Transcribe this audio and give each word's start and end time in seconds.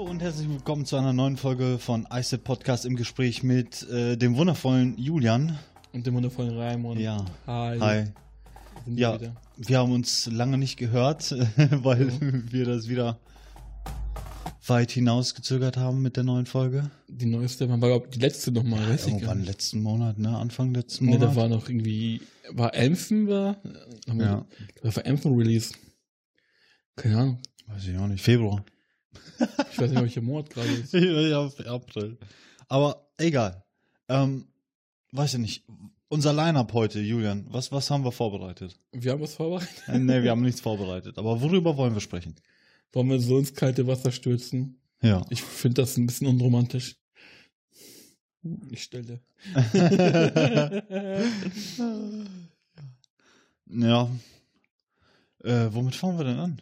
Hallo 0.00 0.12
und 0.12 0.22
herzlich 0.22 0.48
willkommen 0.48 0.86
zu 0.86 0.96
einer 0.96 1.12
neuen 1.12 1.36
Folge 1.36 1.78
von 1.78 2.08
ICET 2.10 2.42
Podcast 2.42 2.86
im 2.86 2.96
Gespräch 2.96 3.42
mit 3.42 3.86
äh, 3.90 4.16
dem 4.16 4.34
wundervollen 4.34 4.96
Julian. 4.96 5.58
Und 5.92 6.06
dem 6.06 6.14
wundervollen 6.14 6.56
Raimund. 6.56 6.98
Ja. 6.98 7.22
Hi. 7.46 7.78
Hi. 7.78 8.04
Ja, 8.86 9.20
wieder. 9.20 9.36
wir 9.58 9.78
haben 9.78 9.92
uns 9.92 10.24
lange 10.24 10.56
nicht 10.56 10.78
gehört, 10.78 11.32
weil 11.82 12.10
wir 12.50 12.64
das 12.64 12.88
wieder 12.88 13.18
weit 14.66 14.90
hinausgezögert 14.90 15.76
haben 15.76 16.00
mit 16.00 16.16
der 16.16 16.24
neuen 16.24 16.46
Folge. 16.46 16.90
Die 17.08 17.26
neueste, 17.26 17.68
man 17.68 17.82
war 17.82 17.90
glaub, 17.90 18.10
die 18.10 18.20
letzte 18.20 18.52
nochmal, 18.52 18.88
weiß 18.88 19.02
ich 19.02 19.12
gar 19.12 19.20
Irgendwann 19.20 19.44
letzten 19.44 19.82
Monat, 19.82 20.18
ne? 20.18 20.34
Anfang 20.34 20.72
letzten 20.72 21.04
Monat. 21.04 21.20
da 21.20 21.36
war 21.36 21.48
noch 21.50 21.68
irgendwie, 21.68 22.22
war 22.48 22.74
Elfen 22.74 23.28
war? 23.28 23.58
Ja. 24.06 24.46
Da 24.82 24.96
war 24.96 25.04
Elfen 25.04 25.36
Release. 25.36 25.74
Keine 26.96 27.18
Ahnung. 27.18 27.38
Weiß 27.66 27.86
ich 27.86 27.98
auch 27.98 28.06
nicht. 28.06 28.22
Februar. 28.22 28.64
Ich 29.72 29.78
weiß 29.78 29.90
nicht, 29.90 30.00
welcher 30.02 30.20
Monat 30.20 30.50
gerade 30.50 30.68
ist. 30.72 30.92
ja, 30.92 31.50
April. 31.72 32.18
Aber 32.68 33.08
egal. 33.18 33.64
Ähm, 34.08 34.46
weiß 35.12 35.34
ich 35.34 35.40
nicht. 35.40 35.64
Unser 36.08 36.32
Line-Up 36.32 36.72
heute, 36.72 37.00
Julian, 37.00 37.46
was, 37.48 37.70
was 37.70 37.88
haben 37.90 38.04
wir 38.04 38.12
vorbereitet? 38.12 38.78
Wir 38.92 39.12
haben 39.12 39.20
was 39.20 39.34
vorbereitet. 39.34 39.82
Äh, 39.86 39.98
nee, 39.98 40.22
wir 40.22 40.30
haben 40.32 40.42
nichts 40.42 40.60
vorbereitet. 40.60 41.18
Aber 41.18 41.40
worüber 41.40 41.76
wollen 41.76 41.94
wir 41.94 42.00
sprechen? 42.00 42.34
Wollen 42.92 43.08
wir 43.08 43.20
so 43.20 43.38
ins 43.38 43.54
kalte 43.54 43.86
Wasser 43.86 44.10
stürzen? 44.10 44.80
Ja. 45.02 45.24
Ich 45.30 45.42
finde 45.42 45.82
das 45.82 45.96
ein 45.96 46.06
bisschen 46.06 46.26
unromantisch. 46.26 46.96
Ich 48.70 48.82
stelle. 48.82 49.20
ja. 53.66 54.10
Äh, 55.44 55.68
womit 55.70 55.94
fangen 55.94 56.18
wir 56.18 56.24
denn 56.24 56.38
an? 56.38 56.60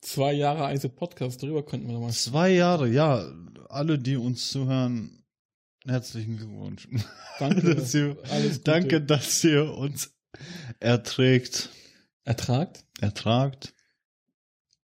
Zwei 0.00 0.32
Jahre 0.32 0.66
Eise 0.66 0.88
Podcast, 0.88 1.42
darüber 1.42 1.64
könnten 1.64 1.88
wir 1.88 1.94
noch 1.94 2.00
mal. 2.02 2.12
Zwei 2.12 2.50
Jahre, 2.50 2.88
ja. 2.88 3.24
Alle, 3.68 3.98
die 3.98 4.16
uns 4.16 4.50
zuhören, 4.50 5.24
herzlichen 5.84 6.36
Glückwunsch. 6.36 6.88
Danke. 7.38 7.74
dass 7.74 7.94
ihr, 7.94 8.16
danke, 8.64 9.00
dass 9.02 9.44
ihr 9.44 9.74
uns 9.74 10.14
erträgt, 10.80 11.70
Ertragt? 12.24 12.84
ertragt. 13.00 13.74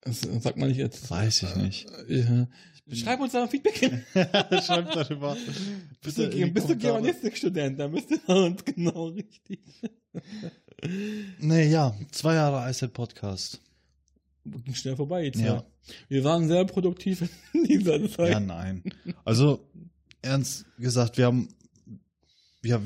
Das 0.03 0.21
sagt 0.21 0.57
man 0.57 0.69
nicht 0.69 0.79
jetzt. 0.79 1.11
Weiß 1.11 1.43
ich 1.43 1.57
nicht. 1.57 1.87
Ja. 2.09 2.47
Schreib 2.93 3.21
uns 3.21 3.33
da 3.33 3.43
ein 3.43 3.49
Feedback 3.49 3.77
hin. 3.77 4.05
Schreibt 4.15 4.95
darüber. 4.97 5.37
Bist 6.03 6.19
du, 6.19 6.51
bist 6.51 6.69
du. 6.69 6.77
Germanistikstudent, 6.77 7.79
dann 7.79 7.93
bist 7.93 8.11
du 8.11 8.33
uns 8.33 8.65
genau 8.65 9.09
richtig. 9.09 9.61
Nee, 11.39 11.69
ja. 11.71 11.95
Zwei 12.13 12.35
Jahre 12.35 12.71
ISET 12.71 12.93
Podcast. 12.93 13.61
Ging 14.65 14.75
schnell 14.75 14.97
vorbei 14.97 15.25
jetzt. 15.25 15.41
Ja. 15.41 15.65
Wir 16.09 16.25
waren 16.25 16.49
sehr 16.49 16.65
produktiv 16.65 17.23
in 17.53 17.65
dieser 17.65 18.09
Zeit. 18.11 18.33
Ja, 18.33 18.41
nein. 18.41 18.83
Also, 19.25 19.61
ernst 20.23 20.67
gesagt, 20.79 21.19
wir 21.19 21.27
haben, 21.27 21.49
ja, 22.63 22.81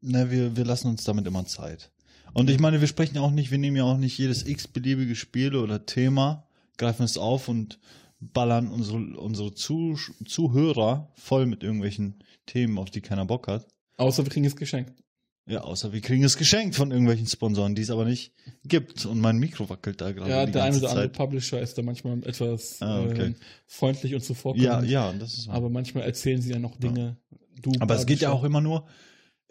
ne, 0.00 0.30
wir, 0.30 0.56
wir 0.56 0.64
lassen 0.64 0.88
uns 0.88 1.04
damit 1.04 1.26
immer 1.26 1.46
Zeit. 1.46 1.90
Und 2.32 2.50
ich 2.50 2.58
meine, 2.58 2.80
wir 2.80 2.88
sprechen 2.88 3.14
ja 3.14 3.20
auch 3.20 3.30
nicht, 3.30 3.52
wir 3.52 3.58
nehmen 3.58 3.76
ja 3.76 3.84
auch 3.84 3.96
nicht 3.96 4.18
jedes 4.18 4.44
x-beliebige 4.44 5.14
Spiel 5.14 5.54
oder 5.54 5.86
Thema, 5.86 6.48
greifen 6.76 7.04
es 7.04 7.16
auf 7.16 7.48
und 7.48 7.78
ballern 8.20 8.68
unsere, 8.68 8.98
unsere 9.20 9.54
Zuh 9.54 9.96
Zuhörer 10.26 11.12
voll 11.14 11.46
mit 11.46 11.62
irgendwelchen 11.62 12.24
Themen, 12.46 12.78
auf 12.78 12.90
die 12.90 13.02
keiner 13.02 13.24
Bock 13.24 13.46
hat. 13.46 13.68
Außer 13.96 14.24
wir 14.24 14.32
kriegen 14.32 14.46
es 14.46 14.56
geschenkt. 14.56 15.03
Ja, 15.46 15.60
außer 15.60 15.92
wir 15.92 16.00
kriegen 16.00 16.24
es 16.24 16.38
geschenkt 16.38 16.74
von 16.74 16.90
irgendwelchen 16.90 17.26
Sponsoren, 17.26 17.74
die 17.74 17.82
es 17.82 17.90
aber 17.90 18.06
nicht 18.06 18.32
gibt. 18.64 19.04
Und 19.04 19.20
mein 19.20 19.36
Mikro 19.38 19.68
wackelt 19.68 20.00
da 20.00 20.10
gerade 20.12 20.30
Ja, 20.30 20.46
die 20.46 20.52
der 20.52 20.62
eine 20.62 20.72
ganze 20.72 20.84
oder 20.86 20.90
andere 20.92 21.12
Zeit. 21.12 21.16
Publisher 21.18 21.60
ist 21.60 21.76
da 21.76 21.82
manchmal 21.82 22.18
etwas 22.26 22.80
Ah, 22.80 23.02
okay. 23.02 23.26
ähm, 23.26 23.34
freundlich 23.66 24.14
und 24.14 24.24
zuvorkommend. 24.24 24.64
Ja, 24.66 24.82
ja, 24.82 25.12
das 25.12 25.34
ist. 25.36 25.48
Aber 25.50 25.68
manchmal 25.68 26.04
erzählen 26.04 26.40
sie 26.40 26.50
ja 26.52 26.58
noch 26.58 26.76
Dinge. 26.76 27.18
Du, 27.60 27.72
Aber 27.80 27.94
es 27.94 28.06
geht 28.06 28.20
ja 28.20 28.30
auch 28.30 28.42
immer 28.44 28.62
nur 28.62 28.86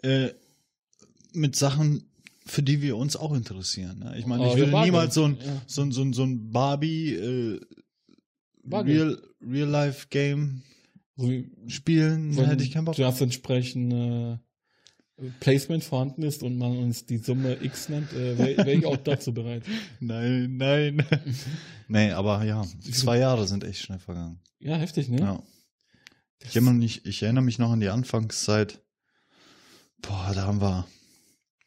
äh, 0.02 0.30
mit 1.32 1.54
Sachen, 1.54 2.10
für 2.44 2.62
die 2.64 2.82
wir 2.82 2.96
uns 2.96 3.14
auch 3.16 3.32
interessieren. 3.32 4.00
Ne? 4.00 4.16
Ich 4.18 4.26
meine, 4.26 4.42
Aber 4.44 4.52
ich 4.52 4.58
würde 4.58 4.80
niemals 4.82 5.14
so 5.14 5.24
ein, 5.24 5.38
ja. 5.44 5.62
so 5.66 5.82
ein, 5.82 5.92
so 5.92 6.02
ein, 6.02 6.12
so 6.12 6.24
ein 6.24 6.50
Barbie 6.50 7.14
äh, 7.14 7.60
Wagen. 8.64 8.88
Real, 8.90 9.22
Real 9.46 9.68
Life 9.68 10.08
Game 10.10 10.62
So 11.16 11.30
spielen, 11.68 12.36
wenn 12.36 12.46
hätte 12.46 12.64
ich 12.64 12.72
keinen 12.72 12.84
Bock. 12.86 12.96
das 12.96 13.20
entsprechende 13.20 14.40
Placement 15.40 15.84
vorhanden 15.84 16.22
ist 16.22 16.42
und 16.42 16.58
man 16.58 16.76
uns 16.76 17.06
die 17.06 17.18
Summe 17.18 17.56
X 17.62 17.88
nennt, 17.88 18.12
äh, 18.12 18.36
wäre 18.36 18.66
wär 18.66 18.74
ich 18.74 18.84
auch 18.86 18.96
dazu 18.96 19.32
bereit. 19.32 19.62
Nein, 20.00 20.56
nein. 20.56 21.04
nee, 21.88 22.10
aber 22.10 22.42
ja, 22.44 22.64
zwei 22.92 23.18
Jahre 23.18 23.46
sind 23.46 23.62
echt 23.64 23.80
schnell 23.80 24.00
vergangen. 24.00 24.40
Ja, 24.58 24.76
heftig, 24.76 25.08
ne? 25.08 25.20
Ja. 25.20 25.42
Ich 26.42 26.56
erinnere, 26.56 26.74
mich, 26.74 27.06
ich 27.06 27.22
erinnere 27.22 27.44
mich 27.44 27.58
noch 27.58 27.70
an 27.70 27.80
die 27.80 27.88
Anfangszeit. 27.88 28.82
Boah, 30.02 30.32
da 30.34 30.46
haben 30.46 30.60
wir, 30.60 30.86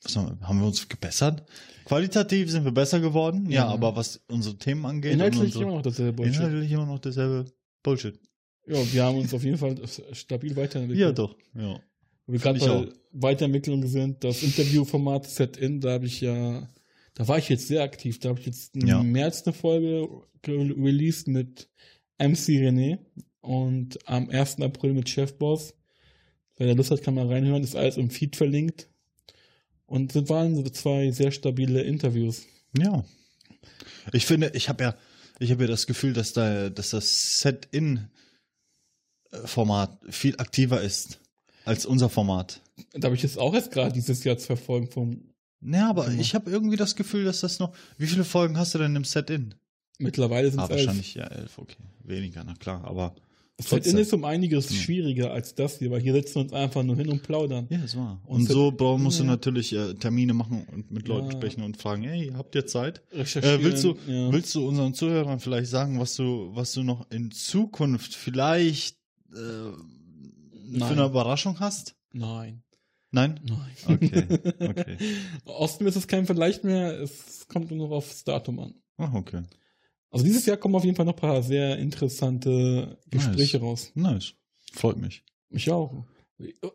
was 0.03 0.16
haben 0.18 0.38
wir, 0.40 0.47
haben 0.47 0.59
wir 0.59 0.68
uns 0.68 0.88
gebessert? 0.90 1.44
Qualitativ 1.86 2.52
sind 2.52 2.66
wir 2.66 2.72
besser 2.74 3.00
geworden, 3.00 3.46
ja, 3.50 3.62
Ja. 3.63 3.68
aber 3.69 3.96
was 3.96 4.22
unsere 4.28 4.57
Themen 4.57 4.86
angeht, 4.86 5.13
Inhaltlich 5.13 5.41
unsere, 5.41 5.63
immer 5.63 5.74
noch 5.75 5.81
dasselbe 5.84 6.13
Bullshit. 6.13 6.36
inhaltlich 6.36 6.72
immer 6.72 6.86
noch 6.86 7.00
dasselbe 7.00 7.46
Bullshit. 7.81 8.19
Ja, 8.68 8.94
wir 8.94 9.03
haben 9.06 9.18
uns 9.19 9.34
auf 9.34 9.44
jeden 9.44 9.57
Fall 9.57 9.75
stabil 10.12 10.53
weiterentwickelt. 10.56 11.00
Ja, 11.00 11.12
doch. 11.13 11.36
Ja. 11.56 11.80
Wo 12.27 12.33
wir 12.33 12.39
gerade 12.39 12.59
bei 12.59 12.88
Weiterentwicklung 13.13 13.88
sind, 13.88 14.23
das 14.23 14.43
Interviewformat 14.43 15.25
Set-In, 15.27 15.81
da 15.81 15.93
habe 15.93 16.05
ich 16.05 16.21
ja, 16.21 16.69
da 17.15 17.27
war 17.27 17.39
ich 17.39 17.49
jetzt 17.49 17.67
sehr 17.67 17.81
aktiv. 17.83 18.19
Da 18.19 18.29
habe 18.29 18.39
ich 18.39 18.45
jetzt 18.45 18.75
im 18.75 18.85
Ja. 18.85 19.01
März 19.01 19.43
eine 19.47 19.53
Folge 19.53 20.07
ge- 20.43 20.73
released 20.77 21.27
mit 21.27 21.67
MC 22.19 22.59
René 22.59 22.99
und 23.41 23.97
am 24.07 24.29
1. 24.29 24.61
April 24.61 24.93
mit 24.93 25.09
Chefboss. 25.09 25.73
Wer 26.57 26.67
da 26.67 26.73
Lust 26.73 26.91
hat, 26.91 27.01
kann 27.03 27.13
mal 27.15 27.27
reinhören, 27.27 27.63
ist 27.63 27.75
alles 27.75 27.97
im 27.97 28.09
Feed 28.09 28.35
verlinkt. 28.35 28.89
Und 29.85 30.15
das 30.15 30.27
waren 30.27 30.55
so 30.55 30.63
zwei 30.63 31.11
sehr 31.11 31.31
stabile 31.31 31.81
Interviews. 31.81 32.45
Ja. 32.77 33.05
Ich 34.11 34.25
finde, 34.25 34.51
ich 34.53 34.67
habe 34.69 34.83
ja, 34.83 34.95
ich 35.39 35.51
habe 35.51 35.63
ja 35.63 35.69
das 35.69 35.88
Gefühl, 35.88 36.11
dass 36.13 36.33
da, 36.33 36.69
dass 36.69 36.89
das 36.89 37.39
Set-In-Format 37.39 38.11
viel 40.09 40.35
aktiver 40.38 40.81
ist 40.81 41.21
als 41.67 41.85
unser 41.85 42.09
Format. 42.09 42.61
Da 42.94 43.07
habe 43.07 43.16
ich 43.16 43.23
jetzt 43.23 43.38
auch 43.38 43.53
erst 43.53 43.72
gerade 43.72 43.91
dieses 43.94 44.23
Jahr 44.23 44.38
zwei 44.38 44.55
Folgen 44.55 44.89
vom 44.89 45.22
Ja, 45.61 45.89
aber 45.89 46.07
Mhm. 46.09 46.19
ich 46.19 46.35
habe 46.35 46.50
irgendwie 46.51 46.78
das 46.78 46.95
Gefühl, 46.95 47.25
dass 47.25 47.39
das 47.41 47.59
noch. 47.59 47.73
Wie 47.97 48.07
viele 48.07 48.23
Folgen 48.23 48.57
hast 48.57 48.73
du 48.75 48.79
denn 48.79 48.95
im 48.95 49.03
Set-In? 49.03 49.55
mittlerweile 50.00 50.51
sind 50.51 50.59
Ah, 50.59 50.66
es 50.66 50.69
elf. 50.69 50.79
wahrscheinlich 50.85 51.16
ja 51.16 51.25
elf, 51.25 51.57
okay. 51.57 51.77
Weniger, 52.03 52.44
na 52.45 52.53
klar, 52.53 52.83
aber. 52.85 53.16
Das. 53.59 53.69
Set-In 53.72 53.97
ist 53.97 54.13
um 54.13 54.23
einiges 54.23 54.69
Mhm. 54.69 54.75
schwieriger 54.75 55.31
als 55.31 55.56
das 55.56 55.79
hier, 55.79 55.89
weil 55.89 56.00
hier 56.00 56.13
setzen 56.13 56.35
wir 56.35 56.41
uns 56.44 56.53
einfach 56.53 56.83
nur 56.83 56.95
hin 56.95 57.09
und 57.09 57.23
plaudern. 57.23 57.66
Ja, 57.72 57.79
das 57.79 57.97
war. 57.97 58.22
Und 58.27 58.41
Und, 58.41 58.50
so 58.50 58.72
bra- 58.72 58.95
musst 59.00 59.17
du 59.19 59.23
ja. 59.23 59.31
natürlich 59.31 59.73
äh, 59.73 59.95
Termine 59.95 60.35
machen 60.35 60.67
und 60.72 60.91
mit 60.91 61.07
Leuten 61.07 61.25
Ja. 61.25 61.31
sprechen 61.31 61.63
und 61.63 61.75
fragen, 61.77 62.03
hey, 62.03 62.31
habt 62.38 62.53
ihr 62.53 62.67
Zeit? 62.67 63.01
Recherchieren. 63.11 63.59
Äh, 63.59 63.63
willst 63.63 63.83
du, 63.83 63.97
ja. 64.07 64.31
willst 64.31 64.53
du 64.53 64.67
unseren 64.67 64.94
Zuhörern 64.94 65.39
vielleicht 65.39 65.72
sagen, 65.72 66.00
was 66.00 66.16
du, 66.16 66.51
was 66.53 66.73
du 66.73 66.83
noch 66.83 67.09
in 67.09 67.31
Zukunft 67.31 68.13
vielleicht 68.13 68.95
äh, 69.33 69.38
für 70.72 70.78
Nein. 70.78 70.91
eine 70.94 71.05
Überraschung 71.05 71.59
hast? 71.59 71.95
Nein. 72.13 72.63
Nein? 73.11 73.39
Nein. 73.44 73.72
Okay, 73.88 74.28
okay. 74.59 74.97
Außerdem 75.45 75.88
ist 75.88 75.95
es 75.95 76.07
kein 76.07 76.25
Vergleich 76.25 76.63
mehr, 76.63 77.00
es 77.00 77.47
kommt 77.47 77.71
nur 77.71 77.88
noch 77.88 77.95
aufs 77.95 78.24
Datum 78.24 78.59
an. 78.59 78.74
Ach, 78.97 79.13
okay. 79.13 79.44
Also 80.09 80.25
dieses 80.25 80.45
Jahr 80.45 80.57
kommen 80.57 80.75
auf 80.75 80.83
jeden 80.83 80.95
Fall 80.95 81.06
noch 81.06 81.13
ein 81.13 81.19
paar 81.19 81.42
sehr 81.44 81.77
interessante 81.77 82.97
Gespräche 83.09 83.59
raus. 83.59 83.92
Nice. 83.95 84.33
Freut 84.74 84.97
mich. 84.97 85.24
Ich 85.50 85.69
auch. 85.71 86.06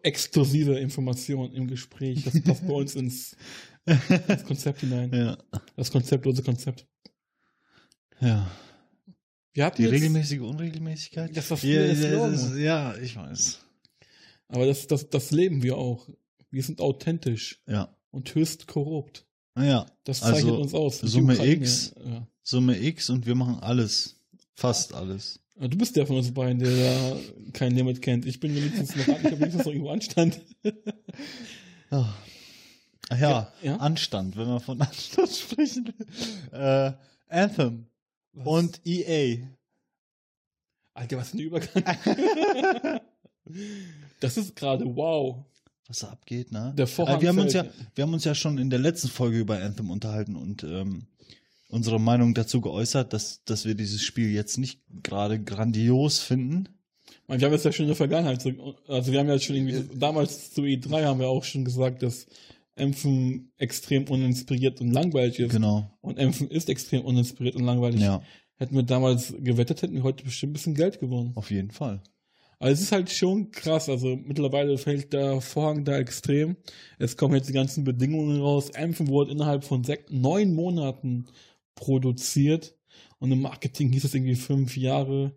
Exklusive 0.03 0.79
Informationen 0.79 1.53
im 1.55 1.67
Gespräch. 1.69 2.25
Das 2.25 2.41
passt 2.43 2.67
bei 2.67 2.73
uns 2.75 2.95
ins, 2.95 3.37
ins 3.87 4.45
Konzept 4.45 4.81
hinein. 4.81 5.11
Ja. 5.15 5.39
Das 5.77 5.91
konzeptlose 5.91 6.43
Konzept. 6.43 6.87
Ja. 8.21 8.51
Wir 9.55 9.67
hatten 9.67 9.77
Die 9.77 9.83
jetzt, 9.83 9.93
regelmäßige 9.93 10.41
Unregelmäßigkeit? 10.41 11.37
Das 11.37 11.51
war 11.51 11.59
ja, 11.59 11.61
früher 11.61 11.89
das 11.89 12.01
ja, 12.03 12.29
das 12.31 12.43
ist- 12.45 12.57
ja, 12.59 12.95
ich 12.97 13.17
weiß. 13.17 13.62
Aber 14.49 14.67
das, 14.67 14.87
das, 14.87 15.09
das 15.11 15.31
leben 15.31 15.63
wir 15.63 15.77
auch. 15.79 16.09
Wir 16.51 16.63
sind 16.63 16.81
authentisch 16.81 17.61
Ja. 17.67 17.95
und 18.11 18.35
höchst 18.35 18.67
korrupt. 18.67 19.27
Ja. 19.57 19.87
Das 20.05 20.21
zeichnet 20.21 20.45
Also, 20.53 20.61
uns 20.61 20.75
aus. 20.75 20.99
Summe 21.01 21.35
Ukraine, 21.35 21.53
X. 21.63 21.95
Ja. 22.05 22.27
Summe 22.43 22.79
X 22.79 23.11
und 23.11 23.27
wir 23.27 23.35
machen 23.35 23.59
alles. 23.61 24.19
Fast 24.55 24.95
alles. 24.95 25.41
Du 25.57 25.77
bist 25.79 25.97
der 25.97 26.07
von 26.07 26.17
uns 26.17 26.33
beiden, 26.33 26.59
der 26.59 26.71
da 26.71 27.17
kein 27.53 27.73
Limit 27.75 28.03
kennt. 28.03 28.27
Ich 28.27 28.41
bin 28.41 28.55
wenigstens 28.55 28.97
noch, 28.97 29.07
ich 29.09 29.25
habe 29.25 29.39
wenigstens 29.39 29.65
noch 29.65 29.73
irgendwo 29.73 29.91
Anstand. 29.91 30.41
Ja. 30.63 30.73
Ach 33.11 33.19
ja, 33.21 33.31
Ja, 33.31 33.53
ja. 33.63 33.77
Anstand, 33.77 34.37
wenn 34.37 34.47
wir 34.49 34.61
von 34.61 34.81
Anstand 34.81 35.29
sprechen. 35.31 35.93
Äh, 36.53 36.93
Anthem 37.29 37.87
Was? 38.33 38.47
und 38.47 38.81
EA. 38.87 39.47
Alter, 40.95 41.17
was 41.19 41.31
für 41.31 41.37
ein 41.37 41.41
Übergang. 41.41 41.85
das 44.21 44.37
ist 44.37 44.57
gerade 44.57 44.85
wow. 44.97 45.45
Was 45.89 46.01
da 46.01 46.09
abgeht, 46.09 46.53
ne? 46.53 46.73
Der 46.77 46.87
Vorhang 46.87 47.19
Äh, 47.19 47.23
wir, 47.23 47.29
haben 47.29 47.39
uns 47.39 47.53
ja, 47.53 47.65
wir 47.95 48.03
haben 48.03 48.15
uns 48.15 48.25
ja 48.25 48.35
schon 48.35 48.59
in 48.59 48.71
der 48.71 48.79
letzten 48.79 49.09
Folge 49.09 49.39
über 49.39 49.61
Anthem 49.61 49.91
unterhalten 49.91 50.37
und 50.37 50.65
ähm, 50.65 51.07
unsere 51.69 51.99
Meinung 51.99 52.35
dazu 52.35 52.61
geäußert, 52.61 53.13
dass, 53.13 53.45
dass 53.45 53.65
wir 53.65 53.75
dieses 53.75 54.03
Spiel 54.03 54.31
jetzt 54.31 54.59
nicht 54.59 54.81
gerade 55.03 55.43
grandios 55.43 56.21
finden. 56.21 56.69
Man, 57.27 57.41
wir 57.41 57.47
haben 57.47 57.53
jetzt 57.53 57.65
ja 57.65 57.73
schon 57.73 57.85
in 57.85 57.89
der 57.89 57.97
Vergangenheit, 57.97 58.43
so, 58.43 58.51
also 58.89 59.11
wir 59.13 59.19
haben 59.19 59.29
ja 59.29 59.39
schon 59.39 59.57
irgendwie, 59.57 59.99
damals 59.99 60.53
zu 60.53 60.63
E3 60.63 61.05
haben 61.05 61.21
wir 61.21 61.29
auch 61.29 61.45
schon 61.45 61.65
gesagt, 61.65 62.03
dass 62.03 62.27
Empfen 62.75 63.53
extrem 63.59 64.05
uninspiriert 64.05 64.81
und 64.81 64.93
langweilig 64.93 65.39
ist. 65.39 65.53
Genau. 65.53 65.91
Und 66.01 66.19
Empfen 66.19 66.49
ist 66.49 66.69
extrem 66.69 67.03
uninspiriert 67.05 67.57
und 67.57 67.65
langweilig. 67.65 68.01
Ja, 68.01 68.23
Hätten 68.57 68.77
wir 68.77 68.83
damals 68.83 69.35
gewettet, 69.39 69.83
hätten 69.83 69.95
wir 69.95 70.05
heute 70.05 70.25
bestimmt 70.25 70.51
ein 70.51 70.55
bisschen 70.55 70.75
Geld 70.75 71.01
gewonnen. 71.01 71.33
auf 71.35 71.51
jeden 71.51 71.71
Fall. 71.71 72.03
Aber 72.63 72.71
es 72.71 72.81
ist 72.81 72.93
halt 72.93 73.11
schon 73.11 73.51
krass. 73.51 73.89
Also 73.89 74.15
mittlerweile 74.15 74.79
fällt 74.79 75.13
der 75.13 75.41
Vorhang 75.41 75.85
da 75.85 75.99
extrem. 75.99 76.57
Es 76.97 77.17
kommen 77.17 77.35
jetzt 77.35 77.49
die 77.49 77.53
ganzen 77.53 77.83
Bedingungen 77.83 78.41
raus. 78.41 78.71
Empfen 78.71 79.09
wurde 79.09 79.33
innerhalb 79.33 79.65
von 79.65 79.83
sech, 79.83 80.05
neun 80.11 80.55
Monaten 80.55 81.27
produziert. 81.75 82.77
Und 83.19 83.33
im 83.33 83.41
Marketing 83.43 83.93
hieß 83.93 84.05
es 84.05 84.15
irgendwie 84.15 84.37
fünf 84.37 84.77
Jahre. 84.77 85.35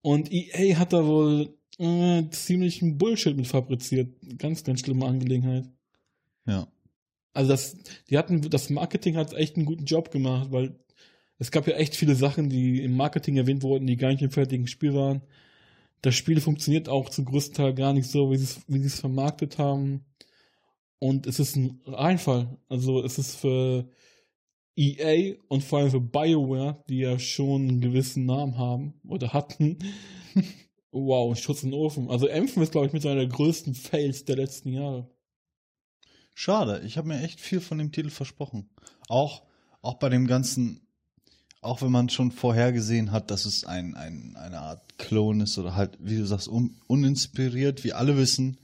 Und 0.00 0.32
EA 0.32 0.78
hat 0.78 0.94
da 0.94 1.04
wohl 1.04 1.58
äh, 1.76 2.22
ziemlichen 2.30 2.96
Bullshit 2.96 3.36
mit 3.36 3.46
fabriziert. 3.46 4.08
Ganz, 4.38 4.64
ganz 4.64 4.80
schlimme 4.80 5.04
Angelegenheit. 5.04 5.66
Ja. 6.46 6.66
Also 7.34 7.50
das, 7.50 7.76
die 8.08 8.16
hatten, 8.16 8.48
das 8.48 8.70
Marketing 8.70 9.18
hat 9.18 9.34
echt 9.34 9.56
einen 9.56 9.66
guten 9.66 9.84
Job 9.84 10.10
gemacht, 10.10 10.50
weil 10.52 10.74
es 11.38 11.50
gab 11.50 11.66
ja 11.66 11.74
echt 11.74 11.96
viele 11.96 12.14
Sachen, 12.14 12.48
die 12.48 12.82
im 12.82 12.96
Marketing 12.96 13.36
erwähnt 13.36 13.62
wurden, 13.62 13.86
die 13.86 13.98
gar 13.98 14.08
nicht 14.08 14.22
im 14.22 14.30
fertigen 14.30 14.68
Spiel 14.68 14.94
waren. 14.94 15.20
Das 16.02 16.14
Spiel 16.14 16.40
funktioniert 16.40 16.88
auch 16.88 17.10
zum 17.10 17.26
größten 17.26 17.54
Teil 17.54 17.74
gar 17.74 17.92
nicht 17.92 18.10
so, 18.10 18.30
wie 18.30 18.36
sie 18.36 18.86
es, 18.86 19.00
vermarktet 19.00 19.58
haben. 19.58 20.06
Und 20.98 21.26
es 21.26 21.40
ist 21.40 21.56
ein 21.56 21.80
Einfall. 21.86 22.58
Also 22.68 23.02
es 23.02 23.18
ist 23.18 23.36
für 23.36 23.88
EA 24.76 25.34
und 25.48 25.62
vor 25.62 25.80
allem 25.80 25.90
für 25.90 26.00
BioWare, 26.00 26.82
die 26.88 26.98
ja 26.98 27.18
schon 27.18 27.68
einen 27.68 27.80
gewissen 27.80 28.24
Namen 28.26 28.56
haben 28.56 28.94
oder 29.06 29.32
hatten. 29.32 29.78
wow, 30.90 31.36
Schutz 31.38 31.62
in 31.62 31.70
den 31.70 31.78
Ofen. 31.78 32.10
Also 32.10 32.26
Empfen 32.26 32.62
ist, 32.62 32.72
glaube 32.72 32.86
ich, 32.86 32.92
mit 32.92 33.04
einer 33.04 33.16
der 33.16 33.28
größten 33.28 33.74
Fails 33.74 34.24
der 34.24 34.36
letzten 34.36 34.72
Jahre. 34.72 35.10
Schade, 36.34 36.82
ich 36.86 36.96
habe 36.96 37.08
mir 37.08 37.20
echt 37.22 37.40
viel 37.40 37.60
von 37.60 37.76
dem 37.76 37.92
Titel 37.92 38.10
versprochen. 38.10 38.70
Auch, 39.08 39.42
auch 39.82 39.98
bei 39.98 40.08
dem 40.08 40.26
ganzen, 40.26 40.80
auch 41.62 41.82
wenn 41.82 41.90
man 41.92 42.08
schon 42.08 42.32
vorhergesehen 42.32 43.12
hat, 43.12 43.30
dass 43.30 43.44
es 43.44 43.64
ein, 43.64 43.94
ein, 43.94 44.36
eine 44.36 44.60
Art 44.60 44.98
Klon 44.98 45.40
ist 45.40 45.58
oder 45.58 45.74
halt, 45.74 45.98
wie 46.00 46.16
du 46.16 46.24
sagst, 46.26 46.48
un, 46.48 46.76
uninspiriert, 46.86 47.84
wie 47.84 47.92
alle 47.92 48.16
wissen, 48.16 48.56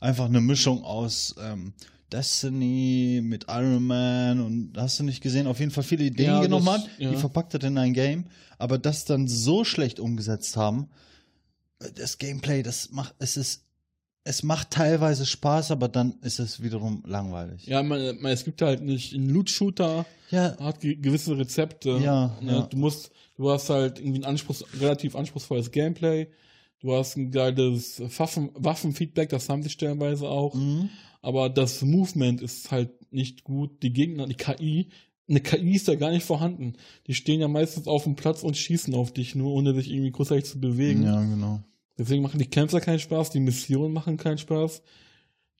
einfach 0.00 0.26
eine 0.26 0.40
Mischung 0.40 0.84
aus 0.84 1.34
ähm, 1.40 1.72
Destiny 2.12 3.20
mit 3.22 3.46
Iron 3.48 3.86
Man 3.86 4.40
und 4.40 4.72
hast 4.76 4.98
du 4.98 5.04
nicht 5.04 5.22
gesehen, 5.22 5.46
auf 5.46 5.60
jeden 5.60 5.70
Fall 5.70 5.84
viele 5.84 6.04
Ideen 6.04 6.26
Ja, 6.28 6.40
genommen 6.42 6.66
das- 6.66 6.82
hat, 6.82 6.90
ja. 6.98 7.10
die 7.10 7.16
verpackt 7.16 7.54
hat 7.54 7.64
in 7.64 7.78
ein 7.78 7.94
Game, 7.94 8.24
aber 8.58 8.78
das 8.78 9.04
dann 9.06 9.28
so 9.28 9.64
schlecht 9.64 9.98
umgesetzt 9.98 10.56
haben, 10.56 10.88
äh, 11.80 11.90
das 11.94 12.18
Gameplay, 12.18 12.62
das 12.62 12.90
macht, 12.90 13.14
es 13.18 13.36
ist, 13.38 13.64
es 14.24 14.42
macht 14.42 14.70
teilweise 14.70 15.26
Spaß, 15.26 15.70
aber 15.70 15.88
dann 15.88 16.14
ist 16.22 16.38
es 16.38 16.62
wiederum 16.62 17.02
langweilig. 17.06 17.66
Ja, 17.66 17.82
man, 17.82 18.20
man, 18.20 18.32
es 18.32 18.44
gibt 18.44 18.62
halt 18.62 18.82
nicht 18.82 19.14
einen 19.14 19.28
Loot-Shooter, 19.28 20.06
Ja, 20.30 20.56
hat 20.58 20.80
ge 20.80 20.94
gewisse 20.96 21.36
Rezepte. 21.36 21.98
Ja, 22.02 22.36
Ne, 22.40 22.52
ja. 22.52 22.60
Du 22.62 22.76
musst, 22.76 23.10
du 23.36 23.50
hast 23.50 23.68
halt 23.70 23.98
irgendwie 23.98 24.20
ein 24.20 24.24
Anspruchs, 24.24 24.64
relativ 24.80 25.16
anspruchsvolles 25.16 25.70
Gameplay. 25.70 26.28
Du 26.80 26.94
hast 26.94 27.16
ein 27.16 27.30
geiles 27.30 28.00
Waffen, 28.18 28.50
Waffenfeedback, 28.54 29.28
das 29.28 29.48
haben 29.48 29.62
sie 29.62 29.70
stellenweise 29.70 30.28
auch. 30.28 30.54
Mhm. 30.54 30.88
Aber 31.20 31.48
das 31.48 31.82
Movement 31.82 32.42
ist 32.42 32.70
halt 32.70 33.12
nicht 33.12 33.44
gut. 33.44 33.82
Die 33.82 33.92
Gegner, 33.92 34.26
die 34.26 34.34
KI, 34.34 34.88
eine 35.28 35.40
KI 35.40 35.76
ist 35.76 35.86
da 35.88 35.94
gar 35.94 36.10
nicht 36.10 36.24
vorhanden. 36.26 36.74
Die 37.06 37.14
stehen 37.14 37.40
ja 37.40 37.48
meistens 37.48 37.86
auf 37.86 38.04
dem 38.04 38.16
Platz 38.16 38.42
und 38.42 38.56
schießen 38.56 38.94
auf 38.94 39.12
dich, 39.12 39.34
nur 39.34 39.52
ohne 39.52 39.74
sich 39.74 39.90
irgendwie 39.90 40.10
großartig 40.10 40.44
zu 40.44 40.60
bewegen. 40.60 41.04
Ja, 41.04 41.20
genau. 41.22 41.62
Deswegen 41.98 42.22
machen 42.22 42.38
die 42.38 42.48
Kämpfer 42.48 42.80
keinen 42.80 42.98
Spaß, 42.98 43.30
die 43.30 43.40
Missionen 43.40 43.92
machen 43.92 44.16
keinen 44.16 44.38
Spaß. 44.38 44.82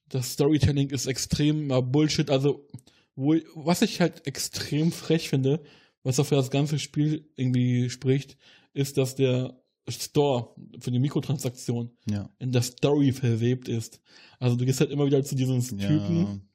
Das 0.09 0.33
Storytelling 0.33 0.91
ist 0.91 1.07
extrem 1.07 1.69
Bullshit. 1.91 2.31
Also, 2.31 2.67
wo, 3.15 3.35
was 3.55 3.83
ich 3.83 4.01
halt 4.01 4.27
extrem 4.27 4.93
frech 4.93 5.29
finde, 5.29 5.63
was 6.03 6.19
auch 6.19 6.27
für 6.27 6.35
das 6.35 6.51
ganze 6.51 6.79
Spiel 6.79 7.29
irgendwie 7.37 7.91
spricht, 7.91 8.37
ist, 8.75 8.97
dass 8.99 9.15
der 9.15 9.59
Store 9.89 10.55
für 10.79 10.91
die 10.91 10.99
Mikrotransaktion 10.99 11.91
Ja. 12.09 12.31
in 12.39 12.53
der 12.53 12.63
Story 12.63 13.13
verwebt 13.13 13.69
ist. 13.69 14.01
Also 14.39 14.57
du 14.57 14.65
gehst 14.65 14.81
halt 14.81 14.91
immer 14.91 15.07
wieder 15.07 15.23
zu 15.25 15.35
diesem 15.35 15.61
Typen. 15.61 16.49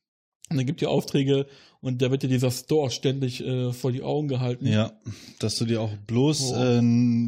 Und 0.50 0.58
dann 0.58 0.66
gibt 0.66 0.82
dir 0.82 0.90
Aufträge 0.90 1.48
und 1.82 2.02
da 2.02 2.10
wird 2.12 2.24
dir 2.24 2.30
dieser 2.30 2.52
Store 2.52 2.90
ständig 2.90 3.44
äh, 3.46 3.72
vor 3.74 3.92
die 3.92 4.02
Augen 4.04 4.28
gehalten. 4.28 4.66
ja, 4.68 4.92
dass 5.40 5.56
du 5.58 5.66
dir 5.66 5.82
auch 5.82 5.92
bloß 6.08 6.54
Oh. 6.54 6.56
äh, 6.56 6.80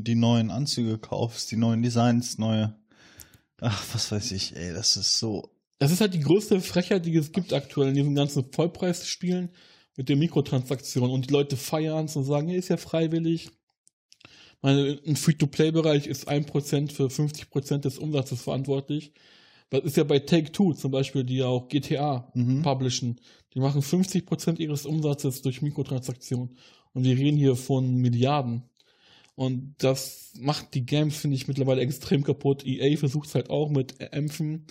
die 0.03 0.15
neuen 0.15 0.51
Anzüge 0.51 0.97
kaufst, 0.97 1.51
die 1.51 1.57
neuen 1.57 1.81
Designs, 1.81 2.37
neue. 2.37 2.75
Ach, 3.61 3.85
was 3.93 4.11
weiß 4.11 4.31
ich, 4.31 4.55
ey, 4.55 4.73
das 4.73 4.95
ist 4.95 5.17
so. 5.19 5.49
Das 5.79 5.91
ist 5.91 6.01
halt 6.01 6.13
die 6.13 6.19
größte 6.21 6.59
Frechheit, 6.61 7.05
die 7.05 7.15
es 7.15 7.31
gibt 7.31 7.53
aktuell 7.53 7.89
in 7.89 7.95
diesen 7.95 8.15
ganzen 8.15 8.45
Vollpreisspielen 8.51 9.49
mit 9.97 10.09
den 10.09 10.19
Mikrotransaktionen 10.19 11.11
und 11.11 11.29
die 11.29 11.33
Leute 11.33 11.57
feiern 11.57 12.05
es 12.05 12.15
und 12.15 12.23
sagen, 12.25 12.47
hey, 12.47 12.57
ist 12.57 12.69
ja 12.69 12.77
freiwillig. 12.77 13.49
Meine, 14.61 14.87
Im 14.91 15.15
Free-to-Play-Bereich 15.15 16.07
ist 16.07 16.27
1% 16.27 16.91
für 16.91 17.07
50% 17.07 17.77
des 17.79 17.97
Umsatzes 17.97 18.41
verantwortlich. 18.41 19.13
Das 19.69 19.83
ist 19.83 19.97
ja 19.97 20.03
bei 20.03 20.19
Take-Two 20.19 20.73
zum 20.73 20.91
Beispiel, 20.91 21.23
die 21.23 21.37
ja 21.37 21.45
auch 21.45 21.67
GTA 21.67 22.31
Mhm. 22.33 22.61
publishen. 22.63 23.19
Die 23.53 23.59
machen 23.59 23.81
50% 23.81 24.59
ihres 24.59 24.85
Umsatzes 24.85 25.41
durch 25.41 25.61
Mikrotransaktionen. 25.61 26.55
Und 26.93 27.03
wir 27.03 27.17
reden 27.17 27.37
hier 27.37 27.55
von 27.55 27.95
Milliarden. 27.95 28.63
Und 29.35 29.75
das 29.77 30.33
macht 30.39 30.73
die 30.73 30.85
Games, 30.85 31.15
finde 31.15 31.35
ich, 31.35 31.47
mittlerweile 31.47 31.81
extrem 31.81 32.23
kaputt. 32.23 32.65
EA 32.65 32.97
versucht 32.97 33.27
es 33.29 33.35
halt 33.35 33.49
auch 33.49 33.69
mit 33.69 33.95
Ämpfen. 33.99 34.65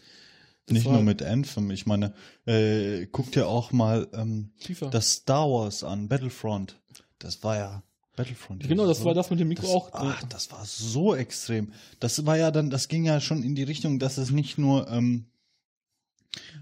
Das 0.66 0.74
Nicht 0.74 0.86
nur 0.86 1.00
mit 1.00 1.22
Anthem, 1.22 1.70
ich 1.70 1.86
meine, 1.86 2.12
äh, 2.44 3.06
guck 3.06 3.32
dir 3.32 3.48
auch 3.48 3.72
mal 3.72 4.06
ähm, 4.12 4.50
das 4.90 5.12
Star 5.12 5.48
Wars 5.48 5.82
an, 5.82 6.08
Battlefront. 6.08 6.78
Das 7.18 7.42
war 7.42 7.56
ja 7.56 7.82
Battlefront. 8.18 8.68
genau, 8.68 8.86
das 8.86 8.98
oder? 8.98 9.06
war 9.06 9.14
das 9.14 9.30
mit 9.30 9.40
dem 9.40 9.48
Mikro 9.48 9.62
Das, 9.62 9.70
auch. 9.74 9.90
ach, 9.94 10.22
das 10.24 10.50
war 10.50 10.64
so 10.64 11.14
extrem. 11.14 11.72
Das 12.00 12.26
war 12.26 12.36
ja 12.36 12.50
dann, 12.50 12.68
das 12.68 12.88
ging 12.88 13.04
ja 13.04 13.20
schon 13.20 13.42
in 13.42 13.54
die 13.54 13.62
Richtung, 13.62 13.98
dass 13.98 14.18
es 14.18 14.30
nicht 14.30 14.58
nur 14.58 14.88
ähm, 14.90 15.26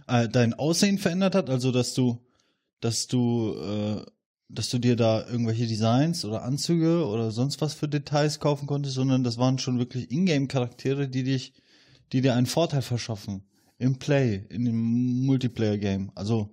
äh, 0.06 0.28
dein 0.28 0.54
Aussehen 0.54 0.98
verändert 0.98 1.34
hat, 1.34 1.50
also 1.50 1.72
dass 1.72 1.94
du, 1.94 2.18
dass 2.80 3.06
du, 3.06 3.54
äh, 3.58 4.04
dass 4.48 4.68
du 4.70 4.78
dir 4.78 4.96
da 4.96 5.26
irgendwelche 5.26 5.66
Designs 5.66 6.24
oder 6.24 6.42
Anzüge 6.42 7.06
oder 7.06 7.30
sonst 7.30 7.60
was 7.60 7.74
für 7.74 7.88
Details 7.88 8.38
kaufen 8.38 8.66
konntest, 8.66 8.94
sondern 8.94 9.24
das 9.24 9.38
waren 9.38 9.58
schon 9.58 9.78
wirklich 9.78 10.10
Ingame-Charaktere, 10.10 11.08
die 11.08 11.24
dich, 11.24 11.54
die 12.12 12.20
dir 12.20 12.34
einen 12.34 12.46
Vorteil 12.46 12.82
verschaffen 12.82 13.42
im 13.78 13.98
Play, 13.98 14.44
in 14.50 14.64
dem 14.66 15.24
Multiplayer-Game. 15.26 16.12
Also 16.14 16.50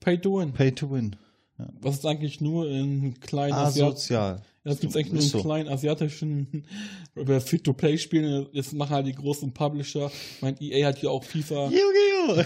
Pay 0.00 0.18
to 0.20 0.38
Win. 0.38 0.52
Pay 0.52 0.72
to 0.72 0.90
Win. 0.90 1.16
Was 1.56 1.96
ist 1.96 2.06
eigentlich 2.06 2.40
nur 2.40 2.68
in 2.68 3.20
kleinen 3.20 3.52
Asiat 3.52 3.92
Asozial. 3.92 4.36
ja, 4.36 4.42
das 4.64 4.80
gibt's 4.80 4.96
eigentlich 4.96 5.12
nur 5.12 5.22
in 5.22 5.28
so. 5.28 5.40
kleinen 5.40 5.68
asiatischen 5.68 6.64
über 7.14 7.40
Free-to-Play-Spielen. 7.40 8.46
Jetzt 8.52 8.72
machen 8.72 8.90
halt 8.90 9.06
die 9.06 9.14
großen 9.14 9.52
Publisher. 9.52 10.10
Ich 10.36 10.42
meine, 10.42 10.60
EA 10.60 10.88
hat 10.88 11.00
ja 11.00 11.10
auch 11.10 11.22
FIFA. 11.22 11.66
Yu-Gi-Oh! 11.70 12.42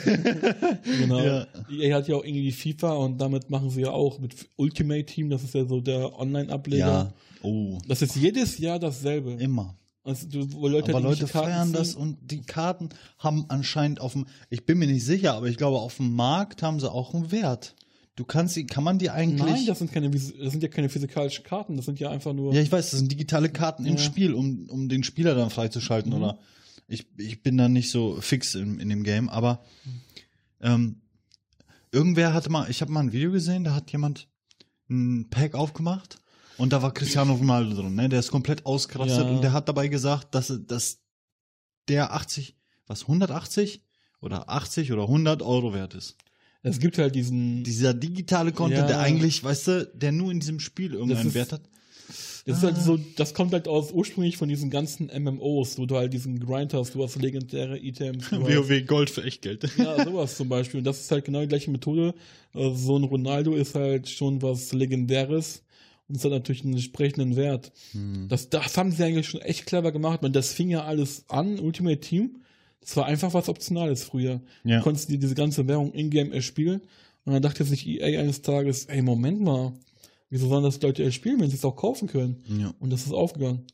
Genau. 0.98 1.20
Ja. 1.20 1.46
EA 1.70 1.96
hat 1.96 2.08
ja 2.08 2.16
auch 2.16 2.24
irgendwie 2.24 2.52
FIFA 2.52 2.94
und 2.94 3.18
damit 3.18 3.48
machen 3.48 3.70
sie 3.70 3.82
ja 3.82 3.90
auch 3.90 4.18
mit 4.18 4.34
Ultimate 4.56 5.04
Team, 5.04 5.30
das 5.30 5.44
ist 5.44 5.54
ja 5.54 5.64
so 5.64 5.80
der 5.80 6.18
Online-Ableger. 6.18 6.86
Ja. 6.86 7.12
Oh. 7.42 7.78
Das 7.86 8.02
ist 8.02 8.16
jedes 8.16 8.58
Jahr 8.58 8.78
dasselbe. 8.78 9.32
Immer. 9.34 9.76
Also, 10.02 10.26
Leute, 10.66 10.92
aber 10.94 11.00
Leute 11.00 11.26
feiern 11.26 11.72
das 11.72 11.94
und 11.94 12.16
die 12.22 12.40
Karten 12.40 12.88
haben 13.18 13.44
anscheinend 13.48 14.00
auf 14.00 14.14
dem, 14.14 14.26
ich 14.48 14.64
bin 14.64 14.78
mir 14.78 14.86
nicht 14.86 15.04
sicher, 15.04 15.34
aber 15.34 15.46
ich 15.46 15.58
glaube, 15.58 15.78
auf 15.78 15.98
dem 15.98 16.14
Markt 16.14 16.62
haben 16.62 16.80
sie 16.80 16.90
auch 16.90 17.14
einen 17.14 17.30
Wert. 17.30 17.74
Du 18.18 18.24
kannst 18.24 18.54
sie, 18.54 18.66
kann 18.66 18.82
man 18.82 18.98
die 18.98 19.10
eigentlich. 19.10 19.46
Nein, 19.48 19.64
das 19.66 19.78
sind 19.78 19.92
keine, 19.92 20.10
das 20.10 20.26
sind 20.26 20.60
ja 20.60 20.68
keine 20.68 20.88
physikalischen 20.88 21.44
Karten, 21.44 21.76
das 21.76 21.86
sind 21.86 22.00
ja 22.00 22.10
einfach 22.10 22.32
nur. 22.32 22.52
ja, 22.52 22.60
ich 22.60 22.72
weiß, 22.72 22.90
das 22.90 22.98
sind 22.98 23.12
digitale 23.12 23.48
Karten 23.48 23.86
im 23.86 23.92
Ja. 23.94 23.98
Spiel, 24.02 24.34
um, 24.34 24.68
um 24.68 24.88
den 24.88 25.04
Spieler 25.04 25.36
dann 25.36 25.50
freizuschalten. 25.50 26.10
Mhm. 26.10 26.18
Oder 26.18 26.38
ich, 26.88 27.06
ich 27.16 27.44
bin 27.44 27.56
da 27.56 27.68
nicht 27.68 27.92
so 27.92 28.20
fix 28.20 28.56
in, 28.56 28.80
in 28.80 28.88
dem 28.88 29.04
Game, 29.04 29.28
aber 29.28 29.62
ähm, 30.60 31.00
irgendwer 31.92 32.34
hatte 32.34 32.50
mal, 32.50 32.68
ich 32.68 32.80
habe 32.80 32.90
mal 32.90 33.00
ein 33.04 33.12
Video 33.12 33.30
gesehen, 33.30 33.62
da 33.62 33.72
hat 33.76 33.92
jemand 33.92 34.26
ein 34.90 35.28
Pack 35.30 35.54
aufgemacht 35.54 36.18
und 36.56 36.72
da 36.72 36.82
war 36.82 36.92
Cristiano 36.92 37.34
Ronaldo 37.34 37.80
drin, 37.80 37.94
ne? 37.94 38.08
Der 38.08 38.18
ist 38.18 38.32
komplett 38.32 38.66
ausgerastet 38.66 39.26
Ja. 39.26 39.30
und 39.30 39.42
der 39.42 39.52
hat 39.52 39.68
dabei 39.68 39.86
gesagt, 39.86 40.34
dass, 40.34 40.52
dass 40.66 40.98
der 41.86 42.12
80, 42.14 42.56
was, 42.88 43.02
180 43.02 43.80
oder 44.20 44.48
80 44.50 44.90
oder 44.92 45.02
100 45.02 45.40
Euro 45.42 45.72
wert 45.72 45.94
ist. 45.94 46.16
Es 46.62 46.78
gibt 46.80 46.98
halt 46.98 47.14
diesen. 47.14 47.62
Dieser 47.64 47.94
digitale 47.94 48.52
Content, 48.52 48.80
Ja. 48.82 48.86
der 48.86 49.00
eigentlich, 49.00 49.42
weißt 49.44 49.66
du, 49.68 49.90
der 49.94 50.12
nur 50.12 50.30
in 50.32 50.40
diesem 50.40 50.60
Spiel 50.60 50.94
irgendeinen 50.94 51.28
ist- 51.28 51.34
Wert 51.34 51.52
hat. 51.52 51.62
Das 52.46 52.58
ist 52.58 52.62
halt 52.62 52.78
so, 52.78 52.98
das 53.16 53.34
kommt 53.34 53.52
halt 53.52 53.68
aus 53.68 53.92
ursprünglich 53.92 54.38
von 54.38 54.48
diesen 54.48 54.70
ganzen 54.70 55.08
MMOs, 55.10 55.76
wo 55.76 55.84
du 55.84 55.96
halt 55.96 56.14
diesen 56.14 56.40
Grind 56.40 56.72
hast, 56.72 56.94
du 56.94 57.02
hast 57.04 57.16
legendäre 57.16 57.78
Items. 57.78 58.30
Hast, 58.30 58.86
Gold 58.86 59.10
für 59.10 59.22
Echtgeld. 59.22 59.68
ja, 59.76 60.02
sowas 60.04 60.34
zum 60.38 60.48
Beispiel. 60.48 60.78
Und 60.78 60.84
das 60.84 61.00
ist 61.00 61.10
halt 61.10 61.26
genau 61.26 61.42
die 61.42 61.48
gleiche 61.48 61.70
Methode. 61.70 62.14
Also 62.54 62.74
so 62.74 62.96
ein 62.98 63.04
Ronaldo 63.04 63.54
ist 63.54 63.74
halt 63.74 64.08
schon 64.08 64.40
was 64.40 64.72
Legendäres. 64.72 65.62
und 66.08 66.16
es 66.16 66.24
hat 66.24 66.30
natürlich 66.30 66.64
einen 66.64 66.72
entsprechenden 66.72 67.36
Wert. 67.36 67.70
Hm. 67.92 68.28
Das, 68.30 68.48
das 68.48 68.78
haben 68.78 68.92
sie 68.92 69.04
eigentlich 69.04 69.28
schon 69.28 69.42
echt 69.42 69.66
clever 69.66 69.92
gemacht. 69.92 70.22
Man, 70.22 70.32
das 70.32 70.50
fing 70.54 70.70
ja 70.70 70.84
alles 70.84 71.24
an, 71.28 71.58
Ultimate 71.58 72.00
Team. 72.00 72.40
Das 72.80 72.96
war 72.96 73.06
einfach 73.06 73.34
was 73.34 73.48
Optionales 73.48 74.04
früher. 74.04 74.40
Ja. 74.64 74.78
Du 74.78 74.82
konntest 74.82 75.10
dir 75.10 75.18
diese 75.18 75.34
ganze 75.34 75.66
Währung 75.68 75.92
in-game 75.92 76.32
erspielen. 76.32 76.80
Und 77.24 77.34
dann 77.34 77.42
dachte 77.42 77.64
sich 77.64 77.86
EA 77.86 78.20
eines 78.20 78.42
Tages, 78.42 78.86
ey, 78.86 79.02
Moment 79.02 79.40
mal, 79.40 79.74
wieso 80.30 80.48
sollen 80.48 80.64
das 80.64 80.80
Leute 80.80 81.04
erspielen, 81.04 81.40
wenn 81.40 81.50
sie 81.50 81.56
es 81.56 81.64
auch 81.64 81.76
kaufen 81.76 82.08
können? 82.08 82.42
ja. 82.48 82.74
Und 82.78 82.90
das 82.90 83.04
ist 83.04 83.12
aufgegangen. 83.12 83.66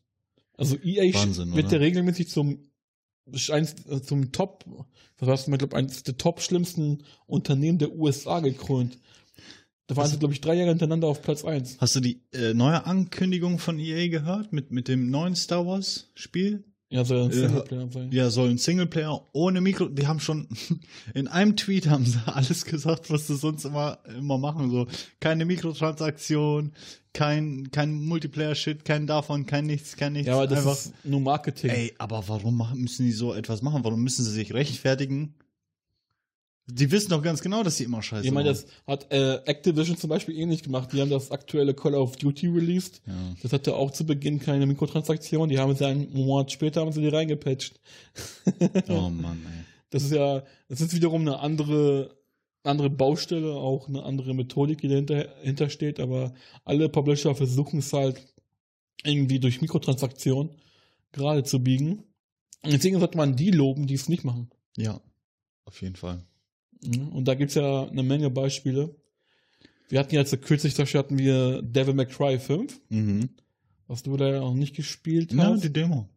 Also 0.56 0.76
EA 0.82 1.12
Wahnsinn, 1.14 1.54
wird 1.54 1.66
oder? 1.66 1.76
ja 1.76 1.80
regelmäßig 1.80 2.28
zum 2.28 2.58
eins, 3.50 3.74
äh, 3.88 4.02
zum 4.02 4.32
Top, 4.32 4.64
was 5.18 5.28
war's, 5.28 5.48
ich 5.48 5.58
glaube, 5.58 5.76
eines 5.76 6.02
der 6.02 6.16
top 6.16 6.40
schlimmsten 6.40 7.04
Unternehmen 7.26 7.78
der 7.78 7.92
USA 7.92 8.40
gekrönt. 8.40 8.98
Da 9.86 9.96
waren 9.96 10.08
sie, 10.08 10.18
glaube 10.18 10.32
ich, 10.32 10.40
drei 10.40 10.54
Jahre 10.54 10.70
hintereinander 10.70 11.08
auf 11.08 11.20
Platz 11.20 11.44
1. 11.44 11.76
Hast 11.78 11.96
du 11.96 12.00
die 12.00 12.22
äh, 12.32 12.54
neue 12.54 12.86
Ankündigung 12.86 13.58
von 13.58 13.78
EA 13.78 14.08
gehört 14.08 14.52
mit, 14.52 14.70
mit 14.70 14.88
dem 14.88 15.10
neuen 15.10 15.36
Star 15.36 15.66
Wars 15.66 16.10
Spiel? 16.14 16.64
Ja, 16.94 17.04
soll 17.04 17.24
ein 17.24 17.30
Ja. 17.32 17.36
Singleplayer 17.48 17.88
sein. 17.90 18.12
Ja, 18.12 18.30
soll 18.30 18.50
ein 18.50 18.58
Singleplayer 18.58 19.20
ohne 19.32 19.60
Mikro. 19.60 19.88
Die 19.88 20.06
haben 20.06 20.20
schon 20.20 20.46
in 21.14 21.26
einem 21.26 21.56
Tweet 21.56 21.88
haben 21.88 22.04
sie 22.06 22.20
alles 22.26 22.64
gesagt, 22.64 23.10
was 23.10 23.26
sie 23.26 23.34
sonst 23.36 23.64
immer 23.64 23.98
immer 24.16 24.38
machen. 24.38 24.70
So 24.70 24.86
keine 25.18 25.44
Mikrotransaktion, 25.44 26.72
kein 27.12 27.70
kein 27.72 28.04
Multiplayer-Shit, 28.04 28.84
kein 28.84 29.06
davon, 29.08 29.44
kein 29.46 29.66
nichts, 29.66 29.96
kein 29.96 30.12
nichts. 30.12 30.28
Ja, 30.28 30.34
aber 30.36 30.46
das 30.46 30.58
Einfach, 30.60 30.72
ist 30.72 30.92
nur 31.04 31.20
Marketing. 31.20 31.70
ey, 31.70 31.94
aber 31.98 32.22
warum 32.28 32.56
machen, 32.56 32.80
müssen 32.80 33.04
die 33.06 33.12
so 33.12 33.34
etwas 33.34 33.60
machen? 33.62 33.82
Warum 33.82 34.00
müssen 34.02 34.24
sie 34.24 34.30
sich 34.30 34.54
rechtfertigen? 34.54 35.34
Die 36.66 36.90
wissen 36.90 37.10
doch 37.10 37.22
ganz 37.22 37.42
genau, 37.42 37.62
dass 37.62 37.76
sie 37.76 37.84
immer 37.84 38.02
scheiße 38.02 38.26
ich 38.26 38.32
meine, 38.32 38.48
das 38.48 38.66
hat 38.86 39.12
äh, 39.12 39.36
Activision 39.44 39.98
zum 39.98 40.08
Beispiel 40.08 40.36
ähnlich 40.38 40.62
gemacht. 40.62 40.92
Die 40.92 41.00
haben 41.00 41.10
das 41.10 41.30
aktuelle 41.30 41.74
Call 41.74 41.94
of 41.94 42.16
Duty 42.16 42.48
released. 42.48 43.02
Ja. 43.06 43.12
Das 43.42 43.52
hatte 43.52 43.74
auch 43.76 43.90
zu 43.90 44.06
Beginn 44.06 44.40
keine 44.40 44.64
Mikrotransaktion. 44.64 45.50
Die 45.50 45.58
haben 45.58 45.74
sie 45.74 45.86
einen 45.86 46.10
Monat 46.14 46.52
später 46.52 46.80
haben 46.80 46.92
sie 46.92 47.02
die 47.02 47.08
reingepatcht. 47.08 47.80
Oh 48.88 49.10
Mann, 49.10 49.44
ey. 49.46 49.64
Das 49.90 50.02
ist 50.04 50.12
ja, 50.12 50.42
das 50.68 50.80
ist 50.80 50.94
wiederum 50.94 51.20
eine 51.20 51.38
andere, 51.38 52.16
andere 52.62 52.90
Baustelle, 52.90 53.54
auch 53.54 53.88
eine 53.88 54.02
andere 54.02 54.34
Methodik, 54.34 54.80
die 54.80 54.88
dahinter, 54.88 55.24
dahinter 55.24 55.68
steht, 55.68 56.00
aber 56.00 56.34
alle 56.64 56.88
Publisher 56.88 57.34
versuchen 57.34 57.78
es 57.78 57.92
halt 57.92 58.20
irgendwie 59.04 59.38
durch 59.38 59.60
Mikrotransaktion 59.60 60.50
gerade 61.12 61.44
zu 61.44 61.62
biegen. 61.62 62.04
Und 62.62 62.72
deswegen 62.72 62.98
sollte 62.98 63.18
man 63.18 63.36
die 63.36 63.50
loben, 63.50 63.86
die 63.86 63.94
es 63.94 64.08
nicht 64.08 64.24
machen. 64.24 64.50
Ja, 64.76 65.00
auf 65.66 65.80
jeden 65.82 65.96
Fall. 65.96 66.24
Ja, 66.82 67.02
Und 67.12 67.26
da 67.26 67.34
gibt's 67.34 67.54
ja 67.54 67.84
eine 67.88 68.02
Menge 68.02 68.30
Beispiele. 68.30 68.94
Wir 69.88 69.98
hatten 70.00 70.14
jetzt 70.14 70.40
kürzlich, 70.42 70.74
da 70.74 70.84
hatten 70.86 71.18
wir 71.18 71.62
Devil 71.62 71.94
May 71.94 72.06
Cry 72.06 72.38
5, 72.38 72.80
Mhm. 72.88 73.30
was 73.86 74.02
du 74.02 74.16
da 74.16 74.28
ja 74.28 74.40
auch 74.40 74.54
nicht 74.54 74.74
gespielt 74.74 75.32
hast. 75.36 75.64
die 75.64 75.72
Demo. 75.72 76.08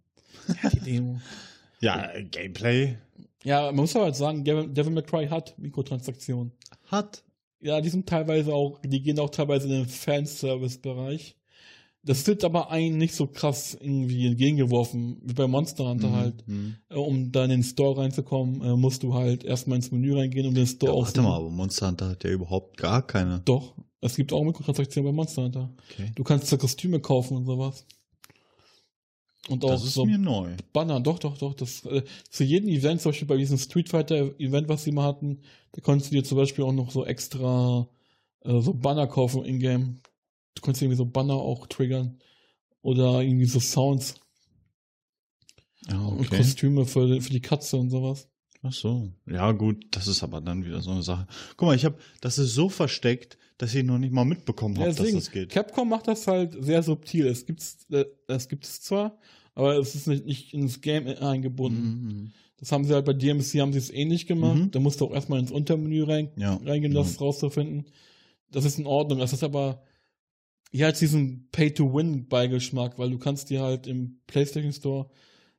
die 0.73 0.79
Demo. 0.79 1.21
Ja, 1.79 2.09
Gameplay 2.31 2.97
Ja, 3.43 3.65
man 3.67 3.75
muss 3.75 3.95
aber 3.95 4.05
halt 4.05 4.15
sagen, 4.15 4.43
Devil 4.43 4.67
Devil 4.69 4.93
May 4.93 5.03
Cry 5.03 5.27
hat 5.27 5.57
Mikrotransaktionen. 5.59 6.51
hat. 6.85 7.23
Ja, 7.61 7.81
die 7.81 7.89
sind 7.89 8.07
teilweise 8.09 8.53
auch, 8.53 8.79
die 8.83 9.01
gehen 9.01 9.19
auch 9.19 9.29
teilweise 9.29 9.67
in 9.67 9.73
den 9.73 9.87
Fanservice-Bereich. 9.87 11.36
Das 12.07 12.25
wird 12.25 12.43
aber 12.45 12.71
einen 12.71 12.97
nicht 12.97 13.13
so 13.13 13.27
krass 13.27 13.77
irgendwie 13.79 14.27
entgegengeworfen, 14.27 15.21
wie 15.23 15.33
bei 15.33 15.45
Monster 15.45 15.89
Hunter 15.89 16.11
halt. 16.13 16.47
Mhm. 16.47 16.75
Äh, 16.89 16.95
Um 16.95 17.31
da 17.33 17.43
in 17.43 17.49
den 17.49 17.63
Store 17.63 17.99
reinzukommen, 17.99 18.61
äh, 18.61 18.75
musst 18.77 19.03
du 19.03 19.13
halt 19.13 19.43
erstmal 19.43 19.75
ins 19.75 19.91
Menü 19.91 20.15
reingehen 20.15 20.47
und 20.47 20.55
den 20.55 20.67
Store 20.67 20.93
Ja, 20.93 21.01
warte 21.03 21.21
mal, 21.21 21.35
aber 21.35 21.49
Monster 21.49 21.87
Hunter 21.87 22.09
hat 22.09 22.23
ja 22.23 22.31
überhaupt 22.31 22.77
gar 22.77 23.05
keine. 23.05 23.41
Doch, 23.43 23.75
es 23.99 24.15
gibt 24.15 24.31
auch 24.31 24.43
Mikrotransaktionen 24.43 25.11
bei 25.11 25.15
Monster 25.15 25.43
Hunter. 25.43 25.69
Okay. 25.91 26.11
Du 26.15 26.23
kannst 26.23 26.51
da 26.51 26.57
Kostüme 26.57 27.01
kaufen 27.01 27.35
und 27.35 27.45
sowas. 27.45 27.85
Und 29.49 29.63
auch 29.65 29.69
Das 29.71 29.83
ist 29.83 29.93
so 29.93 30.05
mir 30.05 30.17
neu. 30.17 30.55
Banner, 30.73 30.99
doch, 30.99 31.19
doch, 31.19 31.37
doch. 31.37 31.53
Das, 31.53 31.85
äh, 31.85 32.03
zu 32.29 32.43
jedem 32.43 32.69
Event, 32.69 33.01
zum 33.01 33.11
Beispiel 33.11 33.27
bei 33.27 33.37
diesem 33.37 33.57
Street 33.57 33.89
Fighter 33.89 34.39
Event, 34.39 34.69
was 34.69 34.83
sie 34.83 34.91
mal 34.91 35.03
hatten, 35.03 35.39
da 35.73 35.81
konntest 35.81 36.11
du 36.11 36.15
dir 36.15 36.23
zum 36.23 36.37
Beispiel 36.37 36.63
auch 36.63 36.73
noch 36.73 36.91
so 36.91 37.05
extra 37.05 37.87
äh, 38.43 38.61
so 38.61 38.73
Banner 38.73 39.07
kaufen 39.07 39.43
in-game. 39.45 39.99
Du 40.57 40.61
konntest 40.61 40.81
irgendwie 40.81 40.97
so 40.97 41.05
Banner 41.05 41.35
auch 41.35 41.67
triggern. 41.67 42.19
Oder 42.81 43.21
irgendwie 43.21 43.45
so 43.45 43.59
Sounds 43.59 44.15
Ja, 45.89 45.99
und 45.99 46.19
okay. 46.21 46.37
Kostüme 46.37 46.85
für, 46.85 47.21
für 47.21 47.31
die 47.31 47.41
Katze 47.41 47.77
und 47.77 47.89
sowas. 47.89 48.27
Ach 48.63 48.73
so. 48.73 49.11
Ja, 49.29 49.51
gut, 49.51 49.85
das 49.91 50.07
ist 50.07 50.23
aber 50.23 50.41
dann 50.41 50.65
wieder 50.65 50.81
so 50.81 50.91
eine 50.91 51.03
Sache. 51.03 51.27
Guck 51.55 51.67
mal, 51.67 51.75
ich 51.75 51.85
habe, 51.85 51.97
das 52.21 52.37
ist 52.37 52.53
so 52.55 52.69
versteckt, 52.69 53.37
dass 53.57 53.73
ich 53.73 53.83
noch 53.83 53.97
nicht 53.99 54.11
mal 54.13 54.25
mitbekommen 54.25 54.75
Ja, 54.75 54.81
habe, 54.81 54.89
dass 54.89 54.97
deswegen, 54.97 55.17
das 55.17 55.31
geht. 55.31 55.49
Capcom 55.49 55.89
macht 55.89 56.07
das 56.07 56.27
halt 56.27 56.55
sehr 56.63 56.81
subtil. 56.83 57.27
Es 57.27 57.45
gibt's, 57.45 57.85
äh, 57.91 58.05
es 58.27 58.49
gibt 58.49 58.65
es 58.65 58.81
zwar, 58.81 59.17
aber 59.53 59.77
es 59.77 59.95
ist 59.95 60.07
nicht, 60.07 60.25
nicht 60.25 60.53
ins 60.53 60.81
Game 60.81 61.07
eingebunden. 61.07 62.05
Mhm. 62.07 62.31
Das 62.57 62.71
haben 62.71 62.85
sie 62.85 62.93
halt 62.93 63.05
bei 63.05 63.13
DMC 63.13 63.61
haben 63.61 63.71
sie 63.73 63.77
es 63.79 63.91
ähnlich 63.91 64.25
gemacht. 64.25 64.57
Mhm. 64.57 64.71
Da 64.71 64.79
musst 64.79 64.99
du 65.01 65.05
auch 65.05 65.13
erstmal 65.13 65.39
ins 65.39 65.51
Untermenü 65.51 66.03
rein, 66.03 66.31
Ja. 66.37 66.55
reingehen, 66.65 66.93
das 66.93 67.13
Ja. 67.15 67.19
rauszufinden. 67.19 67.85
Das 68.51 68.65
ist 68.65 68.79
in 68.79 68.87
Ordnung. 68.87 69.19
Das 69.19 69.33
ist 69.33 69.43
aber 69.43 69.83
hier 70.71 70.87
hat 70.87 70.99
diesen 70.99 71.47
Pay-to-Win-Beigeschmack, 71.51 72.97
weil 72.99 73.09
du 73.11 73.17
kannst 73.19 73.49
dir 73.49 73.61
halt 73.61 73.87
im 73.87 74.19
PlayStation 74.27 74.73
Store, 74.73 75.09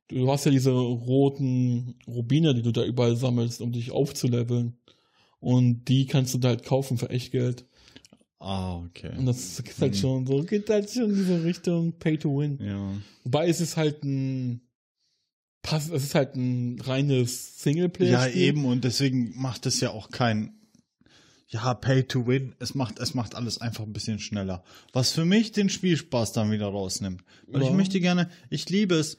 du 0.08 0.30
hast 0.30 0.44
ja 0.44 0.50
diese 0.50 0.70
roten 0.72 1.94
Rubine, 2.06 2.54
die 2.54 2.62
du 2.62 2.72
da 2.72 2.84
überall 2.84 3.16
sammelst, 3.16 3.60
um 3.60 3.72
dich 3.72 3.90
aufzuleveln. 3.90 4.76
Und 5.40 5.84
die 5.86 6.06
kannst 6.06 6.34
du 6.34 6.38
da 6.38 6.48
halt 6.48 6.64
kaufen 6.64 6.98
für 6.98 7.10
echt 7.10 7.30
Geld. 7.32 7.64
Ah, 8.40 8.76
okay. 8.78 9.10
Und 9.16 9.26
das 9.26 9.62
geht 9.62 9.78
halt 9.80 9.94
Mhm. 9.94 9.98
schon 9.98 10.26
so, 10.26 10.42
geht 10.44 10.68
halt 10.70 10.90
schon 10.90 11.10
in 11.10 11.14
diese 11.16 11.44
Richtung 11.44 11.92
Pay-to-Win. 11.98 12.58
ja. 12.62 12.92
Wobei 13.24 13.48
es 13.48 13.60
ist 13.60 13.76
halt 13.76 14.02
ein 14.04 14.60
es 15.70 15.88
ist 15.90 16.14
halt 16.14 16.34
ein 16.34 16.80
reines 16.80 17.60
Singleplayer. 17.62 18.10
Ja, 18.10 18.26
eben, 18.28 18.64
und 18.64 18.84
deswegen 18.84 19.34
macht 19.38 19.66
es 19.66 19.80
ja 19.80 19.90
auch 19.90 20.10
kein 20.10 20.57
ja, 21.48 21.72
Pay 21.74 22.04
to 22.04 22.26
Win. 22.26 22.54
Es 22.58 22.74
macht, 22.74 22.98
es 22.98 23.14
macht 23.14 23.34
alles 23.34 23.60
einfach 23.60 23.84
ein 23.84 23.92
bisschen 23.92 24.18
schneller. 24.18 24.62
Was 24.92 25.12
für 25.12 25.24
mich 25.24 25.52
den 25.52 25.68
Spielspaß 25.70 26.32
dann 26.32 26.50
wieder 26.50 26.66
rausnimmt. 26.66 27.22
Weil 27.46 27.62
Ja. 27.62 27.68
ich 27.68 27.74
möchte 27.74 28.00
gerne, 28.00 28.28
ich 28.50 28.68
liebe 28.68 28.94
es, 28.96 29.16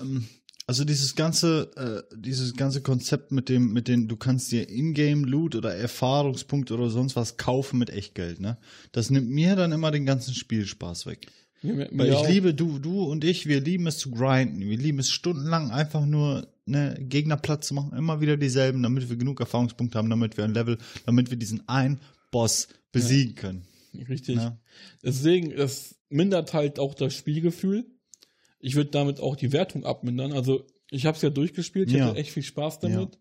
ähm, 0.00 0.26
also 0.66 0.84
dieses 0.84 1.16
ganze, 1.16 1.70
äh, 2.10 2.16
dieses 2.16 2.54
ganze 2.56 2.82
Konzept 2.82 3.32
mit 3.32 3.48
dem, 3.48 3.72
mit 3.72 3.88
den, 3.88 4.08
du 4.08 4.16
kannst 4.16 4.52
dir 4.52 4.68
Ingame 4.70 5.26
Loot 5.26 5.54
oder 5.56 5.74
Erfahrungspunkte 5.74 6.74
oder 6.74 6.88
sonst 6.88 7.16
was 7.16 7.36
kaufen 7.36 7.78
mit 7.78 7.90
Echtgeld, 7.90 8.40
ne? 8.40 8.56
Das 8.92 9.10
nimmt 9.10 9.28
mir 9.30 9.56
dann 9.56 9.72
immer 9.72 9.90
den 9.90 10.06
ganzen 10.06 10.34
Spielspaß 10.34 11.06
weg. 11.06 11.26
Ja, 11.62 11.86
Weil 11.92 12.08
ich 12.08 12.14
auch. 12.14 12.28
liebe, 12.28 12.54
du, 12.54 12.78
du 12.80 13.02
und 13.04 13.22
ich, 13.24 13.46
wir 13.46 13.60
lieben 13.60 13.86
es 13.86 13.98
zu 13.98 14.10
grinden. 14.10 14.60
Wir 14.60 14.76
lieben 14.78 14.98
es 14.98 15.10
stundenlang 15.10 15.70
einfach 15.70 16.04
nur 16.04 16.48
ne, 16.66 16.96
Gegner 17.00 17.36
platt 17.36 17.64
zu 17.64 17.74
machen, 17.74 17.96
immer 17.96 18.20
wieder 18.20 18.36
dieselben, 18.36 18.82
damit 18.82 19.08
wir 19.08 19.16
genug 19.16 19.40
Erfahrungspunkte 19.40 19.98
haben, 19.98 20.10
damit 20.10 20.36
wir 20.36 20.44
ein 20.44 20.54
Level, 20.54 20.78
damit 21.06 21.30
wir 21.30 21.36
diesen 21.38 21.68
einen 21.68 22.00
Boss 22.30 22.68
besiegen 22.92 23.34
können. 23.34 23.66
Richtig. 24.08 24.36
Ne? 24.36 24.58
Deswegen, 25.02 25.54
das 25.56 25.96
mindert 26.08 26.54
halt 26.54 26.78
auch 26.78 26.94
das 26.94 27.14
Spielgefühl. 27.14 27.84
Ich 28.58 28.74
würde 28.74 28.90
damit 28.90 29.20
auch 29.20 29.36
die 29.36 29.52
Wertung 29.52 29.84
abmindern. 29.84 30.32
Also, 30.32 30.66
ich 30.90 31.04
habe 31.06 31.16
es 31.16 31.22
ja 31.22 31.30
durchgespielt, 31.30 31.88
ich 31.90 31.96
Ja. 31.96 32.06
hatte 32.06 32.18
echt 32.18 32.30
viel 32.30 32.42
Spaß 32.42 32.78
damit. 32.80 33.18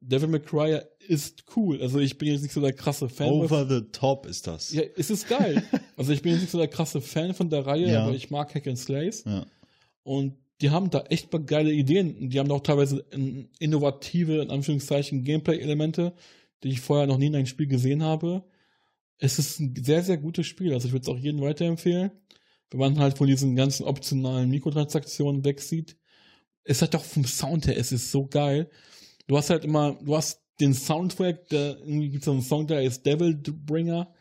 Devil 0.00 0.28
May 0.28 0.40
Cry 0.40 0.80
ist 1.06 1.44
cool. 1.56 1.80
Also, 1.80 1.98
ich 1.98 2.18
bin 2.18 2.28
jetzt 2.28 2.42
nicht 2.42 2.52
so 2.52 2.60
der 2.60 2.72
krasse 2.72 3.08
Fan. 3.08 3.28
Over 3.28 3.66
the 3.68 3.82
top 3.92 4.26
ist 4.26 4.46
das. 4.46 4.72
ja, 4.72 4.82
es 4.96 5.10
ist 5.10 5.28
geil. 5.28 5.62
also, 5.96 6.12
ich 6.12 6.22
bin 6.22 6.32
jetzt 6.32 6.42
nicht 6.42 6.50
so 6.50 6.58
der 6.58 6.68
krasse 6.68 7.00
Fan 7.00 7.34
von 7.34 7.48
der 7.50 7.66
Reihe, 7.66 7.90
Ja. 7.90 8.04
aber 8.04 8.14
ich 8.14 8.30
mag 8.30 8.54
Hack 8.54 8.66
and 8.66 8.78
Slays. 8.78 9.24
Ja. 9.24 9.46
Und 10.02 10.36
die 10.64 10.70
haben 10.70 10.88
da 10.88 11.00
echt 11.10 11.28
geile 11.46 11.70
Ideen. 11.70 12.30
Die 12.30 12.38
haben 12.38 12.50
auch 12.50 12.62
teilweise 12.62 13.04
in- 13.10 13.50
innovative, 13.58 14.40
in 14.40 14.50
Anführungszeichen, 14.50 15.22
Gameplay-Elemente, 15.22 16.14
die 16.62 16.70
ich 16.70 16.80
vorher 16.80 17.06
noch 17.06 17.18
nie 17.18 17.26
in 17.26 17.36
einem 17.36 17.44
Spiel 17.44 17.66
gesehen 17.66 18.02
habe. 18.02 18.44
Es 19.18 19.38
ist 19.38 19.60
ein 19.60 19.74
sehr, 19.76 20.02
sehr 20.02 20.16
gutes 20.16 20.46
Spiel. 20.46 20.72
Also 20.72 20.86
ich 20.86 20.94
würde 20.94 21.02
es 21.02 21.08
auch 21.10 21.18
jedem 21.18 21.42
weiterempfehlen. 21.42 22.12
Wenn 22.70 22.80
man 22.80 22.98
halt 22.98 23.18
von 23.18 23.26
diesen 23.26 23.56
ganzen 23.56 23.84
optionalen 23.84 24.48
Mikrotransaktionen 24.48 25.44
wegsieht. 25.44 25.98
Es 26.62 26.80
hat 26.80 26.94
doch 26.94 27.04
vom 27.04 27.26
Sound 27.26 27.66
her, 27.66 27.76
es 27.76 27.92
ist 27.92 28.10
so 28.10 28.26
geil. 28.26 28.70
Du 29.26 29.36
hast 29.36 29.50
halt 29.50 29.66
immer, 29.66 29.98
du 30.02 30.16
hast 30.16 30.40
den 30.60 30.72
Soundtrack, 30.72 31.46
der 31.50 31.76
irgendwie 31.78 32.08
gibt 32.08 32.24
so 32.24 32.32
einen 32.32 32.40
Song, 32.40 32.66
der 32.66 32.82
ist 32.84 33.04
Devil 33.04 33.34
Bringer. 33.36 34.14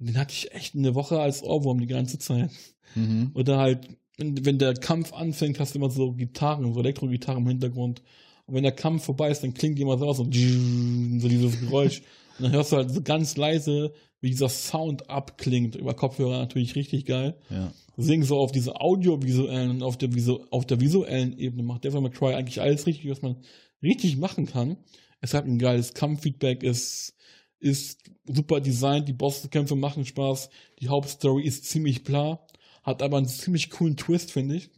Den 0.00 0.18
hatte 0.18 0.32
ich 0.32 0.50
echt 0.50 0.74
eine 0.74 0.96
Woche 0.96 1.20
als 1.20 1.44
Ohrwurm 1.44 1.78
die 1.78 1.86
ganze 1.86 2.18
Zeit. 2.18 2.50
Mhm. 2.96 3.30
Oder 3.34 3.58
halt, 3.58 3.88
wenn, 4.18 4.58
der 4.58 4.74
Kampf 4.74 5.12
anfängt, 5.12 5.60
hast 5.60 5.74
du 5.74 5.78
immer 5.78 5.90
so 5.90 6.12
Gitarren, 6.12 6.72
so 6.72 6.80
Elektro-Gitarren 6.80 7.42
im 7.42 7.48
Hintergrund. 7.48 8.02
Und 8.46 8.54
wenn 8.54 8.62
der 8.62 8.72
Kampf 8.72 9.04
vorbei 9.04 9.30
ist, 9.30 9.42
dann 9.42 9.54
klingt 9.54 9.78
immer 9.78 9.98
so 9.98 10.06
aus, 10.06 10.16
so, 10.18 10.24
so 10.24 11.28
dieses 11.28 11.60
Geräusch. 11.60 12.02
Und 12.38 12.44
dann 12.44 12.52
hörst 12.52 12.72
du 12.72 12.76
halt 12.76 12.90
so 12.90 13.02
ganz 13.02 13.36
leise, 13.36 13.92
wie 14.20 14.30
dieser 14.30 14.48
Sound 14.48 15.10
abklingt. 15.10 15.76
Über 15.76 15.94
Kopfhörer 15.94 16.38
natürlich 16.38 16.74
richtig 16.74 17.06
geil. 17.06 17.36
Ja. 17.50 17.72
Deswegen 17.96 18.24
so 18.24 18.38
auf 18.38 18.52
diese 18.52 18.80
audiovisuellen 18.80 19.70
und 19.70 19.82
auf 19.82 19.96
der, 19.96 20.14
visu 20.14 20.40
auf 20.50 20.66
der 20.66 20.80
visuellen 20.80 21.38
Ebene 21.38 21.62
macht 21.62 21.84
Devil 21.84 22.00
May 22.00 22.10
Cry 22.10 22.34
eigentlich 22.34 22.60
alles 22.60 22.86
richtig, 22.86 23.10
was 23.10 23.22
man 23.22 23.36
richtig 23.82 24.16
machen 24.16 24.46
kann. 24.46 24.76
Es 25.20 25.32
hat 25.32 25.46
ein 25.46 25.58
geiles 25.58 25.94
Kampffeedback, 25.94 26.62
es 26.62 27.14
ist 27.58 28.02
super 28.26 28.60
designt, 28.60 29.08
die 29.08 29.14
Bosskämpfe 29.14 29.76
machen 29.76 30.04
Spaß, 30.04 30.50
die 30.80 30.88
Hauptstory 30.88 31.42
ist 31.42 31.64
ziemlich 31.64 32.04
klar, 32.04 32.46
hat 32.86 33.02
aber 33.02 33.18
einen 33.18 33.28
ziemlich 33.28 33.70
coolen 33.70 33.96
Twist, 33.96 34.30
finde 34.30 34.54
ich. 34.54 34.70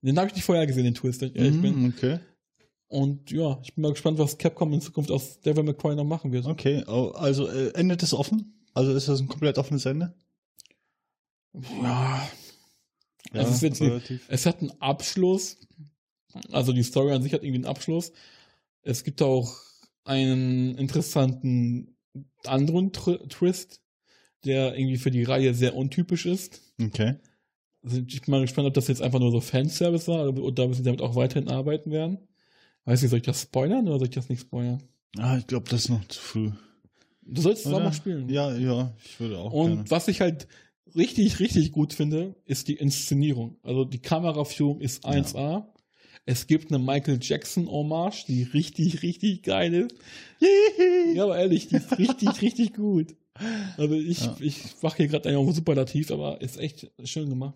Den 0.00 0.18
habe 0.18 0.28
ich 0.28 0.34
nicht 0.34 0.44
vorher 0.44 0.66
gesehen, 0.66 0.84
den 0.84 0.94
Twist, 0.94 1.20
wenn 1.20 1.30
ich 1.30 1.36
ehrlich 1.36 1.60
bin. 1.60 1.82
Mhm, 1.82 1.94
okay. 1.96 2.20
Und 2.88 3.30
ja, 3.30 3.60
ich 3.62 3.74
bin 3.74 3.82
mal 3.82 3.92
gespannt, 3.92 4.18
was 4.18 4.38
Capcom 4.38 4.72
in 4.72 4.80
Zukunft 4.80 5.10
aus 5.10 5.40
Devil 5.40 5.64
May 5.64 5.74
Cry 5.74 5.94
noch 5.94 6.04
machen 6.04 6.32
wird. 6.32 6.46
Okay, 6.46 6.84
also 6.86 7.48
äh, 7.48 7.72
endet 7.74 8.02
es 8.02 8.14
offen? 8.14 8.64
Also 8.72 8.92
ist 8.92 9.08
das 9.08 9.20
ein 9.20 9.28
komplett 9.28 9.58
offenes 9.58 9.84
Ende? 9.84 10.14
Ja. 11.82 12.28
Also 13.32 13.48
es, 13.48 13.56
ist 13.56 13.62
jetzt, 13.62 13.80
relativ. 13.82 14.24
es 14.28 14.46
hat 14.46 14.60
einen 14.60 14.80
Abschluss. 14.80 15.58
Also 16.52 16.72
die 16.72 16.82
Story 16.82 17.12
an 17.12 17.22
sich 17.22 17.32
hat 17.32 17.42
irgendwie 17.42 17.58
einen 17.58 17.66
Abschluss. 17.66 18.12
Es 18.82 19.02
gibt 19.02 19.20
auch 19.20 19.56
einen 20.04 20.76
interessanten 20.78 21.96
anderen 22.44 22.92
Tr 22.92 23.28
Twist, 23.28 23.80
der 24.46 24.76
irgendwie 24.78 24.96
für 24.96 25.10
die 25.10 25.24
Reihe 25.24 25.54
sehr 25.54 25.76
untypisch 25.76 26.26
ist. 26.26 26.60
Okay. 26.80 27.16
Also 27.82 28.00
ich 28.06 28.22
bin 28.22 28.32
mal 28.32 28.40
gespannt, 28.40 28.66
ob 28.66 28.74
das 28.74 28.88
jetzt 28.88 29.02
einfach 29.02 29.20
nur 29.20 29.30
so 29.30 29.40
Fanservice 29.40 30.08
war 30.08 30.28
oder, 30.28 30.42
oder 30.42 30.64
ob 30.64 30.74
sie 30.74 30.82
damit 30.82 31.02
auch 31.02 31.14
weiterhin 31.14 31.48
arbeiten 31.48 31.90
werden. 31.90 32.18
Weiß 32.84 33.02
nicht, 33.02 33.10
soll 33.10 33.18
ich 33.18 33.24
das 33.26 33.42
spoilern 33.42 33.86
oder 33.88 33.98
soll 33.98 34.08
ich 34.08 34.14
das 34.14 34.28
nicht 34.28 34.40
spoilern? 34.40 34.82
Ah, 35.18 35.36
ich 35.38 35.46
glaube, 35.46 35.68
das 35.68 35.82
ist 35.82 35.88
noch 35.90 36.06
zu 36.08 36.20
früh. 36.20 36.50
Du 37.22 37.42
sollst 37.42 37.66
es 37.66 37.72
auch 37.72 37.80
mal 37.80 37.92
spielen. 37.92 38.28
Ja, 38.28 38.56
ja, 38.56 38.94
ich 39.04 39.18
würde 39.18 39.38
auch 39.38 39.52
Und 39.52 39.74
gerne. 39.74 39.90
was 39.90 40.08
ich 40.08 40.20
halt 40.20 40.46
richtig, 40.94 41.40
richtig 41.40 41.72
gut 41.72 41.92
finde, 41.92 42.36
ist 42.44 42.68
die 42.68 42.74
Inszenierung. 42.74 43.56
Also 43.62 43.84
die 43.84 43.98
Kameraführung 44.00 44.80
ist 44.80 45.04
1A. 45.04 45.66
Es 46.24 46.46
gibt 46.46 46.70
eine 46.72 46.78
Michael 46.78 47.18
Jackson 47.20 47.68
Hommage, 47.68 48.24
die 48.26 48.42
richtig, 48.42 49.02
richtig 49.02 49.42
geil 49.42 49.74
ist. 49.74 49.94
Ja, 51.14 51.24
aber 51.24 51.38
ehrlich, 51.38 51.68
die 51.68 51.76
ist 51.76 51.98
richtig, 51.98 52.28
richtig 52.42 52.74
gut. 52.74 53.14
Also 53.76 53.94
ich, 53.94 54.20
Ja. 54.20 54.36
ich 54.40 54.60
mache 54.82 54.96
hier 54.98 55.08
gerade 55.08 55.28
einen 55.28 55.52
Superlativ, 55.52 56.10
aber 56.10 56.40
ist 56.40 56.58
echt 56.58 56.90
schön 57.04 57.28
gemacht. 57.28 57.54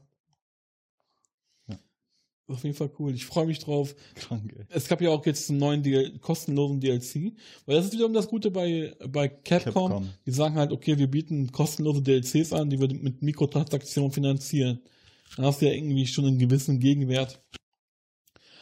Ja. 1.69 1.79
Auf 2.49 2.63
jeden 2.65 2.75
Fall 2.77 2.91
cool. 2.99 3.15
Ich 3.15 3.25
freue 3.27 3.47
mich 3.47 3.59
drauf. 3.61 3.95
Krank, 4.15 4.53
ey. 4.59 4.65
Es 4.69 4.89
gab 4.89 5.01
ja 5.01 5.11
auch 5.11 5.25
jetzt 5.27 5.51
einen 5.51 5.59
neuen 5.59 5.83
DL 5.83 6.19
kostenlosen 6.19 6.81
DLC. 6.81 7.33
Weil 7.67 7.77
das 7.77 7.87
ist 7.87 7.93
wiederum 7.95 8.13
das 8.13 8.29
Gute 8.29 8.51
bei, 8.51 8.95
bei 9.09 9.29
Capcom. 9.29 9.73
Capcom. 9.91 10.09
Die 10.27 10.31
sagen 10.33 10.57
halt, 10.57 10.73
okay, 10.73 10.99
wir 10.99 11.07
bieten 11.11 11.53
kostenlose 11.53 12.03
DLCs 12.03 12.53
an, 12.53 12.71
die 12.71 12.81
wir 12.81 12.89
mit 12.93 13.23
Mikrotransaktionen 13.23 14.13
finanzieren. 14.13 14.81
Dann 15.37 15.47
hast 15.47 15.61
du 15.63 15.67
ja 15.67 15.73
irgendwie 15.73 16.07
schon 16.07 16.27
einen 16.27 16.39
gewissen 16.39 16.81
Gegenwert. 16.81 17.41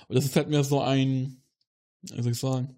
Und 0.08 0.16
das 0.16 0.24
ist 0.24 0.36
halt 0.36 0.48
mehr 0.50 0.64
so 0.64 0.80
ein, 0.80 1.42
wie 2.02 2.22
soll 2.22 2.32
ich 2.32 2.38
sagen, 2.38 2.74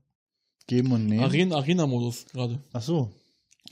Geben 0.66 0.92
und 0.92 1.06
nehmen. 1.06 1.25
Arena- 1.25 1.56
Arena-Modus 1.56 2.26
gerade. 2.26 2.62
Ach 2.73 2.82
so. 2.82 3.11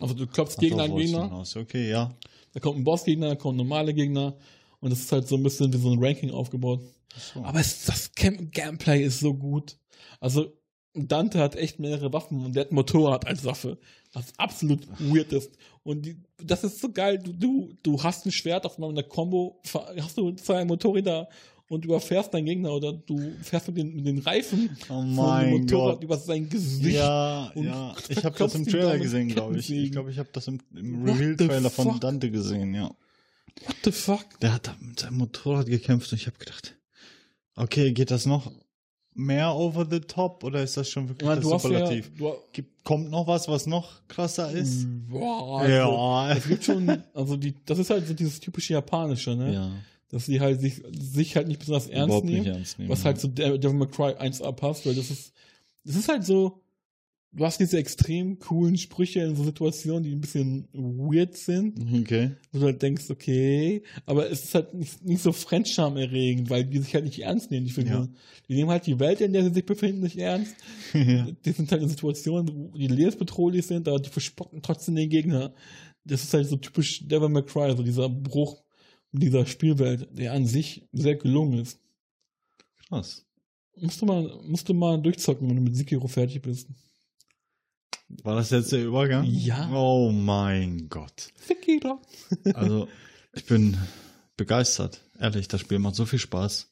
Also 0.00 0.14
du 0.14 0.26
klopfst 0.26 0.56
Ach, 0.56 0.60
gegen 0.60 0.80
einen 0.80 0.96
Gegner, 0.96 1.24
hinaus. 1.24 1.56
Okay, 1.56 1.90
ja. 1.90 2.14
da 2.52 2.60
kommt 2.60 2.78
ein 2.78 2.84
Bossgegner, 2.84 3.28
da 3.30 3.34
kommen 3.34 3.56
normale 3.56 3.92
Gegner. 3.94 4.36
Und 4.80 4.90
das 4.90 5.00
ist 5.00 5.12
halt 5.12 5.26
so 5.26 5.36
ein 5.36 5.42
bisschen 5.42 5.72
wie 5.72 5.78
so 5.78 5.90
ein 5.90 6.02
Ranking 6.02 6.30
aufgebaut. 6.30 6.80
So. 7.16 7.42
Aber 7.42 7.58
es, 7.60 7.84
das 7.84 8.12
Cam 8.12 8.50
Gameplay 8.50 9.02
ist 9.02 9.20
so 9.20 9.34
gut. 9.34 9.76
Also 10.20 10.52
Dante 10.94 11.38
hat 11.38 11.56
echt 11.56 11.78
mehrere 11.78 12.12
Waffen 12.12 12.44
und 12.44 12.54
der 12.54 12.64
hat 12.64 12.72
ein 12.72 12.76
Motorrad 12.76 13.26
als 13.26 13.44
Waffe. 13.44 13.78
Was 14.12 14.32
absolut 14.38 14.86
weird 14.98 15.32
ist. 15.32 15.56
Und 15.82 16.06
die, 16.06 16.16
das 16.42 16.64
ist 16.64 16.80
so 16.80 16.90
geil. 16.90 17.18
Du, 17.18 17.32
du, 17.32 17.74
du 17.82 18.02
hast 18.02 18.24
ein 18.24 18.32
Schwert 18.32 18.66
auf 18.66 18.78
einer 18.82 19.02
Combo, 19.02 19.60
hast 20.00 20.16
du 20.16 20.32
zwei 20.32 20.64
Motorräder 20.64 21.28
und 21.68 21.84
überfährst 21.84 22.32
deinen 22.32 22.46
Gegner 22.46 22.72
oder 22.72 22.92
du 22.92 23.18
fährst 23.42 23.68
mit 23.68 23.76
den, 23.76 23.94
mit 23.94 24.06
den 24.06 24.18
Reifen 24.18 24.70
oh 24.88 25.02
mein 25.02 25.50
Motorrad 25.50 25.96
Gott. 25.96 26.04
über 26.04 26.16
sein 26.16 26.48
Gesicht. 26.48 26.96
Ja, 26.96 27.52
ja. 27.54 27.94
Ich 28.08 28.24
habe 28.24 28.36
das 28.38 28.54
im 28.54 28.66
Trailer 28.66 28.98
gesehen, 28.98 29.28
glaube 29.28 29.58
ich. 29.58 29.70
Ich 29.70 29.92
glaube, 29.92 30.10
ich 30.10 30.18
habe 30.18 30.30
das 30.32 30.48
im, 30.48 30.60
im 30.74 31.04
Reveal-Trailer 31.04 31.70
von? 31.70 32.00
Dante 32.00 32.30
gesehen, 32.30 32.74
ja. 32.74 32.90
What 33.66 33.76
the 33.84 33.92
fuck? 33.92 34.24
Der 34.40 34.54
hat 34.54 34.68
da 34.68 34.76
mit 34.80 35.00
seinem 35.00 35.18
Motorrad 35.18 35.66
gekämpft 35.66 36.10
und 36.12 36.18
ich 36.18 36.26
habe 36.26 36.38
gedacht, 36.38 36.76
okay, 37.56 37.92
geht 37.92 38.10
das 38.10 38.24
noch 38.24 38.50
mehr 39.14 39.54
over 39.54 39.86
the 39.90 40.00
top 40.00 40.44
oder 40.44 40.62
ist 40.62 40.76
das 40.76 40.88
schon 40.88 41.08
wirklich 41.08 41.22
Ich 41.22 41.28
meine, 41.28 41.40
das 41.40 41.50
ja, 41.50 41.58
Superlativ? 41.58 42.10
du, 42.16 42.32
Gibt, 42.52 42.84
kommt 42.84 43.10
noch 43.10 43.26
was, 43.26 43.48
was 43.48 43.66
noch 43.66 44.06
krasser 44.06 44.50
ist? 44.52 44.86
boah, 45.08 45.60
also, 45.60 45.72
ja. 45.72 46.32
Es 46.32 46.46
gibt 46.46 46.64
schon, 46.64 47.02
also 47.12 47.36
die, 47.36 47.54
das 47.66 47.78
ist 47.78 47.90
halt 47.90 48.06
so 48.06 48.14
dieses 48.14 48.38
typische 48.38 48.74
Japanische, 48.74 49.34
ne? 49.34 49.52
ja. 49.52 49.70
Dass 50.10 50.26
sie 50.26 50.40
halt 50.40 50.60
sich, 50.60 50.82
sich 50.98 51.36
halt 51.36 51.48
nicht 51.48 51.60
besonders 51.60 51.86
ernst 51.86 52.06
Überhaupt 52.08 52.26
nehmen. 52.26 52.38
nicht 52.40 52.48
ernst 52.54 52.78
nehmen. 52.78 52.90
was 52.90 53.04
halt 53.04 53.20
zu 53.20 53.28
De- 53.28 53.58
Devil 53.58 53.76
May 53.76 53.88
Cry 53.88 54.12
1a 54.14 54.52
passt, 54.52 54.86
weil 54.86 54.94
das 54.94 55.10
ist, 55.10 55.32
das 55.84 55.96
ist 55.96 56.08
halt 56.08 56.24
so, 56.24 56.62
du 57.32 57.44
hast 57.44 57.60
diese 57.60 57.76
extrem 57.76 58.38
coolen 58.38 58.78
Sprüche 58.78 59.20
in 59.20 59.36
so 59.36 59.44
Situationen, 59.44 60.02
die 60.04 60.12
ein 60.12 60.22
bisschen 60.22 60.66
weird 60.72 61.36
sind, 61.36 61.78
Okay. 62.00 62.30
wo 62.52 62.60
du 62.60 62.64
halt 62.64 62.80
denkst, 62.80 63.10
okay, 63.10 63.82
aber 64.06 64.30
es 64.30 64.44
ist 64.44 64.54
halt 64.54 64.72
nicht, 64.72 65.04
nicht 65.04 65.20
so 65.22 65.30
fremdscham-erregend, 65.32 66.48
weil 66.48 66.64
die 66.64 66.78
sich 66.78 66.94
halt 66.94 67.04
nicht 67.04 67.18
ernst 67.20 67.50
nehmen, 67.50 67.66
die 67.66 67.72
Figuren. 67.72 68.16
Die 68.48 68.54
nehmen 68.54 68.70
halt 68.70 68.86
die 68.86 68.98
Welt, 68.98 69.20
in 69.20 69.34
der 69.34 69.44
sie 69.44 69.52
sich 69.52 69.66
befinden, 69.66 70.00
nicht 70.02 70.16
ernst. 70.16 70.54
ja. 70.94 71.26
Die 71.44 71.52
sind 71.52 71.70
halt 71.70 71.82
in 71.82 71.88
Situationen, 71.90 72.48
wo 72.72 72.78
die 72.78 72.86
lebensbedrohlich 72.88 73.66
sind, 73.66 73.86
aber 73.88 74.00
die 74.00 74.08
verspotten 74.08 74.62
trotzdem 74.62 74.94
den 74.96 75.10
Gegner. 75.10 75.52
Das 76.04 76.24
ist 76.24 76.32
halt 76.32 76.46
so 76.48 76.56
typisch 76.56 77.06
Devil 77.06 77.28
May 77.28 77.42
Cry, 77.42 77.74
so 77.76 77.82
dieser 77.82 78.08
Bruch 78.08 78.62
dieser 79.12 79.46
Spielwelt, 79.46 80.08
der 80.12 80.32
an 80.32 80.46
sich 80.46 80.88
sehr 80.92 81.16
gelungen 81.16 81.60
ist. 81.60 81.80
Krass. 82.88 83.24
Musst 83.76 84.00
du 84.02 84.06
mal, 84.06 84.40
musst 84.44 84.68
du 84.68 84.74
mal 84.74 85.00
durchzocken, 85.00 85.48
wenn 85.48 85.56
du 85.56 85.62
mit 85.62 85.76
Sekiro 85.76 86.08
fertig 86.08 86.42
bist. 86.42 86.68
War 88.22 88.36
das 88.36 88.50
jetzt 88.50 88.72
der 88.72 88.84
Übergang? 88.84 89.24
Ja. 89.24 89.70
Oh 89.72 90.10
mein 90.10 90.88
Gott. 90.88 91.32
Sekiro. 91.46 92.00
Also, 92.54 92.88
ich 93.34 93.44
bin 93.44 93.76
begeistert. 94.36 95.02
Ehrlich, 95.18 95.48
das 95.48 95.60
Spiel 95.60 95.78
macht 95.78 95.94
so 95.94 96.06
viel 96.06 96.18
Spaß. 96.18 96.70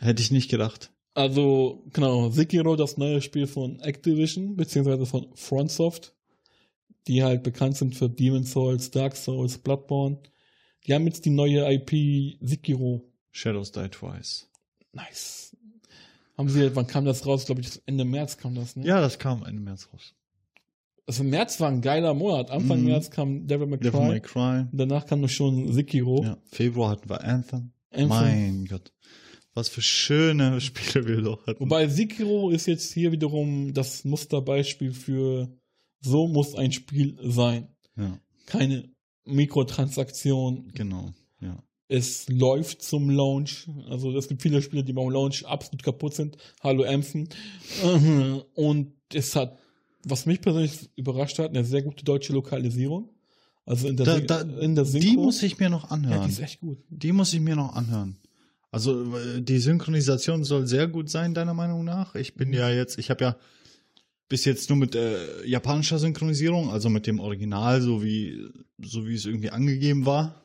Hätte 0.00 0.22
ich 0.22 0.30
nicht 0.30 0.50
gedacht. 0.50 0.90
Also, 1.14 1.84
genau, 1.92 2.30
Sekiro, 2.30 2.74
das 2.74 2.96
neue 2.96 3.22
Spiel 3.22 3.46
von 3.46 3.78
Activision, 3.80 4.56
beziehungsweise 4.56 5.06
von 5.06 5.28
FrontSoft, 5.34 6.12
die 7.06 7.22
halt 7.22 7.44
bekannt 7.44 7.76
sind 7.76 7.94
für 7.94 8.08
Demon's 8.10 8.50
Souls, 8.50 8.90
Dark 8.90 9.14
Souls, 9.16 9.58
Bloodborne. 9.58 10.18
Die 10.86 10.94
haben 10.94 11.06
jetzt 11.06 11.24
die 11.24 11.30
neue 11.30 11.64
IP 11.72 12.36
Sekiro. 12.40 13.10
Shadows 13.30 13.72
Die 13.72 13.88
Twice. 13.88 14.48
Nice. 14.92 15.56
Haben 16.36 16.48
sie, 16.48 16.74
wann 16.74 16.86
kam 16.86 17.04
das 17.04 17.26
raus? 17.26 17.46
Glaube 17.46 17.60
ich, 17.60 17.80
Ende 17.86 18.04
März 18.04 18.36
kam 18.36 18.54
das, 18.54 18.76
ne? 18.76 18.86
Ja, 18.86 19.00
das 19.00 19.18
kam 19.18 19.44
Ende 19.44 19.60
März 19.60 19.88
raus. 19.92 20.14
Also 21.06 21.22
März 21.22 21.60
war 21.60 21.68
ein 21.70 21.80
geiler 21.80 22.14
Monat. 22.14 22.50
Anfang 22.50 22.80
Mhm. 22.80 22.86
März 22.86 23.10
kam 23.10 23.46
Devil 23.46 23.66
May 23.66 23.78
Cry. 23.78 23.90
Devil 23.90 24.06
May 24.08 24.20
Cry. 24.20 24.66
Danach 24.72 25.06
kam 25.06 25.20
noch 25.20 25.28
schon 25.28 25.72
Sekiro. 25.72 26.22
Ja. 26.22 26.38
Februar 26.46 26.90
hatten 26.90 27.08
wir 27.08 27.22
Anthem. 27.22 27.72
Anthem. 27.90 28.08
Mein 28.08 28.64
Gott. 28.66 28.92
Was 29.52 29.68
für 29.68 29.82
schöne 29.82 30.60
Spiele 30.60 31.06
wir 31.06 31.22
doch 31.22 31.46
hatten. 31.46 31.60
Wobei 31.60 31.88
Sekiro 31.88 32.50
ist 32.50 32.66
jetzt 32.66 32.92
hier 32.92 33.12
wiederum 33.12 33.72
das 33.74 34.04
Musterbeispiel 34.04 34.92
für 34.92 35.48
so 36.00 36.26
muss 36.26 36.54
ein 36.54 36.72
Spiel 36.72 37.16
sein. 37.22 37.68
Ja, 37.96 38.18
Keine 38.46 38.90
Mikrotransaktion. 39.26 40.70
genau. 40.74 41.12
Ja. 41.40 41.62
Es 41.88 42.28
läuft 42.28 42.82
zum 42.82 43.10
Launch. 43.10 43.68
Also 43.90 44.16
es 44.16 44.28
gibt 44.28 44.40
viele 44.42 44.62
Spiele, 44.62 44.82
die 44.84 44.92
beim 44.94 45.10
Launch 45.10 45.44
absolut 45.44 45.82
kaputt 45.82 46.14
sind. 46.14 46.36
Hallo 46.62 46.82
Empfen. 46.82 47.28
Und 48.54 48.92
es 49.12 49.36
hat, 49.36 49.58
was 50.04 50.24
mich 50.26 50.40
persönlich 50.40 50.90
überrascht 50.96 51.38
hat, 51.38 51.50
eine 51.50 51.64
sehr 51.64 51.82
gute 51.82 52.04
deutsche 52.04 52.32
Lokalisierung. 52.32 53.10
Also 53.66 53.88
in 53.88 53.96
der, 53.96 54.06
Da, 54.20 54.20
da, 54.20 54.40
in 54.60 54.74
der 54.74 54.84
Synchro. 54.86 55.08
die 55.10 55.16
muss 55.16 55.42
ich 55.42 55.58
mir 55.58 55.68
noch 55.70 55.84
ja, 55.84 55.90
anhören. 55.90 56.24
die 56.24 56.30
ist 56.32 56.40
echt 56.40 56.60
gut. 56.60 56.78
Die 56.88 57.12
muss 57.12 57.32
ich 57.32 57.40
mir 57.40 57.56
noch 57.56 57.74
anhören. 57.74 58.16
Also 58.70 59.14
äh, 59.16 59.40
die 59.42 59.58
Synchronisation 59.58 60.42
soll 60.42 60.66
sehr 60.66 60.88
gut 60.88 61.08
sein, 61.08 61.32
deiner 61.34 61.54
Meinung 61.54 61.84
nach. 61.84 62.14
Ich 62.14 62.34
bin 62.34 62.52
ja 62.52 62.70
jetzt, 62.70 62.98
ich 62.98 63.10
habe 63.10 63.24
ja 63.24 63.36
bis 64.34 64.44
jetzt 64.46 64.68
nur 64.68 64.76
mit 64.76 64.96
äh, 64.96 65.46
japanischer 65.46 66.00
Synchronisierung, 66.00 66.68
also 66.68 66.88
mit 66.88 67.06
dem 67.06 67.20
Original, 67.20 67.80
so 67.80 68.02
wie 68.02 68.48
so 68.82 69.06
wie 69.06 69.14
es 69.14 69.26
irgendwie 69.26 69.50
angegeben 69.50 70.06
war, 70.06 70.44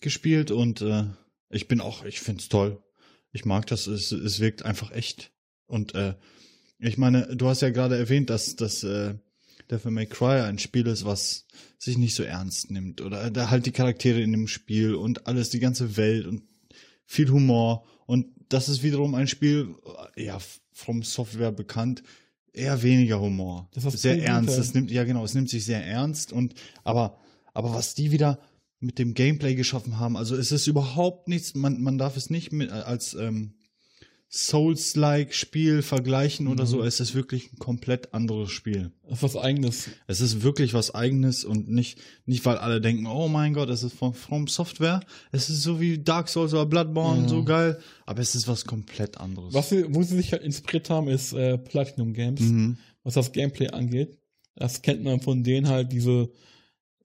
gespielt 0.00 0.50
und 0.50 0.80
äh, 0.80 1.04
ich 1.48 1.68
bin 1.68 1.80
auch, 1.80 2.04
ich 2.04 2.18
find's 2.18 2.48
toll. 2.48 2.82
Ich 3.30 3.44
mag 3.44 3.68
das, 3.68 3.86
es, 3.86 4.10
es 4.10 4.40
wirkt 4.40 4.64
einfach 4.64 4.90
echt. 4.90 5.30
Und 5.68 5.94
äh, 5.94 6.16
ich 6.80 6.98
meine, 6.98 7.36
du 7.36 7.46
hast 7.46 7.62
ja 7.62 7.70
gerade 7.70 7.96
erwähnt, 7.96 8.30
dass 8.30 8.56
dass 8.56 8.82
äh, 8.82 9.14
Devil 9.70 9.92
May 9.92 10.06
Cry 10.06 10.40
ein 10.40 10.58
Spiel 10.58 10.88
ist, 10.88 11.04
was 11.04 11.46
sich 11.78 11.98
nicht 11.98 12.16
so 12.16 12.24
ernst 12.24 12.72
nimmt 12.72 13.00
oder 13.00 13.30
da 13.30 13.48
halt 13.48 13.66
die 13.66 13.70
Charaktere 13.70 14.20
in 14.20 14.32
dem 14.32 14.48
Spiel 14.48 14.96
und 14.96 15.28
alles, 15.28 15.50
die 15.50 15.60
ganze 15.60 15.96
Welt 15.96 16.26
und 16.26 16.42
viel 17.06 17.30
Humor 17.30 17.86
und 18.06 18.26
das 18.48 18.68
ist 18.68 18.82
wiederum 18.82 19.14
ein 19.14 19.28
Spiel, 19.28 19.76
äh, 20.16 20.24
ja, 20.24 20.40
vom 20.72 21.04
Software 21.04 21.52
bekannt, 21.52 22.02
eher 22.58 22.82
weniger 22.82 23.20
Humor. 23.20 23.68
Das 23.72 23.84
ist 23.84 24.02
sehr 24.02 24.22
ernst. 24.22 24.58
Es 24.58 24.74
nimmt, 24.74 24.90
ja 24.90 25.04
genau, 25.04 25.24
es 25.24 25.34
nimmt 25.34 25.48
sich 25.48 25.64
sehr 25.64 25.84
ernst 25.84 26.32
und 26.32 26.54
aber, 26.84 27.18
aber 27.54 27.72
was 27.72 27.94
die 27.94 28.12
wieder 28.12 28.38
mit 28.80 28.98
dem 28.98 29.14
Gameplay 29.14 29.54
geschaffen 29.54 29.98
haben, 29.98 30.16
also 30.16 30.36
es 30.36 30.52
ist 30.52 30.66
überhaupt 30.66 31.28
nichts, 31.28 31.54
man, 31.54 31.80
man 31.82 31.98
darf 31.98 32.16
es 32.16 32.30
nicht 32.30 32.52
mit, 32.52 32.70
als 32.70 33.14
ähm, 33.14 33.54
Souls-like 34.30 35.32
Spiel 35.34 35.80
vergleichen 35.82 36.48
oder 36.48 36.64
Mhm. 36.64 36.68
so. 36.68 36.82
Es 36.82 37.00
ist 37.00 37.14
wirklich 37.14 37.52
ein 37.52 37.58
komplett 37.58 38.12
anderes 38.12 38.50
Spiel. 38.50 38.92
Das 39.08 39.18
ist 39.18 39.22
was 39.22 39.36
eigenes. 39.36 39.88
Es 40.06 40.20
ist 40.20 40.42
wirklich 40.42 40.74
was 40.74 40.94
eigenes 40.94 41.44
und 41.44 41.68
nicht, 41.70 41.98
nicht 42.26 42.44
weil 42.44 42.58
alle 42.58 42.80
denken, 42.80 43.06
oh 43.06 43.28
mein 43.28 43.54
Gott, 43.54 43.70
es 43.70 43.82
ist 43.82 43.94
von 43.94 44.12
From 44.14 44.46
Software. 44.46 45.00
Es 45.32 45.48
ist 45.48 45.62
so 45.62 45.80
wie 45.80 45.98
Dark 45.98 46.28
Souls 46.28 46.52
oder 46.52 46.66
Bloodborne, 46.66 47.22
Ja. 47.22 47.28
so 47.28 47.42
geil. 47.44 47.78
Aber 48.04 48.20
es 48.20 48.34
ist 48.34 48.46
was 48.48 48.64
komplett 48.66 49.18
anderes. 49.18 49.54
Was 49.54 49.70
sie, 49.70 49.84
wo 49.94 50.02
sie 50.02 50.16
sich 50.16 50.32
halt 50.32 50.42
inspiriert 50.42 50.90
haben, 50.90 51.08
ist 51.08 51.32
äh, 51.32 51.56
Platinum 51.56 52.12
Games, 52.12 52.40
Mhm. 52.40 52.76
was 53.04 53.14
das 53.14 53.32
Gameplay 53.32 53.68
angeht. 53.68 54.18
Das 54.56 54.82
kennt 54.82 55.04
man 55.04 55.20
von 55.20 55.42
denen 55.42 55.68
halt 55.68 55.90
diese, 55.92 56.30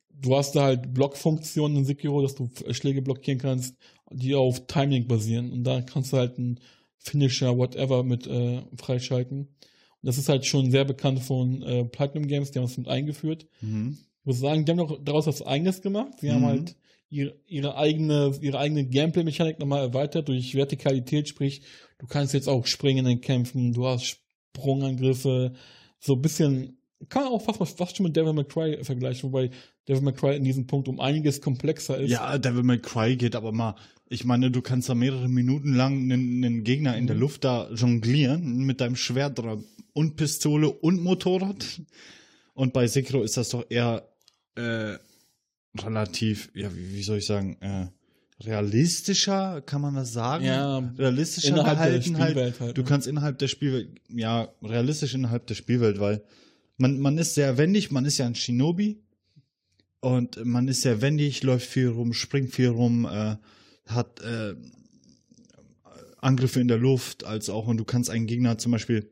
du 0.09 0.35
hast 0.35 0.55
da 0.55 0.63
halt 0.63 0.93
Blockfunktionen 0.93 1.77
in 1.77 1.85
Sekiro, 1.85 2.21
dass 2.21 2.35
du 2.35 2.49
Schläge 2.71 3.01
blockieren 3.01 3.39
kannst, 3.39 3.75
die 4.11 4.35
auf 4.35 4.67
Timing 4.67 5.07
basieren. 5.07 5.51
Und 5.51 5.63
da 5.63 5.81
kannst 5.81 6.11
du 6.13 6.17
halt 6.17 6.37
einen 6.37 6.59
Finisher, 7.03 7.57
whatever, 7.57 8.03
mit 8.03 8.25
äh, 8.27 8.61
freischalten. 8.75 9.39
Und 9.39 10.07
das 10.07 10.17
ist 10.17 10.29
halt 10.29 10.45
schon 10.45 10.71
sehr 10.71 10.85
bekannt 10.85 11.19
von 11.19 11.61
äh, 11.61 11.85
Platinum 11.85 12.27
Games, 12.27 12.51
die 12.51 12.59
haben 12.59 12.65
es 12.65 12.77
mit 12.77 12.87
eingeführt. 12.87 13.45
Mhm. 13.61 13.97
Ich 14.21 14.25
muss 14.25 14.39
sagen, 14.39 14.65
die 14.65 14.71
haben 14.71 14.77
noch 14.77 15.03
daraus 15.03 15.27
was 15.27 15.41
eigenes 15.41 15.81
gemacht. 15.81 16.13
Sie 16.19 16.27
Mhm. 16.29 16.31
haben 16.33 16.45
halt 16.45 16.75
ihre, 17.09 17.35
ihre 17.45 17.77
eigene, 17.77 18.37
ihre 18.41 18.57
eigene 18.57 18.85
Gameplay-Mechanik 18.85 19.59
nochmal 19.59 19.81
erweitert 19.81 20.29
durch 20.29 20.55
Vertikalität, 20.55 21.27
sprich, 21.27 21.61
du 21.99 22.07
kannst 22.07 22.33
jetzt 22.33 22.47
auch 22.49 22.65
springen 22.65 23.05
in 23.05 23.21
Kämpfen, 23.21 23.73
du 23.73 23.85
hast 23.85 24.05
Sprungangriffe, 24.57 25.53
so 25.99 26.13
ein 26.13 26.21
bisschen, 26.21 26.77
kann 27.09 27.23
man 27.23 27.31
auch 27.33 27.41
fast, 27.41 27.77
fast 27.77 27.97
schon 27.97 28.05
mit 28.05 28.15
Devil 28.15 28.33
May 28.33 28.45
Cry 28.45 28.83
vergleichen, 28.83 29.23
wobei 29.31 29.49
Devil 29.87 30.01
May 30.03 30.13
Cry 30.13 30.35
in 30.35 30.43
diesem 30.43 30.67
Punkt 30.67 30.87
um 30.87 30.99
einiges 30.99 31.41
komplexer 31.41 31.97
ist. 31.97 32.09
Ja, 32.11 32.37
Devil 32.37 32.63
May 32.63 32.79
Cry 32.79 33.15
geht 33.15 33.35
aber 33.35 33.51
mal. 33.51 33.75
Ich 34.09 34.25
meine, 34.25 34.51
du 34.51 34.61
kannst 34.61 34.89
da 34.89 34.95
mehrere 34.95 35.27
Minuten 35.29 35.73
lang 35.73 35.93
einen, 36.11 36.43
einen 36.43 36.63
Gegner 36.63 36.95
in 36.97 37.07
der 37.07 37.15
Mhm. 37.15 37.21
Luft 37.21 37.43
da 37.43 37.69
jonglieren 37.71 38.59
mit 38.65 38.79
deinem 38.81 38.95
Schwert 38.95 39.39
dran 39.39 39.63
und 39.93 40.15
Pistole 40.17 40.69
und 40.69 41.01
Motorrad. 41.01 41.81
Und 42.53 42.73
bei 42.73 42.87
Sekiro 42.87 43.23
ist 43.23 43.37
das 43.37 43.49
doch 43.49 43.65
eher 43.69 44.07
äh, 44.55 44.95
relativ, 45.79 46.51
ja, 46.53 46.73
wie, 46.75 46.93
wie 46.93 47.03
soll 47.03 47.17
ich 47.17 47.25
sagen, 47.25 47.57
äh, 47.61 47.87
realistischer, 48.45 49.61
kann 49.61 49.81
man 49.81 49.95
das 49.95 50.13
sagen? 50.13 50.45
Ja, 50.45 50.77
realistischer 50.97 51.49
innerhalb 51.49 51.77
der 51.79 51.87
gehalten 51.99 52.17
halt. 52.17 52.29
Spielwelt 52.31 52.59
halt, 52.59 52.77
Du 52.77 52.81
ne? 52.81 52.87
kannst 52.87 53.07
innerhalb 53.07 53.39
der 53.39 53.47
Spielwelt, 53.47 53.89
ja, 54.09 54.49
realistisch 54.61 55.15
innerhalb 55.15 55.47
der 55.47 55.55
Spielwelt, 55.55 55.99
weil 55.99 56.23
man, 56.77 56.99
man 56.99 57.17
ist 57.17 57.33
sehr 57.35 57.57
wendig, 57.57 57.91
man 57.91 58.05
ist 58.05 58.17
ja 58.17 58.25
ein 58.25 58.35
Shinobi 58.35 58.99
und 59.99 60.43
man 60.45 60.67
ist 60.67 60.81
sehr 60.81 61.01
wendig, 61.01 61.43
läuft 61.43 61.67
viel 61.67 61.87
rum, 61.89 62.13
springt 62.13 62.51
viel 62.53 62.69
rum, 62.69 63.05
äh, 63.05 63.35
hat 63.87 64.19
äh, 64.21 64.55
Angriffe 66.19 66.61
in 66.61 66.67
der 66.67 66.77
Luft, 66.77 67.25
als 67.25 67.49
auch, 67.49 67.67
und 67.67 67.77
du 67.77 67.83
kannst 67.83 68.09
einen 68.09 68.27
Gegner 68.27 68.57
zum 68.57 68.71
Beispiel 68.71 69.11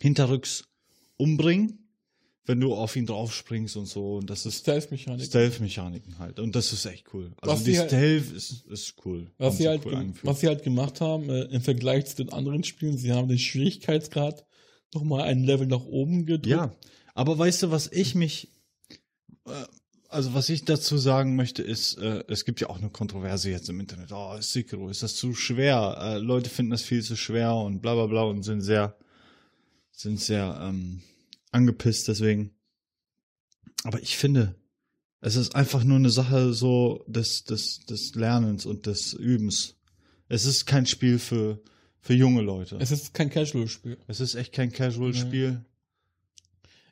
hinterrücks 0.00 0.64
umbringen, 1.16 1.88
wenn 2.46 2.60
du 2.60 2.74
auf 2.74 2.94
ihn 2.96 3.06
draufspringst 3.06 3.76
und 3.76 3.86
so. 3.86 4.16
Und 4.16 4.30
das 4.30 4.46
ist 4.46 4.60
Stealth-Mechanik. 4.60 5.26
Stealth-Mechaniken 5.26 6.18
halt. 6.18 6.38
Und 6.38 6.54
das 6.54 6.72
ist 6.72 6.86
echt 6.86 7.12
cool. 7.12 7.32
Also 7.40 7.54
Was 7.54 7.64
die 7.64 7.78
halt- 7.78 7.88
Stealth 7.90 8.32
ist, 8.32 8.66
ist 8.66 8.94
cool. 9.04 9.30
Was 9.36 9.58
sie, 9.58 9.68
halt, 9.68 9.84
cool 9.84 10.12
was 10.22 10.40
sie 10.40 10.46
halt 10.46 10.62
gemacht 10.62 11.00
haben, 11.00 11.28
äh, 11.28 11.42
im 11.46 11.60
Vergleich 11.60 12.06
zu 12.06 12.16
den 12.16 12.32
anderen 12.32 12.62
Spielen, 12.64 12.96
sie 12.96 13.12
haben 13.12 13.28
den 13.28 13.38
Schwierigkeitsgrad 13.38 14.46
nochmal 14.94 15.22
ein 15.22 15.44
Level 15.44 15.66
nach 15.66 15.84
oben 15.84 16.26
gedrückt. 16.26 16.46
Ja, 16.46 16.74
aber 17.14 17.38
weißt 17.38 17.64
du, 17.64 17.70
was 17.70 17.90
ich 17.90 18.14
mich, 18.14 18.52
äh, 19.46 19.64
also 20.08 20.34
was 20.34 20.48
ich 20.48 20.64
dazu 20.64 20.96
sagen 20.96 21.36
möchte, 21.36 21.62
ist, 21.62 21.98
äh, 21.98 22.24
es 22.28 22.44
gibt 22.44 22.60
ja 22.60 22.70
auch 22.70 22.78
eine 22.78 22.90
Kontroverse 22.90 23.50
jetzt 23.50 23.68
im 23.68 23.80
Internet. 23.80 24.12
Oh, 24.12 24.34
ist 24.38 24.52
Sekiro, 24.52 24.88
ist 24.88 25.02
das 25.02 25.16
zu 25.16 25.34
schwer? 25.34 25.98
Äh, 26.00 26.18
Leute 26.18 26.48
finden 26.48 26.70
das 26.70 26.82
viel 26.82 27.02
zu 27.02 27.16
schwer 27.16 27.54
und 27.54 27.80
bla 27.80 27.94
bla 27.94 28.06
bla 28.06 28.22
und 28.22 28.42
sind 28.42 28.62
sehr, 28.62 28.96
sind 29.92 30.20
sehr 30.20 30.58
ähm, 30.62 31.02
angepisst 31.50 32.08
deswegen. 32.08 32.54
Aber 33.84 34.00
ich 34.00 34.16
finde, 34.16 34.54
es 35.20 35.36
ist 35.36 35.54
einfach 35.54 35.84
nur 35.84 35.96
eine 35.96 36.10
Sache 36.10 36.52
so 36.52 37.04
des, 37.06 37.44
des, 37.44 37.80
des 37.80 38.14
Lernens 38.14 38.66
und 38.66 38.86
des 38.86 39.12
Übens. 39.12 39.76
Es 40.28 40.44
ist 40.44 40.66
kein 40.66 40.86
Spiel 40.86 41.18
für, 41.18 41.60
für 42.08 42.14
junge 42.14 42.40
Leute. 42.40 42.78
Es 42.80 42.90
ist 42.90 43.12
kein 43.12 43.28
Casual-Spiel. 43.28 43.98
Es 44.06 44.20
ist 44.20 44.34
echt 44.34 44.54
kein 44.54 44.72
Casual-Spiel. 44.72 45.62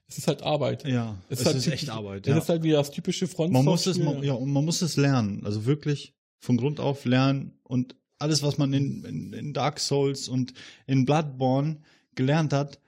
Es 0.06 0.18
ist 0.18 0.28
halt 0.28 0.42
Arbeit. 0.42 0.86
Ja, 0.86 1.16
Es 1.30 1.40
es, 1.40 1.40
ist 1.40 1.46
halt 1.46 1.56
ist 1.56 1.66
echt 1.68 1.88
Arbeit. 1.88 2.26
Es 2.26 2.30
Ja. 2.32 2.36
ist 2.36 2.50
halt 2.50 2.62
wie 2.64 2.72
das 2.72 2.90
typische 2.90 3.26
Front. 3.26 3.50
Man 3.50 3.64
muss 3.64 3.86
es, 3.86 3.96
man, 3.98 4.22
ja, 4.22 4.34
und 4.34 4.52
man 4.52 4.62
muss 4.62 4.82
es 4.82 4.98
lernen. 4.98 5.40
Also 5.46 5.64
wirklich 5.64 6.12
von 6.38 6.58
Grund 6.58 6.80
auf 6.80 7.06
lernen 7.06 7.54
und 7.62 7.94
alles, 8.18 8.42
was 8.42 8.58
man 8.58 8.74
in, 8.74 9.04
in, 9.06 9.32
in 9.32 9.54
Dark 9.54 9.80
Souls 9.80 10.28
und 10.28 10.52
in 10.86 11.06
Bloodborne 11.06 11.78
gelernt 12.14 12.52
hat, 12.52 12.78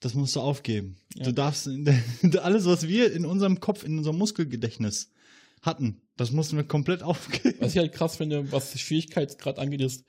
das 0.00 0.12
musst 0.12 0.36
du 0.36 0.40
aufgeben. 0.40 0.96
Ja. 1.16 1.24
Du 1.24 1.32
darfst 1.32 1.70
alles, 2.42 2.66
was 2.66 2.86
wir 2.86 3.10
in 3.14 3.24
unserem 3.24 3.60
Kopf, 3.60 3.82
in 3.82 3.96
unserem 3.96 4.18
Muskelgedächtnis 4.18 5.10
hatten, 5.62 6.02
das 6.18 6.32
mussten 6.32 6.58
wir 6.58 6.64
komplett 6.64 7.02
aufgeben. 7.12 7.56
Was 7.60 7.72
ich 7.72 7.78
halt 7.78 7.94
krass 7.94 8.16
finde, 8.18 8.52
was 8.52 8.78
Schwierigkeitsgrad 8.78 9.58
angeht, 9.58 9.80
ist, 9.80 10.04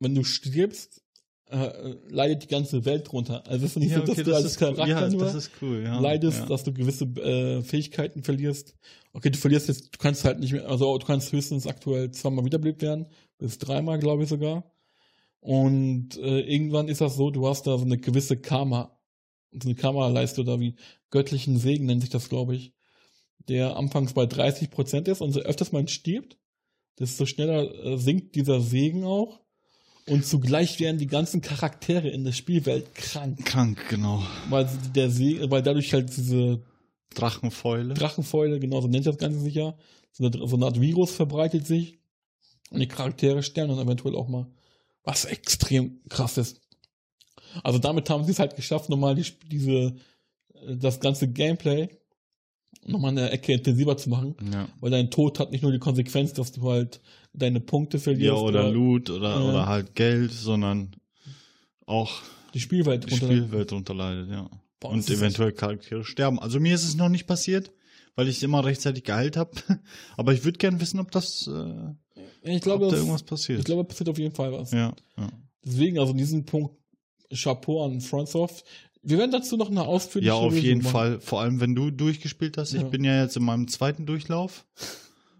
wenn 0.00 0.14
du 0.14 0.24
stirbst, 0.24 1.02
äh, 1.50 1.94
leidet 2.08 2.42
die 2.42 2.48
ganze 2.48 2.84
Welt 2.84 3.10
drunter. 3.10 3.46
Also 3.46 3.64
es 3.64 3.72
ist 3.72 3.78
nicht 3.78 3.94
so, 3.94 4.02
dass 4.02 4.16
du 4.16 4.34
als 4.34 4.60
cool. 4.60 4.74
Charakter 4.74 4.86
ja, 4.88 5.08
nur 5.08 5.24
das 5.24 5.34
ist 5.34 5.50
cool. 5.62 5.82
Ja, 5.82 5.98
leidest, 5.98 6.40
ja. 6.40 6.46
dass 6.46 6.64
du 6.64 6.72
gewisse 6.72 7.04
äh, 7.04 7.62
Fähigkeiten 7.62 8.22
verlierst. 8.22 8.74
Okay, 9.12 9.30
du 9.30 9.38
verlierst 9.38 9.68
jetzt, 9.68 9.94
du 9.94 9.98
kannst 9.98 10.24
halt 10.24 10.40
nicht 10.40 10.52
mehr, 10.52 10.68
also 10.68 10.96
du 10.98 11.06
kannst 11.06 11.32
höchstens 11.32 11.66
aktuell 11.66 12.10
zweimal 12.10 12.44
wiederbelebt 12.44 12.82
werden, 12.82 13.06
bis 13.38 13.58
dreimal, 13.58 13.98
glaube 13.98 14.24
ich 14.24 14.28
sogar. 14.28 14.70
Und 15.40 16.18
äh, 16.18 16.40
irgendwann 16.40 16.88
ist 16.88 17.00
das 17.00 17.16
so, 17.16 17.30
du 17.30 17.46
hast 17.46 17.66
da 17.66 17.78
so 17.78 17.84
eine 17.84 17.98
gewisse 17.98 18.36
Karma, 18.36 18.98
so 19.52 19.68
eine 19.68 19.74
Karma-Leiste 19.74 20.42
oder 20.42 20.60
wie 20.60 20.74
göttlichen 21.10 21.58
Segen 21.58 21.86
nennt 21.86 22.02
sich 22.02 22.10
das, 22.10 22.28
glaube 22.28 22.54
ich, 22.54 22.74
der 23.48 23.76
anfangs 23.76 24.12
bei 24.12 24.26
30 24.26 24.70
Prozent 24.70 25.08
ist 25.08 25.22
und 25.22 25.32
so 25.32 25.40
öfters 25.40 25.72
man 25.72 25.88
stirbt, 25.88 26.36
desto 26.98 27.24
schneller 27.24 27.72
äh, 27.84 27.96
sinkt 27.96 28.34
dieser 28.34 28.60
Segen 28.60 29.04
auch. 29.04 29.40
Und 30.08 30.24
zugleich 30.24 30.80
werden 30.80 30.98
die 30.98 31.06
ganzen 31.06 31.40
Charaktere 31.40 32.08
in 32.08 32.24
der 32.24 32.32
Spielwelt 32.32 32.94
krank, 32.94 33.44
Krank, 33.44 33.84
genau. 33.88 34.22
weil 34.48 34.68
der 34.94 35.10
See, 35.10 35.38
weil 35.50 35.62
dadurch 35.62 35.92
halt 35.92 36.16
diese 36.16 36.62
Drachenfäule. 37.14 37.94
Drachenfäule, 37.94 38.60
genau 38.60 38.80
so 38.80 38.88
nennt 38.88 39.06
das 39.06 39.18
Ganze 39.18 39.40
sich 39.40 39.54
ja, 39.54 39.74
so 40.12 40.26
eine, 40.26 40.46
so 40.46 40.56
eine 40.56 40.66
Art 40.66 40.80
Virus 40.80 41.12
verbreitet 41.12 41.66
sich 41.66 41.98
und 42.70 42.80
die 42.80 42.88
Charaktere 42.88 43.42
sterben 43.42 43.74
dann 43.74 43.86
eventuell 43.86 44.14
auch 44.14 44.28
mal, 44.28 44.46
was 45.04 45.24
extrem 45.24 46.00
krass 46.08 46.38
ist. 46.38 46.60
Also 47.62 47.78
damit 47.78 48.10
haben 48.10 48.24
sie 48.24 48.32
es 48.32 48.38
halt 48.38 48.56
geschafft, 48.56 48.88
nochmal 48.90 49.14
die, 49.14 49.24
diese, 49.50 49.94
äh, 50.54 50.76
das 50.76 51.00
ganze 51.00 51.28
Gameplay 51.28 51.88
nochmal 52.86 53.10
eine 53.10 53.30
Ecke 53.30 53.52
intensiver 53.52 53.96
zu 53.96 54.08
machen, 54.08 54.36
ja. 54.52 54.68
weil 54.80 54.90
dein 54.90 55.10
Tod 55.10 55.38
hat 55.38 55.50
nicht 55.50 55.62
nur 55.62 55.72
die 55.72 55.78
Konsequenz, 55.78 56.32
dass 56.32 56.52
du 56.52 56.62
halt 56.70 57.00
deine 57.38 57.60
Punkte 57.60 57.98
verlierst, 57.98 58.24
ja, 58.36 58.42
oder 58.42 58.70
Loot 58.70 59.10
oder, 59.10 59.30
Ja. 59.30 59.48
oder 59.48 59.66
halt 59.66 59.94
Geld, 59.94 60.32
sondern 60.32 60.94
auch 61.86 62.20
die 62.54 62.60
Spielwelt 62.60 63.04
die 63.06 63.10
runter- 63.10 63.26
Spielwelt 63.26 63.70
ja. 64.30 64.50
Boah, 64.80 64.90
und 64.90 65.08
eventuell 65.10 65.52
Charaktere 65.52 66.04
sterben. 66.04 66.38
Also 66.38 66.60
mir 66.60 66.74
ist 66.74 66.84
es 66.84 66.94
noch 66.94 67.08
nicht 67.08 67.26
passiert, 67.26 67.72
weil 68.14 68.28
ich 68.28 68.42
immer 68.42 68.64
rechtzeitig 68.64 69.04
geheilt 69.04 69.36
habe. 69.36 69.50
Aber 70.16 70.32
ich 70.32 70.44
würde 70.44 70.58
gerne 70.58 70.80
wissen, 70.80 71.00
ob 71.00 71.10
das, 71.10 71.48
äh, 71.52 72.50
Ich 72.54 72.60
glaube, 72.62 72.86
ob 72.86 72.90
da 72.92 72.96
irgendwas 72.98 73.22
passiert. 73.24 73.58
ich 73.58 73.64
glaube, 73.64 73.84
passiert 73.84 74.08
auf 74.08 74.18
jeden 74.18 74.34
Fall 74.34 74.52
was. 74.52 74.70
ja, 74.72 74.92
ja. 75.16 75.28
Deswegen, 75.64 75.98
also 75.98 76.12
in 76.12 76.18
diesem 76.18 76.44
Punkt, 76.44 76.74
Chapeau 77.34 77.84
an 77.84 78.00
FrontSoft. 78.00 78.64
Wir 79.02 79.18
werden 79.18 79.30
dazu 79.32 79.56
noch 79.56 79.70
eine 79.70 79.82
ausführliche 79.82 80.28
ja, 80.28 80.34
auf 80.34 80.52
Review 80.52 80.62
jeden 80.62 80.82
machen. 80.82 80.92
Fall. 80.92 81.20
Vor 81.20 81.40
allem, 81.40 81.60
wenn 81.60 81.74
du 81.74 81.90
durchgespielt 81.90 82.56
hast. 82.56 82.72
Ich 82.74 82.82
Ja. 82.82 82.88
bin 82.88 83.04
ja 83.04 83.22
jetzt 83.22 83.36
in 83.36 83.44
meinem 83.44 83.68
zweiten 83.68 84.06
Durchlauf. 84.06 84.64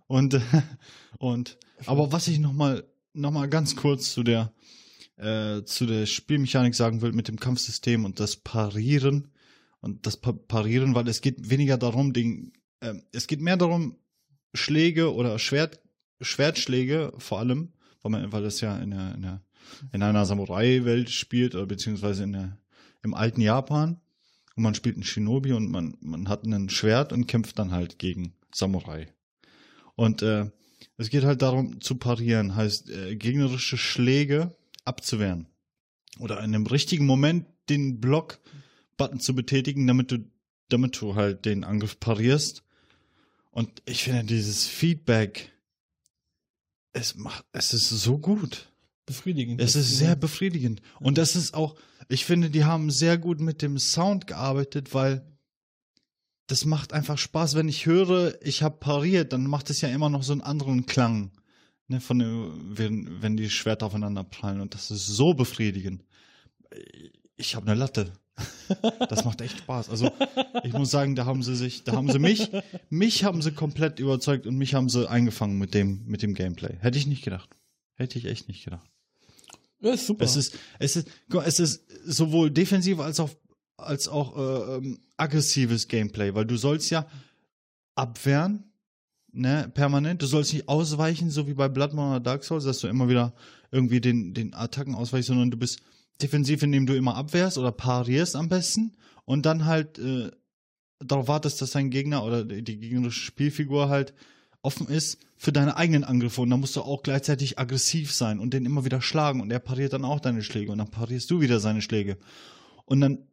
Und, 0.09 0.41
und, 1.19 1.57
aber 1.87 2.11
was 2.11 2.27
ich 2.27 2.41
noch 2.41 2.53
mal, 2.53 2.85
noch 3.13 3.31
mal 3.31 3.49
ganz 3.49 3.77
kurz 3.77 4.13
zu 4.13 4.25
der, 4.25 4.53
äh, 5.17 5.63
zu 5.65 5.87
der 5.87 6.07
Spielmechanik 6.07 6.75
sagen 6.75 7.03
will 7.03 7.13
mit 7.13 7.29
dem 7.29 7.39
Kampfsystem 7.39 8.05
und 8.05 8.19
das 8.19 8.37
Parieren 8.37 9.31
und 9.81 10.07
das 10.07 10.17
pa 10.17 10.33
Parieren, 10.33 10.95
weil 10.95 11.07
es 11.07 11.21
geht 11.21 11.51
weniger 11.51 11.79
darum, 11.79 12.13
den, 12.13 12.53
äh, 12.81 12.95
es 13.13 13.27
geht 13.27 13.41
mehr 13.41 13.57
darum, 13.57 13.97
Schläge 14.55 15.15
oder 15.15 15.39
Schwert, 15.39 15.81
Schwertschläge 16.21 17.13
vor 17.19 17.39
allem, 17.39 17.73
weil 18.03 18.11
man, 18.11 18.33
weil 18.33 18.45
es 18.45 18.61
ja 18.61 18.77
in 18.79 18.91
der, 18.91 19.15
in 19.15 19.23
der, 19.23 19.43
in 19.93 20.03
einer 20.03 20.25
Samurai-Welt 20.25 21.11
spielt 21.11 21.55
oder 21.55 21.67
beziehungsweise 21.67 22.25
in 22.25 22.33
der, 22.33 22.59
im 23.03 23.15
alten 23.15 23.41
Japan 23.41 24.01
und 24.57 24.63
man 24.63 24.75
spielt 24.75 24.97
einen 24.97 25.05
Shinobi 25.05 25.53
und 25.53 25.71
man, 25.71 25.97
man 26.01 26.29
hat 26.29 26.45
ein 26.45 26.71
Schwert 26.71 27.13
und 27.13 27.27
kämpft 27.27 27.59
dann 27.59 27.73
halt 27.73 27.99
gegen 27.99 28.33
Samurai. 28.53 29.07
Und 29.99 30.23
äh, 30.23 30.49
es 30.97 31.11
geht 31.11 31.25
halt 31.25 31.43
darum 31.43 31.81
zu 31.81 31.97
parieren, 31.97 32.55
heißt 32.55 32.89
äh, 32.89 33.17
gegnerische 33.17 33.77
Schläge 33.77 34.57
abzuwehren. 34.85 35.49
Oder 36.21 36.39
in 36.39 36.55
einem 36.55 36.69
richtigen 36.69 37.05
Moment 37.05 37.47
den 37.69 38.01
Block-Button 38.01 39.19
zu 39.19 39.35
betätigen, 39.35 39.89
damit 39.89 40.13
du, 40.13 40.19
damit 40.69 41.01
du 41.01 41.17
halt 41.17 41.47
den 41.47 41.65
Angriff 41.65 41.99
parierst. 41.99 42.63
Und 43.51 43.83
ich 43.87 44.05
finde 44.05 44.23
dieses 44.23 44.69
Feedback, 44.69 45.51
es 46.93 47.17
macht, 47.17 47.45
es 47.51 47.75
ist 47.75 47.89
so 47.89 48.19
gut. 48.19 48.71
befriedigend. 49.05 49.61
Es 49.61 49.75
ist 49.75 49.99
sehr 49.99 50.15
befriedigend. 50.15 50.81
Und 51.01 51.19
das 51.19 51.35
ist 51.35 51.55
auch, 51.55 51.75
ich 52.09 52.25
finde, 52.25 52.51
die 52.51 52.65
haben 52.65 52.93
sehr 52.93 53.19
gut 53.19 53.41
mit 53.41 53.63
dem 53.63 53.81
Sound 53.81 54.29
gearbeitet, 54.29 54.95
weil 54.95 55.27
das 56.49 56.65
macht 56.65 56.93
einfach 56.93 57.19
Spaß. 57.19 57.55
Wenn 57.55 57.69
ich 57.69 57.87
höre, 57.87 58.35
ich 58.43 58.63
habe 58.63 58.79
pariert, 58.79 59.33
dann 59.33 59.47
macht 59.47 59.71
es 59.71 59.81
ja 59.81 59.89
immer 59.89 60.09
noch 60.09 60.23
so 60.23 60.33
einen 60.33 60.41
anderen 60.41 60.87
Klang. 60.87 61.31
Ne, 61.87 62.01
von 62.03 62.19
dem, 62.19 62.77
wenn, 62.77 63.23
wenn 63.23 63.37
die 63.37 63.49
Schwerter 63.49 63.87
aufeinander 63.87 64.25
prallen. 64.25 64.61
Und 64.61 64.75
das 64.75 64.91
ist 64.91 65.07
so 65.07 65.33
befriedigend. 65.33 66.05
Ich 67.37 67.55
habe 67.55 67.71
eine 67.71 67.79
Latte. 67.79 68.13
Das 69.09 69.25
macht 69.25 69.41
echt 69.41 69.59
Spaß. 69.59 69.89
Also 69.89 70.13
ich 70.63 70.75
muss 70.75 70.91
sagen, 70.91 71.17
da 71.17 71.25
haben 71.25 71.43
sie 71.43 71.57
sich, 71.57 71.85
da 71.85 71.93
haben 71.93 72.13
sie 72.13 72.19
mich, 72.19 72.51
mich 72.91 73.25
haben 73.25 73.41
sie 73.41 73.53
komplett 73.53 73.99
überzeugt 73.99 74.47
und 74.47 74.57
mich 74.57 74.75
haben 74.75 74.91
sie 74.91 75.09
eingefangen 75.09 75.59
mit 75.59 75.73
dem, 75.73 76.05
mit 76.07 76.23
dem 76.23 76.35
Gameplay. 76.35 76.77
Hätte 76.79 76.99
ich 76.99 77.07
nicht 77.07 77.25
gedacht. 77.25 77.49
Hätte 77.95 78.19
ich 78.19 78.27
echt 78.27 78.47
nicht 78.47 78.65
gedacht. 78.65 78.89
Ja, 79.81 79.93
ist 79.93 80.07
super. 80.07 80.25
Es 80.25 80.37
ist, 80.37 80.59
es 80.79 80.97
ist, 80.97 81.09
es 81.47 81.61
ist 81.61 81.83
sowohl 82.05 82.51
defensiv 82.51 83.01
als 83.01 83.19
auch, 83.21 83.31
als 83.79 84.09
auch 84.09 84.37
äh, 84.37 84.77
ähm, 84.77 84.99
aggressives 85.17 85.89
Gameplay, 85.89 86.35
weil 86.35 86.45
du 86.45 86.57
sollst 86.57 86.91
ja 86.91 87.07
abwehren, 87.95 88.73
ne, 89.33 89.71
permanent. 89.73 90.21
Du 90.23 90.27
sollst 90.27 90.53
nicht 90.53 90.69
ausweichen, 90.69 91.31
so 91.31 91.47
wie 91.47 91.55
bei 91.55 91.69
Bloodborne 91.69 92.17
oder 92.17 92.21
Dark 92.21 92.45
Souls, 92.45 92.65
dass 92.65 92.81
du 92.81 92.89
immer 92.89 93.09
wieder 93.09 93.35
irgendwie 93.71 94.01
den, 94.01 94.35
den 94.35 94.55
Attacken 94.55 94.95
ausweichst, 94.95 95.29
sondern 95.29 95.51
du 95.51 95.57
bist 95.57 95.81
defensiv, 96.21 96.63
indem 96.63 96.87
du 96.87 96.97
immer 96.97 97.17
abwehrst 97.17 97.59
oder 97.59 97.73
parierst 97.73 98.37
am 98.37 98.49
besten 98.49 98.97
und 99.25 99.47
dann 99.47 99.65
halt 99.65 99.99
äh, 99.99 100.31
darauf 100.99 101.29
wartest, 101.29 101.63
dass 101.63 101.71
dein 101.71 101.91
Gegner 101.91 102.25
oder 102.25 102.45
die 102.45 102.63
die 102.63 102.79
gegnerische 102.79 103.21
Spielfigur 103.21 103.89
halt 103.89 104.15
offen 104.63 104.89
ist 104.89 105.19
für 105.37 105.53
deine 105.53 105.77
eigenen 105.77 106.05
Angriffe. 106.05 106.41
Und 106.41 106.51
dann 106.51 106.61
musst 106.61 106.75
du 106.77 106.83
auch 106.83 107.03
gleichzeitig 107.03 107.59
aggressiv 107.59 108.13
sein 108.13 108.41
und 108.41 108.55
den 108.55 108.67
immer 108.67 108.85
wieder 108.85 109.01
schlagen. 109.01 109.41
Und 109.41 109.53
er 109.53 109.61
pariert 109.61 109.93
dann 109.93 110.05
auch 110.05 110.21
deine 110.21 110.43
Schläge. 110.43 110.73
Und 110.73 110.79
dann 110.79 110.91
parierst 110.91 111.31
du 111.31 111.41
wieder 111.41 111.61
seine 111.61 111.81
Schläge. 111.81 112.19
Und 112.85 113.01
dann 113.01 113.29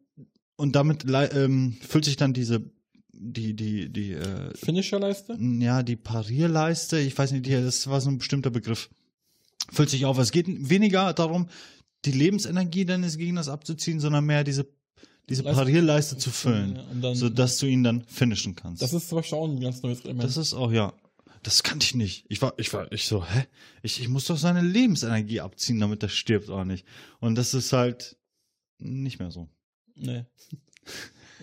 und 0.56 0.74
damit 0.76 1.04
ähm, 1.08 1.76
füllt 1.80 2.04
sich 2.04 2.16
dann 2.16 2.32
diese 2.32 2.62
die 3.12 3.54
die 3.54 3.88
die 3.90 4.12
äh, 4.12 4.54
Finisher-Leiste? 4.56 5.38
ja, 5.40 5.82
die 5.82 5.96
Parierleiste, 5.96 6.98
ich 6.98 7.16
weiß 7.16 7.32
nicht, 7.32 7.50
das 7.50 7.86
war 7.88 8.00
so 8.00 8.10
ein 8.10 8.18
bestimmter 8.18 8.50
Begriff. 8.50 8.90
Füllt 9.72 9.90
sich 9.90 10.04
auf. 10.04 10.18
Es 10.18 10.32
geht 10.32 10.46
weniger 10.68 11.12
darum, 11.14 11.48
die 12.04 12.12
Lebensenergie 12.12 12.84
deines 12.84 13.16
Gegners 13.18 13.48
abzuziehen, 13.48 14.00
sondern 14.00 14.24
mehr 14.26 14.44
diese, 14.44 14.66
diese 15.28 15.42
Leiste- 15.42 15.56
Parierleiste 15.62 16.18
zu 16.18 16.30
füllen, 16.30 16.76
Ja, 16.76 16.84
dann- 17.00 17.14
sodass 17.16 17.58
du 17.58 17.66
ihn 17.66 17.82
dann 17.82 18.04
finishen 18.06 18.54
kannst. 18.54 18.82
Das 18.82 18.92
ist 18.92 19.08
zum 19.08 19.16
Beispiel 19.16 19.38
auch 19.38 19.48
ein 19.48 19.60
ganz 19.60 19.82
neues 19.82 20.00
Element. 20.02 20.22
das 20.24 20.36
ist 20.36 20.52
auch, 20.54 20.70
ja. 20.70 20.92
Das 21.42 21.62
kannte 21.62 21.84
ich 21.84 21.94
nicht. 21.94 22.26
Ich 22.28 22.42
war, 22.42 22.54
ich 22.58 22.72
war, 22.72 22.90
ich 22.92 23.06
so, 23.06 23.24
hä? 23.24 23.46
Ich, 23.82 24.00
ich 24.00 24.08
muss 24.08 24.24
doch 24.26 24.36
seine 24.36 24.62
Lebensenergie 24.62 25.40
abziehen, 25.40 25.78
damit 25.80 26.02
er 26.02 26.08
stirbt 26.08 26.48
oder 26.48 26.64
nicht. 26.64 26.84
Und 27.20 27.36
das 27.36 27.54
ist 27.54 27.72
halt 27.72 28.16
nicht 28.78 29.18
mehr 29.20 29.30
so. 29.30 29.48
Nee. 29.96 30.24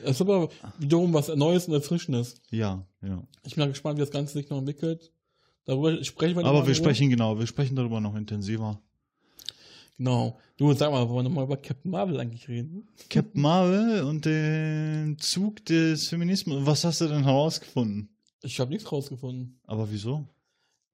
Es 0.04 0.12
ist 0.12 0.22
aber 0.22 0.50
wiederum 0.80 1.14
was 1.14 1.28
Neues 1.30 1.68
und 1.68 1.76
Erfrischendes. 1.76 2.36
Ja, 2.50 2.86
ja. 3.02 3.24
Ich 3.46 3.56
bin 3.56 3.64
mal 3.64 3.70
gespannt, 3.70 3.98
wie 3.98 4.02
das 4.02 4.12
Ganze 4.12 4.34
sich 4.34 4.50
noch 4.50 4.58
entwickelt. 4.58 5.12
Darüber 5.66 6.04
sprechen 6.04 6.36
wir 6.36 6.46
Aber 6.46 6.68
wir 6.68 6.76
sprechen, 6.76 7.10
genau, 7.10 7.40
wir 7.40 7.48
sprechen 7.48 7.76
darüber 7.76 8.02
noch 8.02 8.16
intensiver. 8.16 8.82
Genau. 9.98 10.40
Du, 10.58 10.74
sag 10.74 10.92
mal, 10.92 11.08
wollen 11.08 11.26
wir 11.26 11.30
nochmal 11.30 11.46
über 11.46 11.58
Captain 11.58 11.92
Marvel 11.92 12.20
eigentlich 12.20 12.48
reden? 12.48 12.88
Captain 13.10 13.42
Marvel 13.42 14.04
und 14.04 14.26
den 14.26 15.18
Zug 15.20 15.64
des 15.66 16.08
Feminismus. 16.08 16.66
Was 16.66 16.84
hast 16.84 17.02
du 17.02 17.08
denn 17.08 17.24
herausgefunden? 17.24 18.10
Ich 18.42 18.60
habe 18.60 18.72
nichts 18.72 18.92
rausgefunden. 18.92 19.60
Aber 19.66 19.90
wieso? 19.90 20.28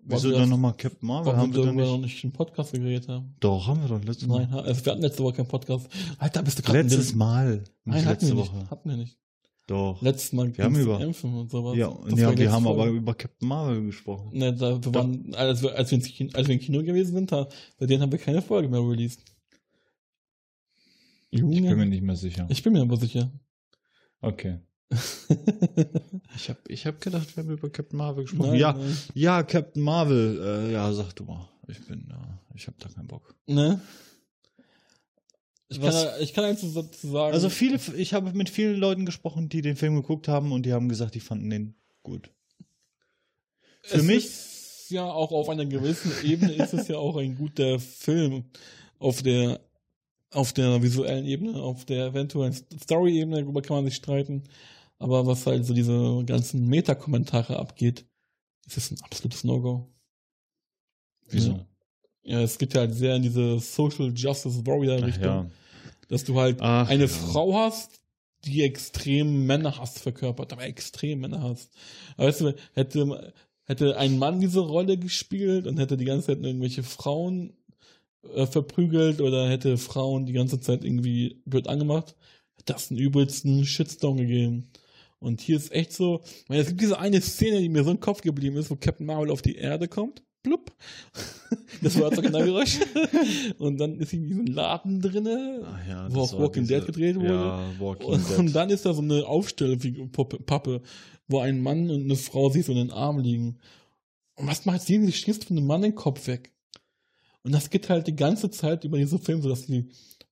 Wieso 0.01 0.29
wir 0.31 0.37
dann 0.39 0.49
nochmal 0.49 0.73
Captain 0.75 1.07
Marvel? 1.07 1.35
Haben 1.35 1.53
wir 1.53 1.63
darüber 1.63 1.85
noch 1.85 1.97
nicht. 1.99 2.23
im 2.23 2.31
Podcast 2.31 2.71
geredet 2.73 3.07
haben. 3.09 3.35
Doch, 3.39 3.67
haben 3.67 3.81
wir 3.81 3.87
doch 3.89 4.03
letztes 4.03 4.27
Mal. 4.27 4.47
Nein, 4.47 4.53
also 4.53 4.85
wir 4.85 4.91
hatten 4.93 5.01
letzte 5.01 5.23
Woche 5.23 5.35
keinen 5.35 5.47
Podcast. 5.47 5.87
Alter, 6.17 6.41
bist 6.43 6.57
du 6.59 6.63
gerade 6.63 6.81
Letztes 6.81 7.13
Mal. 7.13 7.63
Nein, 7.83 7.97
hatten 8.05 8.09
letzte 8.09 8.27
wir 8.27 8.37
Woche. 8.37 8.57
nicht. 8.57 8.71
Hatten 8.71 8.89
wir 8.89 8.97
nicht. 8.97 9.17
Doch. 9.67 10.01
Letztes 10.01 10.33
Mal 10.33 10.57
Wir 10.57 10.63
haben 10.65 10.75
über- 10.75 10.99
Impfen 10.99 11.31
und 11.35 11.51
sowas. 11.51 11.77
Ja, 11.77 11.89
ja, 12.15 12.35
wir 12.37 12.51
haben 12.51 12.65
aber 12.65 12.83
Folge. 12.85 12.97
über 12.97 13.13
Captain 13.13 13.47
Marvel 13.47 13.85
gesprochen. 13.85 14.35
Ne, 14.35 14.51
da, 14.55 14.83
wir 14.83 14.93
waren, 14.95 15.35
als 15.35 15.61
wir, 15.61 15.75
als 15.75 15.91
wir, 15.91 15.99
Kino, 15.99 16.31
als 16.33 16.47
wir 16.47 16.55
im 16.55 16.61
Kino 16.61 16.81
gewesen 16.81 17.13
sind, 17.13 17.31
da, 17.31 17.47
bei 17.77 17.85
denen 17.85 18.01
haben 18.01 18.11
wir 18.11 18.17
keine 18.19 18.41
Folge 18.41 18.67
mehr 18.67 18.79
released. 18.79 19.21
Junge. 21.29 21.55
Ich 21.57 21.61
bin 21.61 21.77
mir 21.77 21.85
nicht 21.85 22.01
mehr 22.01 22.15
sicher. 22.15 22.47
Ich 22.49 22.63
bin 22.63 22.73
mir 22.73 22.81
aber 22.81 22.97
sicher. 22.97 23.31
Okay. 24.21 24.59
Ich 26.35 26.49
habe 26.49 26.59
ich 26.67 26.85
hab 26.87 27.01
gedacht, 27.01 27.35
wir 27.35 27.43
haben 27.43 27.51
über 27.51 27.69
Captain 27.69 27.97
Marvel 27.97 28.23
gesprochen. 28.23 28.51
Nein, 28.51 28.59
ja, 28.59 28.73
nein. 28.73 28.97
ja, 29.13 29.43
Captain 29.43 29.83
Marvel. 29.83 30.41
Äh, 30.69 30.71
ja, 30.71 30.91
sag 30.93 31.13
du 31.13 31.25
mal. 31.25 31.47
Ich 31.67 31.85
bin 31.85 32.07
da. 32.07 32.39
ich 32.55 32.65
habe 32.67 32.77
da 32.79 32.87
keinen 32.89 33.07
Bock. 33.07 33.35
Ne? 33.45 33.81
Ich 35.67 35.79
kann, 35.79 35.89
Was- 35.93 36.19
ich 36.19 36.33
kann 36.33 36.45
eins 36.45 36.61
dazu 36.73 37.07
sagen. 37.07 37.33
Also 37.33 37.49
viele, 37.49 37.77
ich 37.95 38.13
habe 38.13 38.31
mit 38.33 38.49
vielen 38.49 38.77
Leuten 38.77 39.05
gesprochen, 39.05 39.49
die 39.49 39.61
den 39.61 39.75
Film 39.75 39.95
geguckt 39.95 40.27
haben 40.27 40.51
und 40.51 40.65
die 40.65 40.73
haben 40.73 40.89
gesagt, 40.89 41.13
die 41.13 41.19
fanden 41.19 41.49
den 41.49 41.75
gut. 42.01 42.31
Für 43.81 43.97
es 43.97 44.03
mich, 44.03 44.25
Ist 44.25 44.87
ja, 44.89 45.03
auch 45.05 45.31
auf 45.31 45.49
einer 45.49 45.65
gewissen 45.65 46.11
Ebene 46.23 46.53
ist 46.53 46.73
es 46.73 46.87
ja 46.87 46.97
auch 46.97 47.17
ein 47.17 47.35
guter 47.37 47.79
Film. 47.79 48.45
Auf 48.97 49.21
der, 49.21 49.59
auf 50.31 50.53
der 50.53 50.81
visuellen 50.81 51.25
Ebene, 51.25 51.61
auf 51.61 51.85
der 51.85 52.07
eventuellen 52.07 52.53
Story-Ebene, 52.53 53.41
darüber 53.41 53.61
kann 53.61 53.77
man 53.77 53.85
sich 53.85 53.95
streiten. 53.95 54.43
Aber 54.99 55.25
was 55.25 55.45
halt 55.47 55.65
so 55.65 55.73
diese 55.73 56.23
ganzen 56.25 56.67
Meta-Kommentare 56.67 57.57
abgeht, 57.57 58.05
ist 58.67 58.77
es 58.77 58.91
ein 58.91 59.01
absolutes 59.01 59.43
No-Go. 59.43 59.89
wieso? 61.29 61.65
Ja, 62.23 62.41
es 62.41 62.57
geht 62.57 62.75
halt 62.75 62.93
sehr 62.93 63.15
in 63.15 63.23
diese 63.23 63.59
Social 63.59 64.11
Justice 64.13 64.65
Warrior 64.65 64.99
Ach 65.01 65.07
Richtung, 65.07 65.23
ja. 65.23 65.49
dass 66.09 66.25
du 66.25 66.39
halt 66.39 66.57
Ach 66.61 66.87
eine 66.87 67.03
ja. 67.03 67.07
Frau 67.07 67.55
hast, 67.55 68.01
die 68.45 68.61
extrem 68.61 69.45
Männerhass 69.45 69.99
verkörpert, 69.99 70.53
aber 70.53 70.63
extrem 70.63 71.21
Männerhass. 71.21 71.69
Aber 72.17 72.27
weißt 72.27 72.41
du, 72.41 72.55
hätte, 72.73 73.33
hätte 73.63 73.97
ein 73.97 74.19
Mann 74.19 74.39
diese 74.39 74.59
Rolle 74.59 74.97
gespielt 74.97 75.65
und 75.65 75.79
hätte 75.79 75.97
die 75.97 76.05
ganze 76.05 76.27
Zeit 76.27 76.43
irgendwelche 76.43 76.83
Frauen 76.83 77.53
äh, 78.33 78.45
verprügelt 78.45 79.21
oder 79.21 79.49
hätte 79.49 79.77
Frauen 79.77 80.25
die 80.25 80.33
ganze 80.33 80.59
Zeit 80.59 80.83
irgendwie 80.83 81.41
blöd 81.45 81.67
angemacht, 81.67 82.15
hätte 82.55 82.73
das 82.73 82.91
einen 82.91 82.99
übelsten 82.99 83.65
Shitstorm 83.65 84.17
gegeben. 84.17 84.69
Und 85.19 85.41
hier 85.41 85.57
ist 85.57 85.71
echt 85.73 85.91
so, 85.93 86.21
es 86.47 86.67
gibt 86.67 86.81
diese 86.81 86.97
eine 86.99 87.19
Szene, 87.21 87.59
die 87.59 87.69
mir 87.69 87.83
so 87.83 87.91
im 87.91 87.99
Kopf 87.99 88.21
geblieben 88.21 88.55
ist, 88.57 88.69
wo 88.71 88.75
Captain 88.77 89.05
Marvel 89.05 89.31
auf 89.31 89.41
die 89.41 89.55
Erde 89.55 89.87
kommt. 89.87 90.23
Blub. 90.43 90.71
Das 91.81 91.99
war 91.99 92.09
das 92.09 92.19
Originalgeräusch. 92.19 92.79
Und 93.57 93.77
dann 93.79 93.99
ist 93.99 94.11
in 94.13 94.27
diesem 94.27 94.45
Laden 94.47 95.01
drinne, 95.01 95.61
Ach 95.65 95.87
ja, 95.87 96.07
wo 96.13 96.21
auch 96.21 96.39
Walking 96.39 96.63
diese- 96.63 96.75
Dead 96.75 96.85
gedreht 96.87 97.15
wurde. 97.15 97.27
Ja, 97.33 97.69
Und, 97.79 97.99
Dead. 98.29 98.37
und 98.37 98.53
dann 98.53 98.69
ist 98.69 98.85
da 98.85 98.93
so 98.93 99.01
eine 99.01 99.25
Aufstellpappe, 99.25 100.81
wo 101.27 101.39
ein 101.39 101.61
Mann 101.61 101.89
und 101.89 102.03
eine 102.03 102.15
Frau 102.15 102.49
sich 102.49 102.65
so 102.65 102.71
in 102.71 102.77
den 102.77 102.91
Arm 102.91 103.19
liegen. 103.19 103.57
Und 104.35 104.47
was 104.47 104.65
macht 104.65 104.81
sie? 104.81 105.03
Sie 105.05 105.11
schießt 105.11 105.45
von 105.45 105.55
dem 105.55 105.65
Mann 105.67 105.81
den 105.81 105.95
Kopf 105.95 106.27
weg. 106.27 106.51
Und 107.43 107.53
das 107.53 107.69
geht 107.69 107.89
halt 107.89 108.07
die 108.07 108.15
ganze 108.15 108.49
Zeit 108.51 108.83
über 108.83 108.97
diesen 108.97 109.19
Film, 109.19 109.41
so 109.41 109.49
dass 109.49 109.65
die 109.65 109.89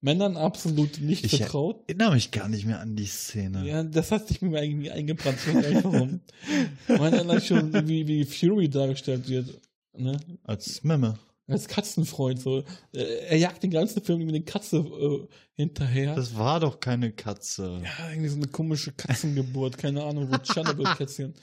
Männern 0.08 0.38
absolut 0.38 1.00
nicht 1.02 1.26
Ich- 1.26 1.38
vertraut. 1.38 1.84
erinnere 1.88 2.14
mich 2.16 2.32
gar 2.32 2.48
nicht 2.48 2.66
mehr 2.66 2.80
an 2.80 2.96
die 2.96 3.06
Szene. 3.06 3.68
Ja, 3.68 3.84
das 3.84 4.12
hat 4.12 4.28
sich 4.28 4.42
mir 4.42 4.64
irgendwie 4.64 4.90
eingebrannt. 4.92 5.38
Ich 5.46 5.54
weiß 5.54 5.64
gar 5.64 5.70
nicht 5.72 5.84
warum. 5.84 7.42
Schon, 7.42 7.88
wie, 7.88 8.08
wie 8.08 8.24
Fury 8.26 8.70
dargestellt 8.70 9.28
wird. 9.28 9.50
Ne? 9.98 10.18
Als 10.44 10.84
Memme. 10.84 11.20
Als 11.50 11.68
Katzenfreund. 11.68 12.40
So. 12.42 12.64
Äh, 12.94 13.04
Er 13.30 13.38
jagt 13.38 13.64
den 13.64 13.72
ganzen 13.72 14.02
Film 14.04 14.20
mit 14.20 14.30
eine 14.30 14.44
Katze 14.44 14.78
äh, 14.78 15.28
hinterher. 15.56 16.16
Das 16.16 16.36
war 16.36 16.60
doch 16.60 16.80
keine 16.80 17.12
Katze. 17.12 17.82
Ja, 17.84 18.10
irgendwie 18.10 18.30
so 18.30 18.36
eine 18.38 18.48
komische 18.48 18.92
Katzengeburt, 18.92 19.78
keine 19.78 20.04
Ahnung, 20.04 20.30
wo 20.32 20.36
Tschernobyl-Kätzchen. 20.38 21.34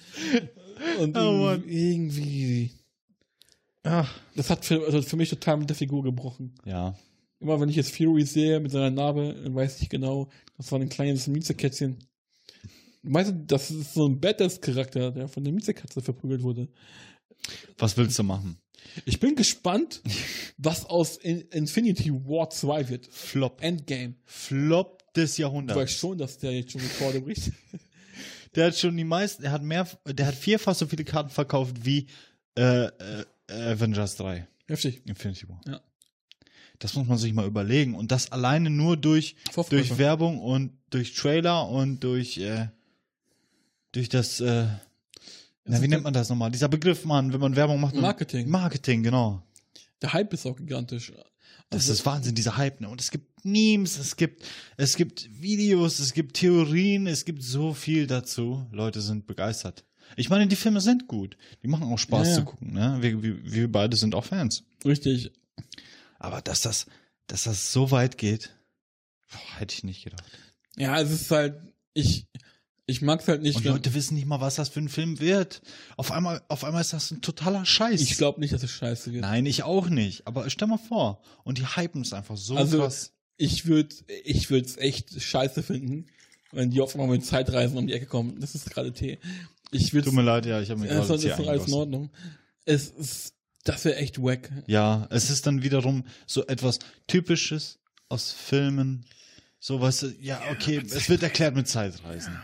Und 1.01 1.17
Oh, 1.17 1.57
irgendwie, 1.67 2.71
Ach. 3.83 4.13
das 4.37 4.51
hat 4.51 4.65
für, 4.65 4.85
also 4.85 5.01
für 5.03 5.17
mich 5.17 5.31
total 5.31 5.57
mit 5.59 5.69
der 5.71 5.77
Figur 5.77 6.03
gebrochen. 6.03 6.55
Ja. 6.65 6.95
Immer 7.45 7.61
wenn 7.61 7.69
ich 7.69 7.77
jetzt 7.77 7.95
Fury 7.95 8.25
sehe 8.25 8.59
mit 8.59 8.73
seiner 8.73 8.91
Narbe, 8.91 9.35
dann 9.45 9.55
weiß 9.55 9.83
ich 9.83 9.91
genau, 9.91 10.31
das 10.57 10.73
war 10.73 10.81
ein 10.81 10.89
kleines 10.89 11.27
Miezekätzchen. 11.27 11.99
Weißt 13.03 13.33
du, 13.33 13.35
das 13.47 13.71
ist 13.71 13.93
so 13.93 14.09
ein 14.09 14.19
Badass-Charakter, 14.19 15.11
der 15.11 15.29
von 15.29 15.45
der 15.45 15.53
Miezekatze 15.53 16.01
verprügelt 16.01 16.43
wurde. 16.43 16.69
Was 17.77 17.99
willst 17.99 18.19
du 18.19 18.23
machen? 18.23 18.57
Ich 19.05 19.21
bin 19.21 19.37
gespannt, 19.37 20.01
was 20.57 20.87
aus 20.87 21.19
In 21.19 21.43
Infinity 21.51 22.11
War 22.15 22.49
2 22.49 22.89
wird. 22.89 23.07
Flop. 23.13 23.63
Endgame. 23.63 24.15
Flop 24.25 25.13
des 25.13 25.37
Du 25.37 25.43
Jahrhunderts. 25.43 25.79
weißt 25.79 25.99
schon, 25.99 26.17
dass 26.17 26.39
der 26.39 26.53
jetzt 26.53 26.73
schon 26.73 26.81
Rekorde 26.81 27.21
bricht. 27.21 27.53
Der 28.55 28.67
hat 28.69 28.77
schon 28.79 28.97
die 28.97 29.03
meisten, 29.03 29.43
er 29.43 29.51
hat 29.51 29.65
mehr, 29.65 29.89
der 30.07 30.27
hat 30.27 30.37
vierfach 30.37 30.77
so 30.77 30.87
viele 30.87 31.03
Karten 31.03 31.29
verkauft 31.29 31.75
wie 31.85 32.07
äh, 32.57 32.85
äh, 32.85 33.25
Avengers 33.49 34.15
3. 34.15 34.47
Heftig. 34.69 35.03
Infinity 35.07 35.49
War. 35.49 35.61
Ja. 35.67 35.81
Das 36.79 36.95
muss 36.95 37.07
man 37.07 37.19
sich 37.19 37.33
mal 37.33 37.47
überlegen. 37.47 37.95
Und 37.95 38.11
das 38.11 38.33
alleine 38.33 38.69
nur 38.71 38.97
durch, 38.97 39.37
durch 39.71 39.97
Werbung 39.99 40.39
und 40.41 40.73
durch 40.91 41.15
Trailer 41.15 41.69
und 41.69 42.01
durch, 42.01 42.39
äh, 42.39 42.69
durch 43.93 44.09
das, 44.09 44.41
äh, 44.41 44.67
na, 45.65 45.81
wie 45.81 45.89
nennt 45.89 46.05
man 46.05 46.13
das 46.13 46.29
nochmal? 46.29 46.51
Dieser 46.51 46.69
Begriff, 46.69 47.05
Mann, 47.05 47.33
wenn 47.33 47.41
man 47.41 47.57
Werbung 47.57 47.81
macht. 47.81 47.95
Marketing. 47.95 48.49
Marketing, 48.51 49.03
genau. 49.03 49.43
Der 50.03 50.13
Hype 50.13 50.33
ist 50.35 50.45
auch 50.47 50.57
gigantisch. 50.57 51.13
Das 51.71 51.83
Also- 51.83 51.93
ist 51.95 52.07
Wahnsinn, 52.07 52.35
dieser 52.35 52.57
Hype. 52.57 52.81
Ne? 52.81 52.89
Und 52.89 53.01
es 53.01 53.11
gibt 53.11 53.45
Memes, 53.45 53.99
es 53.99 54.17
gibt, 54.17 54.43
es 54.77 54.97
gibt 54.97 55.29
Videos, 55.41 55.99
es 56.01 56.13
gibt 56.13 56.37
Theorien, 56.37 57.07
es 57.07 57.25
gibt 57.25 57.43
so 57.43 57.73
viel 57.73 58.07
dazu. 58.07 58.67
Leute 58.73 59.01
sind 59.01 59.27
begeistert. 59.27 59.85
Ich 60.17 60.29
meine, 60.29 60.47
die 60.47 60.57
Filme 60.57 60.81
sind 60.81 61.09
gut. 61.09 61.37
Die 61.63 61.69
machen 61.69 61.85
auch 61.85 61.99
Spaß 61.99 62.27
Ja, 62.27 62.33
ja. 62.35 62.39
zu 62.41 62.45
gucken. 62.45 62.73
Ne? 62.75 62.99
Wir, 63.01 63.23
wir, 63.23 63.53
wir 63.53 63.73
beide 63.73 63.97
sind 63.97 64.15
auch 64.15 64.25
Fans. 64.25 64.65
Richtig. 64.85 65.33
Aber 66.25 66.41
dass 66.41 66.63
das, 66.63 66.87
dass 67.27 67.45
das 67.45 67.71
so 67.73 67.91
weit 67.91 68.17
geht, 68.17 68.57
boah, 69.31 69.61
hätte 69.61 69.75
ich 69.75 69.85
nicht 69.85 70.05
gedacht. 70.05 70.25
Ja, 70.77 70.99
es 70.99 71.11
ist 71.11 71.31
halt, 71.31 71.61
ich, 71.93 72.27
ich 72.87 73.03
mag's 73.03 73.29
halt 73.29 73.43
nicht. 73.43 73.57
Und 73.57 73.65
Leute 73.65 73.93
wissen 73.93 74.15
nicht 74.15 74.27
mal, 74.27 74.41
was 74.41 74.55
das 74.55 74.71
für 74.71 74.81
ein 74.81 74.89
Film 74.89 75.21
wird. 75.21 75.61
Auf 75.99 76.13
einmal, 76.13 76.43
auf 76.49 76.65
einmal 76.65 76.81
ist 76.81 76.95
das 76.95 77.11
ein 77.11 77.21
totaler 77.21 77.67
Scheiß. 77.67 78.01
ich 78.01 78.17
glaube 78.17 78.41
nicht, 78.41 78.55
dass 78.55 78.63
es 78.63 78.71
scheiße 78.71 79.13
wird. 79.13 79.21
Nein, 79.21 79.45
ich 79.45 79.65
auch 79.65 79.91
nicht. 79.91 80.27
Aber 80.27 80.49
stell 80.49 80.67
mal 80.67 80.79
vor. 80.79 81.21
Und 81.45 81.59
die 81.59 81.67
hypen 81.77 82.01
es 82.01 82.15
einfach 82.15 82.39
so 82.39 82.57
Also, 82.57 82.79
krass. 82.79 83.13
Ich 83.37 83.67
würde, 83.67 83.95
ich 84.25 84.49
würde 84.49 84.67
es 84.67 84.79
echt 84.79 85.21
scheiße 85.21 85.63
finden, 85.63 86.07
wenn 86.53 86.71
die 86.71 86.81
auf 86.81 86.95
einmal 86.95 87.09
mit 87.09 87.27
Zeitreisen 87.27 87.77
um 87.77 87.87
die 87.87 87.93
Ecke 87.93 88.07
kommen. 88.07 88.41
Das 88.41 88.55
ist 88.55 88.71
gerade 88.71 88.93
Tee. 88.93 89.19
Ich 89.73 89.93
würde 89.93 90.07
Tut 90.07 90.15
mir 90.15 90.23
leid, 90.23 90.47
ja, 90.47 90.61
ich 90.63 90.71
habe 90.71 90.81
mir 90.81 90.87
das 90.87 91.09
gerade 91.09 91.15
ist 91.17 91.25
das 91.25 91.37
doch 91.37 91.43
hier 91.43 91.51
alles 91.53 91.67
in. 91.67 91.75
Ordnung. 91.75 92.11
Es 92.65 92.89
ist, 92.89 93.35
das 93.65 93.85
wäre 93.85 93.97
echt 93.97 94.23
wack. 94.23 94.51
Ja, 94.67 95.07
es 95.11 95.31
ist 95.31 95.47
dann 95.47 95.63
wiederum 95.63 96.05
so 96.27 96.47
etwas 96.47 96.79
Typisches 97.07 97.79
aus 98.09 98.33
Filmen. 98.33 99.05
So, 99.59 99.81
weißt 99.81 100.03
du, 100.03 100.15
ja, 100.21 100.41
okay, 100.53 100.83
es 100.85 101.09
wird 101.09 101.23
erklärt 101.23 101.55
mit 101.57 101.67
Zeitreisen. 101.69 102.39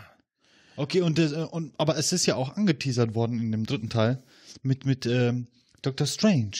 Okay, 0.76 1.02
und, 1.02 1.18
äh, 1.18 1.26
und 1.50 1.74
aber 1.78 1.98
es 1.98 2.12
ist 2.12 2.24
ja 2.26 2.36
auch 2.36 2.56
angeteasert 2.56 3.14
worden 3.14 3.38
in 3.38 3.52
dem 3.52 3.66
dritten 3.66 3.90
Teil 3.90 4.22
mit, 4.62 4.86
mit 4.86 5.04
ähm, 5.04 5.46
Dr. 5.82 6.06
Strange. 6.06 6.52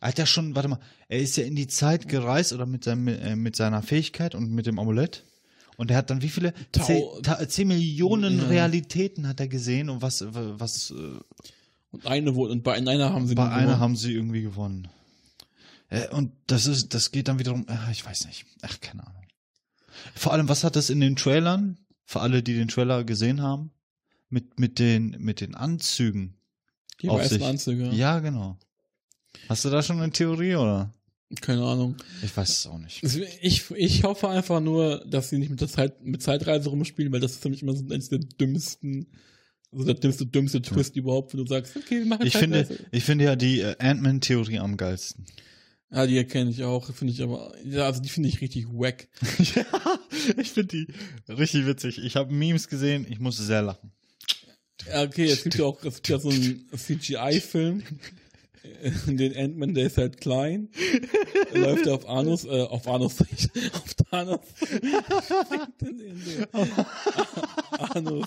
Er 0.00 0.08
hat 0.08 0.18
ja 0.18 0.26
schon, 0.26 0.54
warte 0.54 0.68
mal, 0.68 0.78
er 1.08 1.18
ist 1.18 1.36
ja 1.36 1.44
in 1.44 1.56
die 1.56 1.66
Zeit 1.66 2.08
gereist 2.08 2.52
oder 2.52 2.66
mit, 2.66 2.84
seinem, 2.84 3.08
äh, 3.08 3.34
mit 3.34 3.56
seiner 3.56 3.82
Fähigkeit 3.82 4.34
und 4.36 4.52
mit 4.52 4.66
dem 4.66 4.78
Amulett. 4.78 5.24
Und 5.76 5.90
er 5.90 5.96
hat 5.96 6.10
dann 6.10 6.22
wie 6.22 6.28
viele? 6.28 6.54
Tau- 6.70 7.20
Zehn, 7.48 7.66
Millionen 7.66 8.38
Ja. 8.38 8.46
Realitäten 8.46 9.26
hat 9.26 9.40
er 9.40 9.48
gesehen 9.48 9.90
und 9.90 10.02
was, 10.02 10.24
was 10.30 10.92
äh, 10.92 11.18
Und 11.94 12.06
eine 12.06 12.34
wurde, 12.34 12.52
und 12.52 12.62
bei 12.62 12.74
einer 12.74 13.12
haben 13.12 13.26
sie 13.26 13.34
bei 13.34 13.48
einer 13.48 13.62
gewonnen. 13.66 13.80
haben 13.80 13.96
sie 13.96 14.12
irgendwie 14.12 14.42
gewonnen. 14.42 14.88
Äh, 15.90 16.08
und 16.08 16.32
das 16.46 16.66
ist, 16.66 16.94
das 16.94 17.10
geht 17.12 17.28
dann 17.28 17.38
wiederum, 17.38 17.64
ach, 17.68 17.90
ich 17.90 18.04
weiß 18.04 18.26
nicht. 18.26 18.44
Ach, 18.62 18.80
keine 18.80 19.06
Ahnung. 19.06 19.22
Vor 20.14 20.32
allem, 20.32 20.48
was 20.48 20.64
hat 20.64 20.76
das 20.76 20.90
in 20.90 21.00
den 21.00 21.16
Trailern, 21.16 21.78
für 22.04 22.20
alle, 22.20 22.42
die 22.42 22.54
den 22.54 22.68
Trailer 22.68 23.04
gesehen 23.04 23.40
haben, 23.42 23.70
mit, 24.28 24.58
mit 24.58 24.78
den, 24.78 25.16
mit 25.20 25.40
den 25.40 25.54
Anzügen? 25.54 26.34
die 27.02 27.08
auf 27.08 27.20
weißen 27.20 27.38
sich. 27.38 27.46
Anzüge. 27.46 27.90
Ja, 27.90 28.20
genau. 28.20 28.56
Hast 29.48 29.64
du 29.64 29.70
da 29.70 29.82
schon 29.82 30.00
eine 30.00 30.12
Theorie, 30.12 30.54
oder? 30.54 30.92
Keine 31.40 31.64
Ahnung. 31.64 31.96
Ich 32.22 32.36
weiß 32.36 32.48
es 32.48 32.66
auch 32.66 32.78
nicht. 32.78 33.02
Es- 33.02 33.16
Ich, 33.16 33.70
ich 33.72 34.04
hoffe 34.04 34.28
einfach 34.28 34.60
nur, 34.60 35.04
dass 35.06 35.28
sie 35.30 35.38
nicht 35.38 35.50
mit 35.50 35.60
der 35.60 35.68
Zeit, 35.68 36.02
mit 36.04 36.22
Zeitreise 36.22 36.68
rumspielen, 36.70 37.12
weil 37.12 37.20
das 37.20 37.32
ist 37.32 37.42
für 37.42 37.50
mich 37.50 37.62
immer 37.62 37.74
so 37.74 37.84
eines 37.92 38.08
der 38.08 38.20
dümmsten, 38.20 39.06
also 39.74 39.84
der 39.84 39.94
dümmste, 39.94 40.26
dümmste 40.26 40.62
Twist 40.62 40.96
überhaupt, 40.96 41.32
wenn 41.32 41.44
du 41.44 41.46
sagst, 41.46 41.76
okay, 41.76 41.98
wir 41.98 42.06
machen 42.06 42.26
Ich 42.26 42.36
finde, 42.36 42.66
Zeitreise. 42.66 42.86
ich 42.90 43.04
finde 43.04 43.24
ja 43.24 43.36
die 43.36 43.60
äh, 43.60 43.76
Ant-Man-Theorie 43.78 44.58
am 44.58 44.76
geilsten. 44.76 45.26
Ja, 45.90 46.06
die 46.06 46.16
erkenne 46.16 46.50
ich 46.50 46.64
auch, 46.64 46.92
finde 46.92 47.12
ich 47.12 47.22
aber, 47.22 47.52
ja, 47.64 47.86
also 47.86 48.02
die 48.02 48.08
finde 48.08 48.28
ich 48.28 48.40
richtig 48.40 48.66
wack. 48.68 49.08
ja, 49.54 49.64
ich 50.36 50.50
finde 50.50 50.76
die 50.76 51.32
richtig 51.32 51.66
witzig. 51.66 51.98
Ich 52.02 52.16
habe 52.16 52.32
Memes 52.32 52.68
gesehen, 52.68 53.06
ich 53.08 53.20
musste 53.20 53.42
sehr 53.44 53.62
lachen. 53.62 53.92
Ja, 54.88 55.02
okay, 55.02 55.26
es 55.26 55.44
gibt 55.44 55.56
ja 55.56 55.64
auch, 55.64 55.82
es 55.84 56.02
gibt 56.02 56.08
ja 56.08 56.18
so 56.18 56.30
einen 56.30 56.66
CGI-Film, 56.76 57.82
den 59.06 59.36
Ant-Man, 59.36 59.74
der 59.74 59.86
ist 59.86 59.98
halt 59.98 60.20
klein, 60.20 60.68
läuft 61.52 61.86
er 61.86 61.94
auf 61.94 62.08
Anus, 62.08 62.44
äh, 62.44 62.62
auf 62.62 62.88
Anus, 62.88 63.20
auf 63.72 63.94
Thanos. 64.10 64.40
Anus. 67.94 68.26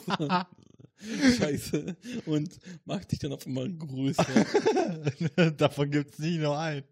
Scheiße. 1.38 1.96
Und 2.26 2.60
macht 2.86 3.12
dich 3.12 3.20
dann 3.20 3.34
auf 3.34 3.46
einmal 3.46 3.70
größer. 3.72 4.26
Davon 5.58 5.92
gibt's 5.92 6.20
nicht 6.20 6.40
nur 6.40 6.58
einen. 6.58 6.84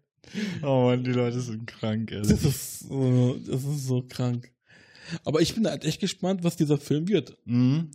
Oh 0.62 0.84
Mann, 0.86 1.04
die 1.04 1.12
Leute 1.12 1.40
sind 1.40 1.66
krank, 1.66 2.10
ey. 2.10 2.22
Das 2.22 2.44
ist 2.44 2.80
so, 2.80 3.36
das 3.46 3.64
ist 3.64 3.86
so 3.86 4.02
krank. 4.02 4.52
Aber 5.24 5.40
ich 5.40 5.54
bin 5.54 5.66
halt 5.66 5.84
echt 5.84 6.00
gespannt, 6.00 6.42
was 6.42 6.56
dieser 6.56 6.78
Film 6.78 7.06
wird. 7.08 7.36
Mhm. 7.44 7.90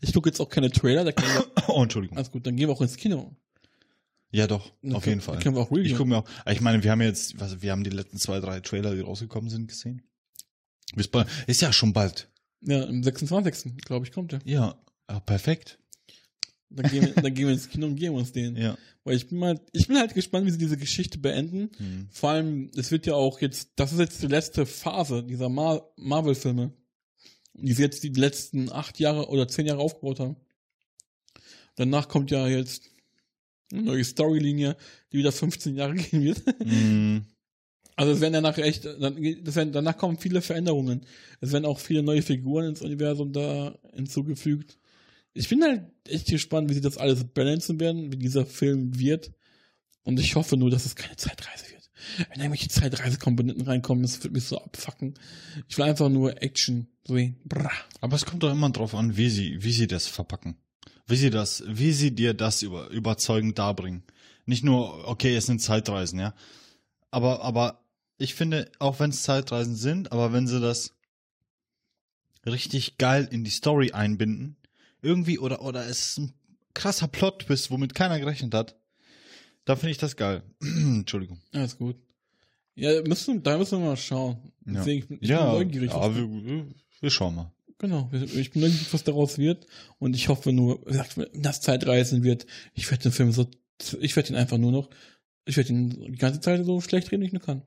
Ich 0.00 0.12
gucke 0.14 0.28
jetzt 0.30 0.40
auch 0.40 0.48
keine 0.48 0.70
Trailer, 0.70 1.04
da 1.04 1.12
können 1.12 1.34
wir, 1.34 1.46
Oh, 1.68 1.82
Entschuldigung. 1.82 2.16
alles 2.16 2.30
gut, 2.30 2.46
dann 2.46 2.56
gehen 2.56 2.68
wir 2.68 2.72
auch 2.72 2.80
ins 2.80 2.96
Kino. 2.96 3.36
Ja, 4.30 4.46
doch, 4.46 4.72
Dann 4.82 4.94
auf 4.94 5.06
jeden 5.06 5.20
Fall. 5.20 5.38
können 5.40 5.54
wir 5.56 5.60
auch 5.62 5.70
Ich 5.72 5.78
reviewen. 5.78 5.96
gucke 5.98 6.08
mir 6.08 6.16
auch, 6.18 6.28
ich 6.50 6.60
meine, 6.60 6.82
wir 6.82 6.90
haben 6.90 7.02
jetzt, 7.02 7.38
was, 7.38 7.60
wir 7.62 7.70
haben 7.70 7.84
die 7.84 7.90
letzten 7.90 8.16
zwei, 8.18 8.40
drei 8.40 8.60
Trailer, 8.60 8.94
die 8.94 9.00
rausgekommen 9.00 9.50
sind, 9.50 9.68
gesehen. 9.68 10.02
Bis 10.96 11.06
bald, 11.08 11.28
ist 11.46 11.60
ja 11.60 11.72
schon 11.72 11.92
bald. 11.92 12.30
Ja, 12.62 12.84
am 12.84 13.02
26. 13.02 13.76
glaube 13.84 14.06
ich, 14.06 14.12
kommt 14.12 14.32
er. 14.32 14.40
Ja, 14.44 14.74
ah, 15.06 15.20
perfekt. 15.20 15.78
Dann 16.70 16.90
gehen, 16.90 17.04
wir, 17.04 17.22
dann 17.22 17.34
gehen 17.34 17.46
wir 17.46 17.52
ins 17.52 17.68
Kino 17.68 17.86
und 17.86 17.96
geben 17.96 18.16
uns 18.16 18.32
den. 18.32 18.56
Ja. 18.56 18.76
Weil 19.04 19.16
ich 19.16 19.28
bin 19.28 19.38
mal, 19.38 19.60
ich 19.72 19.86
bin 19.86 19.98
halt 19.98 20.14
gespannt, 20.14 20.46
wie 20.46 20.50
sie 20.50 20.58
diese 20.58 20.76
Geschichte 20.76 21.18
beenden. 21.18 21.70
Hm. 21.76 22.08
Vor 22.10 22.30
allem, 22.30 22.70
es 22.74 22.90
wird 22.90 23.06
ja 23.06 23.14
auch 23.14 23.40
jetzt, 23.40 23.70
das 23.76 23.92
ist 23.92 23.98
jetzt 23.98 24.22
die 24.22 24.28
letzte 24.28 24.66
Phase 24.66 25.22
dieser 25.22 25.48
Mar 25.48 25.92
Marvel-Filme, 25.96 26.72
die 27.52 27.72
sie 27.72 27.82
jetzt 27.82 28.02
die 28.02 28.08
letzten 28.08 28.72
acht 28.72 28.98
Jahre 28.98 29.28
oder 29.28 29.46
zehn 29.46 29.66
Jahre 29.66 29.80
aufgebaut 29.80 30.20
haben. 30.20 30.36
Danach 31.76 32.08
kommt 32.08 32.30
ja 32.30 32.48
jetzt 32.48 32.84
eine 33.72 33.82
neue 33.82 34.04
Storylinie, 34.04 34.76
die 35.12 35.18
wieder 35.18 35.32
15 35.32 35.76
Jahre 35.76 35.94
gehen 35.94 36.22
wird. 36.22 36.42
Hm. 36.60 37.26
Also 37.96 38.12
es 38.12 38.20
werden 38.20 38.32
danach 38.32 38.58
echt, 38.58 38.84
werden, 38.84 39.72
danach 39.72 39.96
kommen 39.96 40.18
viele 40.18 40.42
Veränderungen. 40.42 41.06
Es 41.40 41.52
werden 41.52 41.64
auch 41.64 41.78
viele 41.78 42.02
neue 42.02 42.22
Figuren 42.22 42.70
ins 42.70 42.82
Universum 42.82 43.32
da 43.32 43.78
hinzugefügt. 43.92 44.78
Ich 45.34 45.48
bin 45.48 45.62
halt 45.62 45.82
echt 46.08 46.28
gespannt, 46.28 46.70
wie 46.70 46.74
sie 46.74 46.80
das 46.80 46.96
alles 46.96 47.24
balancen 47.24 47.80
werden, 47.80 48.12
wie 48.12 48.16
dieser 48.16 48.46
Film 48.46 48.98
wird. 48.98 49.32
Und 50.04 50.20
ich 50.20 50.36
hoffe 50.36 50.56
nur, 50.56 50.70
dass 50.70 50.86
es 50.86 50.94
keine 50.94 51.16
Zeitreise 51.16 51.64
wird. 51.70 51.90
Wenn 52.30 52.40
irgendwelche 52.40 52.68
Zeitreisekomponenten 52.68 53.66
reinkommen, 53.66 54.02
das 54.02 54.22
wird 54.22 54.32
mich 54.32 54.44
so 54.44 54.58
abfacken. 54.58 55.14
Ich 55.68 55.76
will 55.76 55.86
einfach 55.86 56.08
nur 56.08 56.40
Action 56.42 56.86
sehen. 57.06 57.36
Bra. 57.44 57.70
Aber 58.00 58.14
es 58.14 58.24
kommt 58.24 58.42
doch 58.42 58.52
immer 58.52 58.70
drauf 58.70 58.94
an, 58.94 59.16
wie 59.16 59.28
sie, 59.28 59.62
wie 59.62 59.72
sie 59.72 59.86
das 59.86 60.06
verpacken. 60.06 60.56
Wie 61.06 61.16
sie 61.16 61.30
das, 61.30 61.64
wie 61.66 61.92
sie 61.92 62.14
dir 62.14 62.34
das 62.34 62.62
über, 62.62 62.88
überzeugend 62.90 63.58
darbringen. 63.58 64.04
Nicht 64.46 64.62
nur, 64.62 65.08
okay, 65.08 65.34
es 65.34 65.46
sind 65.46 65.60
Zeitreisen, 65.60 66.18
ja. 66.20 66.34
Aber, 67.10 67.42
aber 67.42 67.84
ich 68.18 68.34
finde, 68.34 68.70
auch 68.78 69.00
wenn 69.00 69.10
es 69.10 69.22
Zeitreisen 69.22 69.74
sind, 69.74 70.12
aber 70.12 70.32
wenn 70.32 70.46
sie 70.46 70.60
das 70.60 70.94
richtig 72.46 72.98
geil 72.98 73.28
in 73.30 73.44
die 73.44 73.50
Story 73.50 73.92
einbinden, 73.92 74.56
irgendwie, 75.04 75.38
oder, 75.38 75.62
oder 75.62 75.86
es 75.86 76.06
ist 76.06 76.18
ein 76.18 76.34
krasser 76.74 77.08
Plot-Twist, 77.08 77.70
womit 77.70 77.94
keiner 77.94 78.18
gerechnet 78.18 78.54
hat, 78.54 78.76
da 79.64 79.76
finde 79.76 79.92
ich 79.92 79.98
das 79.98 80.16
geil. 80.16 80.42
Entschuldigung. 80.60 81.40
Alles 81.52 81.78
gut. 81.78 81.96
Ja, 82.74 83.00
müssen, 83.02 83.42
da 83.42 83.56
müssen 83.56 83.78
wir 83.80 83.86
mal 83.90 83.96
schauen. 83.96 84.36
Ja. 84.66 84.72
Deswegen, 84.74 85.02
ich 85.02 85.08
bin, 85.08 85.18
ich 85.20 85.28
ja, 85.28 85.44
bin 85.52 85.52
neugierig. 85.68 85.90
was- 85.90 85.96
aber 85.96 86.16
wir, 86.16 86.66
wir, 87.00 87.10
schauen 87.10 87.36
mal. 87.36 87.52
Genau, 87.78 88.10
ich 88.12 88.50
bin 88.50 88.62
neugierig, 88.62 88.92
was 88.92 89.04
daraus 89.04 89.38
wird. 89.38 89.66
Und 89.98 90.16
ich 90.16 90.28
hoffe 90.28 90.52
nur, 90.52 90.80
wie 90.86 90.90
gesagt, 90.92 91.16
wenn 91.16 91.42
das 91.42 91.60
Zeitreisen 91.60 92.22
wird, 92.24 92.46
ich 92.74 92.90
werde 92.90 93.04
den 93.04 93.12
Film 93.12 93.30
so, 93.32 93.46
ich 94.00 94.16
werde 94.16 94.30
ihn 94.30 94.36
einfach 94.36 94.58
nur 94.58 94.72
noch, 94.72 94.90
ich 95.44 95.56
werde 95.56 95.70
ihn 95.72 95.90
die 96.12 96.18
ganze 96.18 96.40
Zeit 96.40 96.64
so 96.64 96.80
schlecht 96.80 97.12
reden, 97.12 97.22
wie 97.22 97.26
ich 97.26 97.32
nur 97.32 97.42
kann. 97.42 97.62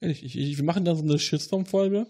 Ehrlich, 0.00 0.24
ich, 0.24 0.36
ich, 0.36 0.56
wir 0.56 0.64
machen 0.64 0.84
dann 0.84 0.96
so 0.96 1.02
eine 1.02 1.18
Shitstorm-Folge, 1.18 2.06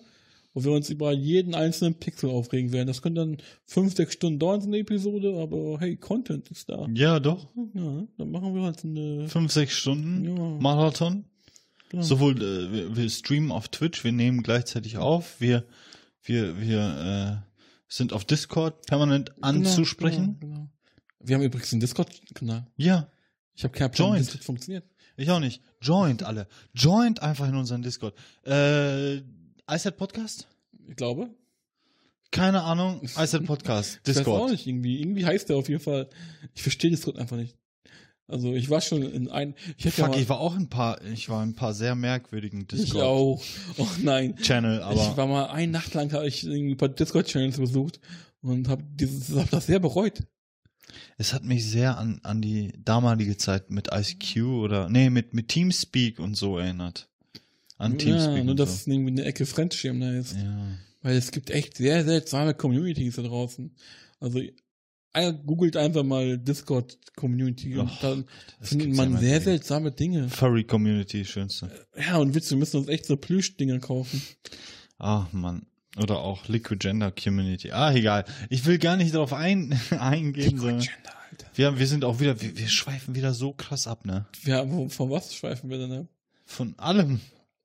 wo 0.52 0.64
wir 0.64 0.72
uns 0.72 0.90
über 0.90 1.12
jeden 1.12 1.54
einzelnen 1.54 1.94
Pixel 1.94 2.30
aufregen 2.30 2.72
werden. 2.72 2.86
Das 2.88 3.02
könnte 3.02 3.20
dann 3.20 3.36
fünf, 3.66 3.94
sechs 3.94 4.14
Stunden 4.14 4.38
dauern, 4.38 4.60
so 4.60 4.66
eine 4.66 4.78
Episode, 4.78 5.38
aber 5.40 5.78
hey, 5.80 5.96
Content 5.96 6.50
ist 6.50 6.68
da. 6.68 6.86
Ja, 6.94 7.20
doch. 7.20 7.48
Ja, 7.74 8.04
dann 8.18 8.30
machen 8.30 8.54
wir 8.54 8.62
halt 8.62 8.80
so 8.80 8.88
eine, 8.88 9.28
Fünf, 9.28 9.52
sechs 9.52 9.74
Stunden 9.74 10.24
Ja. 10.24 10.42
Marathon. 10.60 11.24
genau. 11.88 12.02
Sowohl 12.02 12.36
äh, 12.42 12.72
wir, 12.72 12.96
wir 12.96 13.10
streamen 13.10 13.52
auf 13.52 13.68
Twitch, 13.68 14.02
wir 14.04 14.12
nehmen 14.12 14.42
gleichzeitig 14.42 14.98
auf, 14.98 15.40
wir 15.40 15.64
wir 16.22 16.60
wir 16.60 17.42
äh, 17.46 17.50
sind 17.88 18.12
auf 18.12 18.24
Discord 18.24 18.86
permanent 18.86 19.30
Genau, 19.36 19.46
anzusprechen. 19.48 20.36
Genau, 20.40 20.54
genau. 20.54 20.68
Wir 21.22 21.36
haben 21.36 21.42
übrigens 21.42 21.72
einen 21.72 21.80
Discord-Kanal. 21.80 22.66
Ja, 22.76 23.08
Ich 23.54 23.62
habe 23.64 23.72
keine 23.74 23.92
Joint. 23.92 24.34
das 24.34 24.44
funktioniert. 24.44 24.84
ich 25.16 25.30
auch 25.30 25.40
nicht. 25.40 25.62
Joint 25.82 26.22
alle. 26.22 26.46
Joint 26.74 27.22
einfach 27.22 27.48
in 27.48 27.54
unseren 27.56 27.82
Discord. 27.82 28.14
Äh 28.44 29.20
iSet 29.70 29.96
Podcast? 29.96 30.48
Ich 30.88 30.96
glaube. 30.96 31.30
Keine 32.30 32.62
Ahnung. 32.62 33.02
iSet 33.02 33.44
Podcast. 33.44 34.00
Ich 34.02 34.08
weiß 34.08 34.18
auch 34.18 34.24
Discord. 34.24 34.50
nicht, 34.52 34.66
irgendwie. 34.66 35.00
Irgendwie 35.00 35.26
heißt 35.26 35.48
der 35.48 35.56
auf 35.56 35.68
jeden 35.68 35.82
Fall. 35.82 36.08
Ich 36.54 36.62
verstehe 36.62 36.90
Discord 36.90 37.18
einfach 37.18 37.36
nicht. 37.36 37.56
Also 38.30 38.54
ich 38.54 38.70
war 38.70 38.80
schon 38.80 39.02
in 39.02 39.28
ein. 39.28 39.54
Ich 39.76 39.84
hätte 39.84 39.98
ja 40.00 40.04
Fuck, 40.06 40.14
mal, 40.14 40.20
ich 40.22 40.28
war 40.28 40.38
auch 40.40 40.54
ein 40.56 40.68
paar, 40.68 41.02
ich 41.04 41.28
war 41.28 41.42
in 41.42 41.50
ein 41.50 41.54
paar 41.56 41.74
sehr 41.74 41.94
merkwürdigen 41.94 42.60
ich 42.60 42.68
Discord 42.68 43.04
auch. 43.04 43.42
Oh 43.76 43.86
nein. 44.02 44.36
Channel, 44.36 44.78
ich 44.78 44.84
aber 44.84 45.16
war 45.16 45.26
mal 45.26 45.46
eine 45.46 45.72
Nacht 45.72 45.94
lang 45.94 46.12
habe 46.12 46.28
ich 46.28 46.44
ein 46.44 46.76
paar 46.76 46.88
Discord-Channels 46.88 47.58
besucht 47.58 48.00
und 48.40 48.68
habe 48.68 48.84
dieses, 48.94 49.36
hab 49.36 49.50
das 49.50 49.66
sehr 49.66 49.80
bereut. 49.80 50.22
es 51.18 51.34
hat 51.34 51.44
mich 51.44 51.68
sehr 51.68 51.98
an 51.98 52.20
an 52.22 52.40
die 52.40 52.72
damalige 52.78 53.36
Zeit 53.36 53.70
mit 53.70 53.88
ICQ 53.92 54.42
oder 54.44 54.88
nee, 54.88 55.10
mit 55.10 55.34
mit 55.34 55.48
Teamspeak 55.48 56.20
und 56.20 56.36
so 56.36 56.58
erinnert. 56.58 57.09
An 57.80 57.98
Ja, 57.98 58.44
nur 58.44 58.54
dass 58.54 58.70
es 58.74 58.84
so. 58.84 58.90
irgendwie 58.90 59.12
eine 59.12 59.24
Ecke 59.24 59.46
Fremdschirm 59.46 60.00
da 60.00 60.12
ist. 60.12 60.36
Ja. 60.36 60.68
Weil 61.02 61.16
es 61.16 61.30
gibt 61.30 61.50
echt 61.50 61.78
sehr 61.78 62.04
seltsame 62.04 62.52
Communities 62.54 63.16
da 63.16 63.22
draußen. 63.22 63.74
Also 64.20 64.40
äh, 65.14 65.32
googelt 65.46 65.76
einfach 65.78 66.04
mal 66.04 66.36
Discord 66.38 66.98
Community 67.16 67.76
und 67.78 67.90
dann 68.02 68.26
findet 68.60 68.94
man 68.94 69.16
sehr 69.18 69.36
immer. 69.36 69.44
seltsame 69.44 69.92
Dinge. 69.92 70.28
Furry 70.28 70.64
Community, 70.64 71.24
schönste. 71.24 71.70
Ja, 71.98 72.18
und 72.18 72.34
Witz, 72.34 72.50
wir 72.50 72.58
müssen 72.58 72.76
uns 72.76 72.88
echt 72.88 73.06
so 73.06 73.16
Plüschdinger 73.16 73.78
kaufen. 73.80 74.22
Ach 74.98 75.32
man. 75.32 75.66
Oder 75.96 76.18
auch 76.20 76.46
Liquid 76.48 76.78
Gender 76.78 77.10
Community. 77.10 77.72
Ah, 77.72 77.92
egal. 77.94 78.24
Ich 78.50 78.64
will 78.66 78.78
gar 78.78 78.96
nicht 78.96 79.14
darauf 79.14 79.32
ein, 79.32 79.78
eingehen, 79.98 80.58
sondern 80.58 80.80
Gender, 80.80 81.12
Alter. 81.30 81.46
wir, 81.54 81.78
wir 81.78 81.86
sind 81.86 82.04
auch 82.04 82.20
wieder, 82.20 82.40
wir, 82.40 82.56
wir 82.56 82.68
schweifen 82.68 83.14
wieder 83.14 83.32
so 83.34 83.52
krass 83.52 83.86
ab, 83.86 84.04
ne? 84.04 84.26
Ja, 84.44 84.70
wo, 84.70 84.88
von 84.90 85.10
was 85.10 85.34
schweifen 85.34 85.70
wir 85.70 85.78
denn 85.78 85.92
ab? 85.92 86.06
Von 86.44 86.78
allem. 86.78 87.20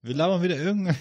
Wir 0.05 0.15
labern 0.15 0.41
wieder 0.43 0.57
irgendein. 0.61 0.95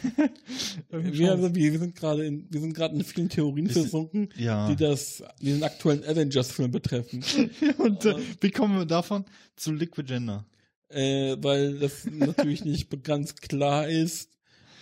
Wir, 0.90 1.32
also, 1.32 1.54
wir 1.54 1.78
sind 1.78 1.94
gerade 1.94 2.24
in, 2.26 2.46
wir 2.50 2.60
sind 2.60 2.74
gerade 2.74 2.94
in 2.96 3.04
vielen 3.04 3.28
Theorien 3.28 3.66
Ist- 3.66 3.74
versunken, 3.74 4.28
ja. 4.36 4.68
die 4.68 4.76
das, 4.76 5.22
die 5.40 5.52
den 5.52 5.62
aktuellen 5.62 6.04
Avengers-Film 6.04 6.70
betreffen. 6.70 7.22
Und 7.78 8.04
äh, 8.04 8.14
wie 8.40 8.50
kommen 8.50 8.78
wir 8.78 8.86
davon 8.86 9.24
zu 9.56 9.72
Liquid 9.72 10.06
Gender? 10.08 10.44
äh, 10.90 11.36
weil 11.40 11.78
das 11.78 12.04
natürlich 12.06 12.64
nicht 12.64 12.88
ganz 13.02 13.34
klar 13.36 13.88
ist, 13.88 14.30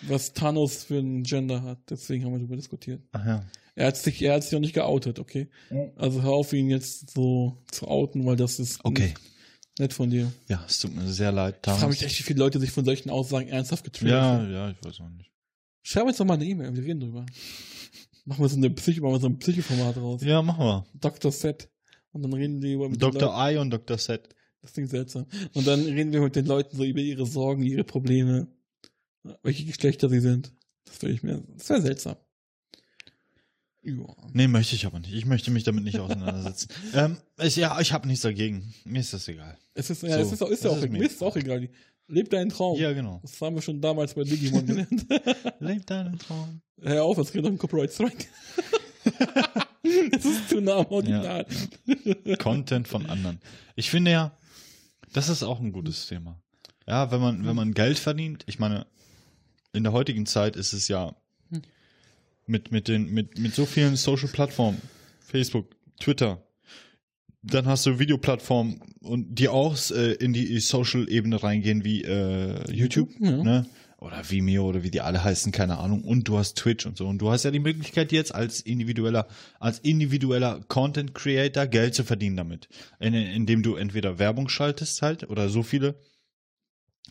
was 0.02 0.32
Thanos 0.34 0.84
für 0.84 0.98
ein 0.98 1.22
Gender 1.22 1.62
hat. 1.62 1.78
Deswegen 1.88 2.24
haben 2.24 2.32
wir 2.32 2.38
darüber 2.38 2.56
diskutiert. 2.56 3.00
Ach 3.12 3.24
ja. 3.24 3.44
Er 3.74 3.86
hat 3.86 3.96
sich, 3.96 4.20
er 4.20 4.34
hat 4.34 4.42
sich 4.42 4.52
noch 4.52 4.60
nicht 4.60 4.74
geoutet, 4.74 5.18
okay? 5.18 5.48
Also 5.96 6.22
hör 6.22 6.32
auf, 6.32 6.52
ihn 6.52 6.68
jetzt 6.68 7.10
so 7.10 7.56
zu 7.70 7.88
outen, 7.88 8.26
weil 8.26 8.36
das 8.36 8.58
ist 8.58 8.84
Okay. 8.84 9.04
nicht 9.04 9.20
nett 9.82 9.92
von 9.92 10.08
dir. 10.10 10.32
Ja, 10.48 10.64
es 10.66 10.80
tut 10.80 10.94
mir 10.94 11.06
sehr 11.08 11.32
leid. 11.32 11.56
Ich 11.66 11.72
frage 11.72 11.88
mich 11.88 12.02
echt, 12.02 12.18
wie 12.18 12.22
viele 12.22 12.38
Leute 12.38 12.58
sich 12.60 12.70
von 12.70 12.84
solchen 12.84 13.10
Aussagen 13.10 13.48
ernsthaft 13.48 13.84
getriggert 13.84 14.14
Ja, 14.14 14.38
fühlen. 14.38 14.52
ja, 14.52 14.70
ich 14.70 14.82
weiß 14.84 15.00
auch 15.00 15.08
nicht. 15.10 15.30
Schreib 15.82 16.06
uns 16.06 16.16
doch 16.16 16.24
mal 16.24 16.34
eine 16.34 16.44
E-Mail, 16.46 16.74
wir 16.74 16.82
reden 16.84 17.00
drüber. 17.00 17.26
Machen 18.24 18.44
wir 18.44 18.48
so, 18.48 18.56
eine 18.56 18.70
Psycho, 18.70 19.02
machen 19.02 19.14
wir 19.14 19.20
so 19.20 19.26
ein 19.26 19.38
Psychoformat 19.38 19.96
raus. 19.96 20.22
Ja, 20.24 20.40
machen 20.42 20.64
wir. 20.64 20.86
Dr. 20.94 21.32
Set. 21.32 21.68
Und 22.12 22.22
dann 22.22 22.32
reden 22.32 22.60
die 22.60 22.74
über 22.74 22.88
Dr. 22.88 23.34
I 23.50 23.56
und 23.58 23.70
Dr. 23.70 23.98
Set. 23.98 24.28
Das 24.60 24.72
klingt 24.74 24.90
seltsam. 24.90 25.26
Und 25.54 25.66
dann 25.66 25.80
reden 25.80 26.12
wir 26.12 26.20
mit 26.20 26.36
den 26.36 26.46
Leuten 26.46 26.76
so 26.76 26.84
über 26.84 27.00
ihre 27.00 27.26
Sorgen, 27.26 27.64
ihre 27.64 27.82
Probleme, 27.82 28.46
welche 29.42 29.64
Geschlechter 29.64 30.08
sie 30.08 30.20
sind. 30.20 30.52
Das 30.84 31.02
wäre 31.02 31.12
ich 31.12 31.22
mir, 31.24 31.42
das 31.56 31.68
wäre 31.68 31.82
seltsam. 31.82 32.16
Ja. 33.84 34.04
Nee, 34.32 34.46
möchte 34.48 34.76
ich 34.76 34.86
aber 34.86 35.00
nicht. 35.00 35.12
Ich 35.12 35.26
möchte 35.26 35.50
mich 35.50 35.64
damit 35.64 35.82
nicht 35.84 35.98
auseinandersetzen. 35.98 36.68
ähm, 36.94 37.16
ich, 37.40 37.56
ja, 37.56 37.80
ich 37.80 37.92
habe 37.92 38.06
nichts 38.06 38.22
dagegen. 38.22 38.72
Mir 38.84 39.00
ist 39.00 39.12
das 39.12 39.26
egal. 39.28 39.58
Es 39.74 39.90
ist, 39.90 40.02
ja, 40.02 40.10
So, 40.10 40.20
es 40.26 40.32
ist, 40.32 40.42
auch- 40.42 40.48
ist 40.50 40.64
ja 40.64 40.70
das 40.70 40.78
auch, 40.78 40.84
ist 40.84 40.90
mir 40.92 41.04
ist 41.04 41.22
auch 41.22 41.36
egal. 41.36 41.68
Leb 42.08 42.30
deinen 42.30 42.50
Traum. 42.50 42.78
Ja, 42.78 42.92
genau. 42.92 43.18
Das 43.22 43.40
haben 43.40 43.54
wir 43.56 43.62
schon 43.62 43.80
damals 43.80 44.14
bei 44.14 44.22
Digimon 44.24 44.66
gelernt. 44.66 45.06
Leb 45.60 45.86
deinen 45.86 46.18
Traum. 46.18 46.60
Hör 46.80 47.04
auf, 47.04 47.18
es 47.18 47.32
geht 47.32 47.44
um 47.44 47.58
Copyright 47.58 47.92
Strike. 47.92 48.24
Es 50.12 50.24
ist 50.24 50.48
zu 50.48 50.60
nah 50.60 50.76
am 50.78 50.86
Original. 50.86 51.44
Content 52.38 52.86
von 52.86 53.06
anderen. 53.06 53.40
Ich 53.74 53.90
finde 53.90 54.12
ja, 54.12 54.38
das 55.12 55.28
ist 55.28 55.42
auch 55.42 55.58
ein 55.60 55.72
gutes 55.72 56.06
Thema. 56.06 56.40
Ja, 56.86 57.10
wenn 57.10 57.20
man, 57.20 57.44
wenn 57.44 57.56
man 57.56 57.74
Geld 57.74 57.98
verdient, 57.98 58.44
ich 58.46 58.58
meine, 58.60 58.86
in 59.72 59.82
der 59.82 59.92
heutigen 59.92 60.24
Zeit 60.24 60.54
ist 60.56 60.72
es 60.72 60.86
ja 60.88 61.16
mit, 62.52 62.70
mit 62.70 62.86
den, 62.86 63.10
mit, 63.12 63.38
mit 63.38 63.54
so 63.54 63.66
vielen 63.66 63.96
Social 63.96 64.28
Plattformen, 64.28 64.80
Facebook, 65.20 65.74
Twitter, 65.98 66.46
dann 67.42 67.66
hast 67.66 67.86
du 67.86 67.98
Videoplattformen 67.98 68.80
und 69.00 69.34
die 69.34 69.48
auch 69.48 69.76
äh, 69.90 70.12
in 70.12 70.32
die 70.32 70.60
Social-Ebene 70.60 71.42
reingehen 71.42 71.82
wie 71.82 72.02
äh, 72.04 72.70
YouTube, 72.72 73.10
Ja. 73.18 73.42
ne? 73.42 73.66
Oder 73.98 74.28
Vimeo 74.28 74.66
oder 74.68 74.82
wie 74.82 74.90
die 74.90 75.00
alle 75.00 75.22
heißen, 75.22 75.52
keine 75.52 75.78
Ahnung. 75.78 76.02
Und 76.02 76.26
du 76.26 76.36
hast 76.36 76.58
Twitch 76.58 76.86
und 76.86 76.96
so. 76.96 77.06
Und 77.06 77.18
du 77.18 77.30
hast 77.30 77.44
ja 77.44 77.52
die 77.52 77.60
Möglichkeit 77.60 78.10
jetzt 78.10 78.34
als 78.34 78.60
individueller, 78.60 79.28
als 79.60 79.78
individueller 79.78 80.60
Content 80.66 81.14
Creator 81.14 81.68
Geld 81.68 81.94
zu 81.94 82.02
verdienen 82.02 82.36
damit. 82.36 82.68
In, 82.98 83.14
indem 83.14 83.62
du 83.62 83.76
entweder 83.76 84.18
Werbung 84.18 84.48
schaltest 84.48 85.02
halt 85.02 85.30
oder 85.30 85.48
so 85.48 85.62
viele 85.62 86.00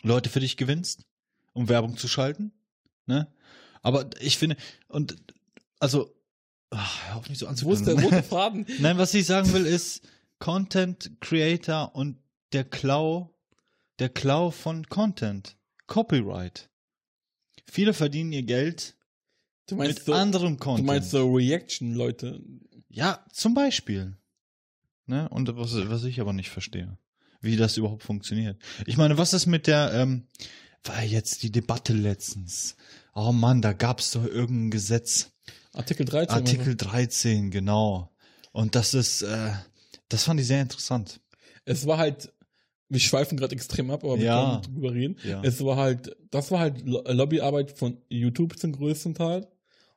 Leute 0.03 0.29
für 0.29 0.41
dich 0.41 0.57
gewinnst, 0.57 1.05
um 1.53 1.69
Werbung 1.69 1.95
zu 1.95 2.09
schalten. 2.09 2.51
Ne? 3.05 3.27
Aber 3.81 4.09
ich 4.19 4.37
finde, 4.37 4.55
und 4.87 5.15
also, 5.79 6.13
ach, 6.69 7.15
auf 7.15 7.29
nicht 7.29 7.39
so 7.39 7.47
Wo 7.47 7.73
ist 7.73 7.85
der 7.85 7.99
rote 8.01 8.23
Faden? 8.29 8.65
Nein, 8.79 8.97
was 8.97 9.13
ich 9.13 9.25
sagen 9.25 9.51
will, 9.53 9.65
ist 9.65 10.01
Content 10.39 11.11
Creator 11.21 11.95
und 11.95 12.17
der 12.53 12.63
Klau, 12.63 13.33
der 13.99 14.09
Klau 14.09 14.51
von 14.51 14.87
Content. 14.87 15.57
Copyright. 15.87 16.69
Viele 17.69 17.93
verdienen 17.93 18.31
ihr 18.33 18.43
Geld 18.43 18.95
Du 19.67 19.75
mit 19.75 19.87
meinst 19.87 20.05
so, 20.05 20.13
anderem 20.13 20.57
du 20.57 20.63
Content. 20.63 20.87
meinst 20.87 21.11
so 21.11 21.33
Reaction-Leute. 21.33 22.41
Ja, 22.89 23.25
zum 23.31 23.53
Beispiel. 23.53 24.17
Ne? 25.05 25.29
Und 25.29 25.55
was, 25.55 25.73
was 25.89 26.03
ich 26.03 26.19
aber 26.19 26.33
nicht 26.33 26.49
verstehe, 26.49 26.97
wie 27.39 27.55
das 27.55 27.77
überhaupt 27.77 28.03
funktioniert. 28.03 28.61
Ich 28.85 28.97
meine, 28.97 29.17
was 29.17 29.33
ist 29.33 29.45
mit 29.45 29.67
der, 29.67 29.91
ähm, 29.93 30.27
war 30.83 31.03
jetzt 31.03 31.43
die 31.43 31.51
Debatte 31.51 31.93
letztens. 31.93 32.75
Oh 33.13 33.31
Mann, 33.31 33.61
da 33.61 33.73
gab 33.73 33.99
es 33.99 34.11
doch 34.11 34.25
irgendein 34.25 34.71
Gesetz. 34.71 35.31
Artikel 35.73 36.05
13. 36.05 36.35
Artikel 36.35 36.75
13, 36.75 37.51
genau. 37.51 38.11
Und 38.51 38.75
das 38.75 38.93
ist, 38.93 39.21
äh, 39.21 39.51
das 40.09 40.23
fand 40.23 40.39
ich 40.39 40.47
sehr 40.47 40.61
interessant. 40.61 41.19
Es 41.65 41.85
war 41.87 41.97
halt, 41.97 42.33
wir 42.89 42.99
schweifen 42.99 43.37
gerade 43.37 43.55
extrem 43.55 43.91
ab, 43.91 44.03
aber 44.03 44.17
wir 44.17 44.25
Ja. 44.25 44.61
können 44.61 44.75
drüber 44.75 44.93
reden. 44.93 45.15
Ja. 45.23 45.41
Es 45.43 45.63
war 45.63 45.77
halt, 45.77 46.15
das 46.31 46.51
war 46.51 46.59
halt 46.59 46.85
Lo- 46.85 47.03
Lobbyarbeit 47.07 47.71
von 47.77 47.97
YouTube 48.09 48.57
zum 48.59 48.73
größten 48.73 49.13
Teil 49.13 49.47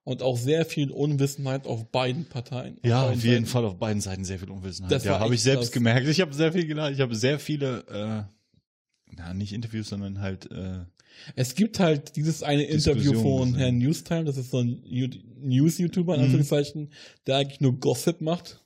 und 0.04 0.22
auch 0.22 0.36
sehr 0.36 0.64
viel 0.66 0.90
Unwissenheit 0.90 1.66
auf 1.66 1.90
beiden 1.90 2.26
Parteien. 2.26 2.78
Ja, 2.84 3.02
beiden 3.06 3.18
auf 3.18 3.24
jeden 3.24 3.34
Seiten. 3.36 3.46
Fall 3.46 3.64
auf 3.64 3.78
beiden 3.78 4.00
Seiten 4.00 4.24
sehr 4.24 4.38
viel 4.38 4.50
Unwissenheit. 4.50 4.92
Das 4.92 5.04
ja, 5.04 5.18
habe 5.18 5.34
ich 5.34 5.42
selbst 5.42 5.72
gemerkt. 5.72 6.06
Ich 6.06 6.20
habe 6.20 6.32
sehr 6.34 6.52
viel 6.52 6.66
gelernt. 6.66 6.94
Ich 6.94 7.00
habe 7.00 7.14
sehr 7.16 7.38
viele, 7.40 7.78
äh, 7.88 8.34
na, 9.16 9.34
nicht 9.34 9.52
Interviews, 9.52 9.88
sondern 9.88 10.20
halt, 10.20 10.50
äh, 10.50 10.80
Es 11.36 11.54
gibt 11.54 11.78
halt 11.78 12.16
dieses 12.16 12.42
eine 12.42 12.64
Interview 12.64 13.12
von. 13.14 13.54
Herrn 13.54 13.78
Newstime, 13.78 14.24
das 14.24 14.36
ist 14.36 14.50
so 14.50 14.58
ein 14.58 14.82
News-YouTuber, 15.42 16.14
in 16.14 16.20
Mhm. 16.20 16.24
Anführungszeichen, 16.26 16.90
der 17.26 17.36
eigentlich 17.36 17.60
nur 17.60 17.78
Gossip 17.78 18.20
macht 18.20 18.62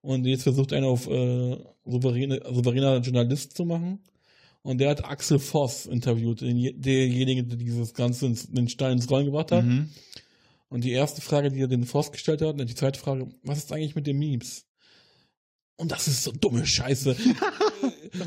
und 0.00 0.24
jetzt 0.26 0.42
versucht 0.42 0.72
einer 0.72 0.88
auf 0.88 1.06
äh, 1.08 1.56
souveräne, 1.84 2.40
souveräner 2.52 2.98
Journalist 2.98 3.56
zu 3.56 3.64
machen. 3.64 4.00
Und 4.64 4.78
der 4.78 4.90
hat 4.90 5.04
Axel 5.04 5.40
Voss 5.40 5.86
interviewt, 5.86 6.40
derjenige, 6.40 7.42
der 7.44 7.56
dieses 7.58 7.94
Ganze 7.94 8.26
ins, 8.26 8.48
den 8.48 8.68
Stein 8.68 8.92
ins 8.92 9.10
Rollen 9.10 9.26
gebracht 9.26 9.50
hat. 9.52 9.64
mhm. 9.64 9.88
Und 10.68 10.84
die 10.84 10.92
erste 10.92 11.20
Frage, 11.20 11.50
die 11.50 11.60
er 11.60 11.68
den 11.68 11.84
Voss 11.84 12.10
gestellt 12.12 12.40
hat, 12.40 12.58
und 12.58 12.70
die 12.70 12.74
zweite 12.74 12.98
Frage, 12.98 13.28
was 13.42 13.58
ist 13.58 13.72
eigentlich 13.72 13.94
mit 13.94 14.06
den 14.06 14.18
Memes? 14.18 14.64
Und 15.76 15.90
das 15.92 16.06
ist 16.08 16.22
so 16.24 16.32
dumme 16.32 16.64
Scheiße. 16.64 17.14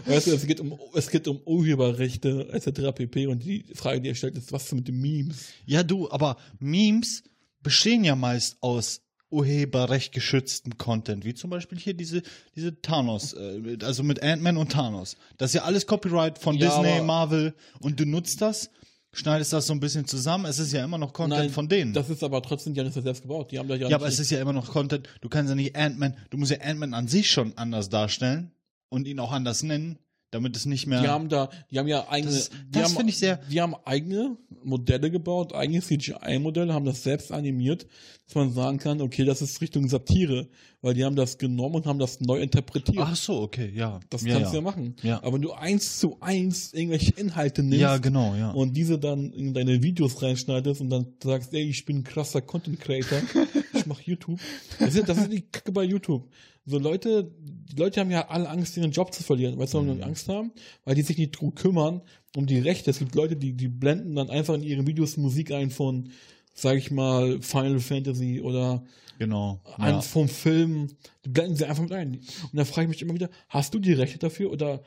weißt 0.06 0.28
du, 0.28 0.32
es 0.32 0.48
geht 0.48 0.60
um, 0.60 0.78
es 0.94 1.10
geht 1.10 1.28
um 1.28 1.40
Urheberrechte, 1.46 2.50
etc. 2.52 2.92
pp. 2.96 3.28
Und 3.28 3.44
die 3.44 3.66
Frage, 3.74 4.02
die 4.02 4.10
er 4.10 4.16
stellt, 4.16 4.38
ist, 4.38 4.52
was 4.52 4.66
ist 4.66 4.74
mit 4.74 4.88
den 4.88 5.00
Memes? 5.00 5.48
Ja, 5.66 5.84
du, 5.84 6.10
aber 6.10 6.38
Memes 6.60 7.24
bestehen 7.62 8.04
ja 8.04 8.16
meist 8.16 8.58
aus 8.62 9.02
urheberrecht 9.30 10.14
geschütztem 10.14 10.78
Content, 10.78 11.26
wie 11.26 11.34
zum 11.34 11.50
Beispiel 11.50 11.78
hier 11.78 11.94
diese, 11.94 12.22
diese 12.56 12.82
Thanos, 12.82 13.34
äh, 13.34 13.78
also 13.82 14.04
mit 14.04 14.22
Ant-Man 14.22 14.58
und 14.58 14.72
Thanos. 14.72 15.18
Das 15.38 15.50
ist 15.50 15.56
ja 15.56 15.64
alles 15.64 15.88
Copyright 15.88 16.38
von 16.38 16.56
Ja, 16.56 16.70
Disney, 16.70 17.02
Marvel 17.02 17.54
und 17.80 18.00
du 18.00 18.06
nutzt 18.06 18.42
das, 18.42 18.70
schneidest 19.12 19.52
das 19.52 19.68
so 19.68 19.74
ein 19.74 19.80
bisschen 19.80 20.06
zusammen, 20.06 20.46
es 20.46 20.60
ist 20.60 20.72
ja 20.72 20.84
immer 20.84 20.98
noch 20.98 21.12
Content 21.12 21.40
Nein, 21.40 21.50
von 21.50 21.68
denen. 21.68 21.94
Das 21.94 22.10
ist 22.10 22.24
aber 22.24 22.42
trotzdem, 22.44 22.76
die 22.76 22.80
haben 22.80 22.88
das 22.88 22.96
ja 22.96 23.02
selbst 23.02 23.24
gebaut. 23.24 23.52
Die 23.52 23.60
haben 23.60 23.68
da 23.68 23.76
ja, 23.76 23.90
ja, 23.90 23.96
aber 23.96 24.08
es 24.08 24.20
ist 24.20 24.30
ja 24.30 24.40
immer 24.40 24.54
noch 24.54 24.72
Content, 24.72 25.10
du 25.22 25.28
kannst 25.28 25.50
ja 25.50 25.56
nicht 25.56 25.76
Ant-Man, 25.76 26.16
du 26.30 26.38
musst 26.38 26.52
ja 26.52 26.62
Ant-Man 26.62 26.94
an 26.94 27.08
sich 27.08 27.30
schon 27.30 27.58
anders 27.58 27.90
darstellen 27.90 28.52
und 28.96 29.08
ihn 29.08 29.20
auch 29.20 29.32
anders 29.32 29.62
nennen, 29.64 30.00
damit 30.32 30.56
es 30.58 30.66
nicht 30.66 30.88
mehr... 30.88 31.02
Die 31.02 31.08
haben 31.08 31.30
da, 31.30 31.50
die 31.72 31.78
haben 31.80 31.88
ja 31.88 32.08
eigene, 32.10 32.34
Das- 32.34 32.50
das 32.72 32.94
finde 32.94 33.10
ich 33.12 33.18
sehr- 33.18 33.38
die 33.52 33.62
haben 33.62 33.76
eigene 33.86 34.38
Modelle 34.64 35.12
gebaut, 35.12 35.54
eigene 35.54 35.82
CGI-Modelle, 35.82 36.74
haben 36.74 36.86
das 36.86 37.04
selbst 37.04 37.32
animiert, 37.32 37.86
dass 38.26 38.36
man 38.36 38.52
sagen 38.52 38.80
kann, 38.80 39.02
okay, 39.02 39.24
das 39.24 39.42
ist 39.42 39.62
Richtung 39.62 39.88
Satire, 39.88 40.48
weil 40.82 40.94
die 40.96 41.06
haben 41.06 41.16
das 41.16 41.38
genommen 41.38 41.76
und 41.76 41.86
haben 41.86 42.00
das 42.00 42.20
neu 42.20 42.40
interpretiert. 42.42 42.98
Ach 43.00 43.16
so, 43.16 43.42
okay, 43.42 43.72
ja. 43.76 44.00
das 44.10 44.24
ja, 44.24 44.34
kannst 44.34 44.52
du 44.54 44.58
ja. 44.58 44.62
ja 44.62 44.62
machen. 44.62 44.96
Ja. 45.04 45.18
Aber 45.24 45.34
wenn 45.34 45.42
du 45.44 45.52
eins 45.54 46.00
zu 46.00 46.18
eins 46.22 46.74
irgendwelche 46.74 47.14
Inhalte 47.16 47.62
nimmst 47.64 47.80
Ja, 47.82 47.98
genau, 47.98 48.34
ja. 48.36 48.52
und 48.52 48.74
diese 48.76 48.98
dann 49.00 49.32
in 49.32 49.54
deine 49.54 49.84
Videos 49.84 50.22
reinschneidest 50.22 50.82
und 50.82 50.90
dann 50.90 51.14
sagst, 51.24 51.54
ey, 51.54 51.64
ich 51.70 51.86
bin 51.86 51.98
ein 52.00 52.04
krasser 52.04 52.42
Content 52.42 52.80
Creator, 52.80 53.20
ich 53.74 53.86
mach 53.86 54.02
YouTube. 54.02 54.40
Das 54.80 54.96
ist, 54.96 55.08
das 55.08 55.18
ist 55.20 55.32
die 55.32 55.42
Kacke 55.42 55.72
bei 55.72 55.84
YouTube. 55.84 56.28
So 56.66 56.80
Leute, 56.80 57.32
die 57.40 57.76
Leute 57.76 58.00
haben 58.00 58.10
ja 58.12 58.28
alle 58.30 58.50
Angst, 58.50 58.76
ihren 58.78 58.92
Job 58.92 59.14
zu 59.14 59.22
verlieren. 59.24 59.58
Weißt 59.60 59.74
du, 59.74 59.78
warum 59.80 59.96
die 59.98 60.04
Angst 60.04 60.28
haben? 60.30 60.52
Weil 60.84 60.96
die 60.96 61.04
sich 61.04 61.18
nicht 61.18 61.32
drum 61.32 61.54
kümmern, 61.54 62.02
um 62.36 62.48
die 62.48 62.58
Rechte. 62.60 62.90
Es 62.90 63.00
gibt 63.00 63.14
Leute, 63.16 63.36
die, 63.36 63.54
die 63.54 63.68
blenden 63.68 64.16
dann 64.16 64.30
einfach 64.30 64.56
in 64.56 64.64
ihre 64.64 64.86
Videos 64.88 65.18
Musik 65.18 65.52
ein 65.52 65.70
von, 65.70 66.10
sag 66.54 66.78
ich 66.78 66.90
mal, 66.90 67.40
Final 67.42 67.80
Fantasy 67.80 68.42
oder 68.42 68.84
genau. 69.20 69.60
Ja. 69.78 70.02
vom 70.02 70.28
Film. 70.28 70.88
Die 71.24 71.30
blenden 71.30 71.56
sie 71.56 71.66
einfach 71.66 71.84
mit 71.84 71.92
ein. 71.92 72.16
Und 72.16 72.56
da 72.56 72.66
frage 72.66 72.86
ich 72.86 72.90
mich 72.90 73.02
immer 73.04 73.14
wieder, 73.14 73.30
hast 73.50 73.74
du 73.76 73.80
die 73.80 73.94
Rechte 73.94 74.18
dafür? 74.18 74.52
Oder 74.52 74.82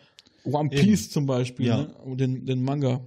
One 0.45 0.71
Eben. 0.73 0.83
Piece 0.85 1.11
zum 1.11 1.27
Beispiel, 1.27 1.67
Ja. 1.67 1.83
ne? 2.07 2.17
Den, 2.17 2.45
den 2.45 2.63
Manga. 2.63 3.01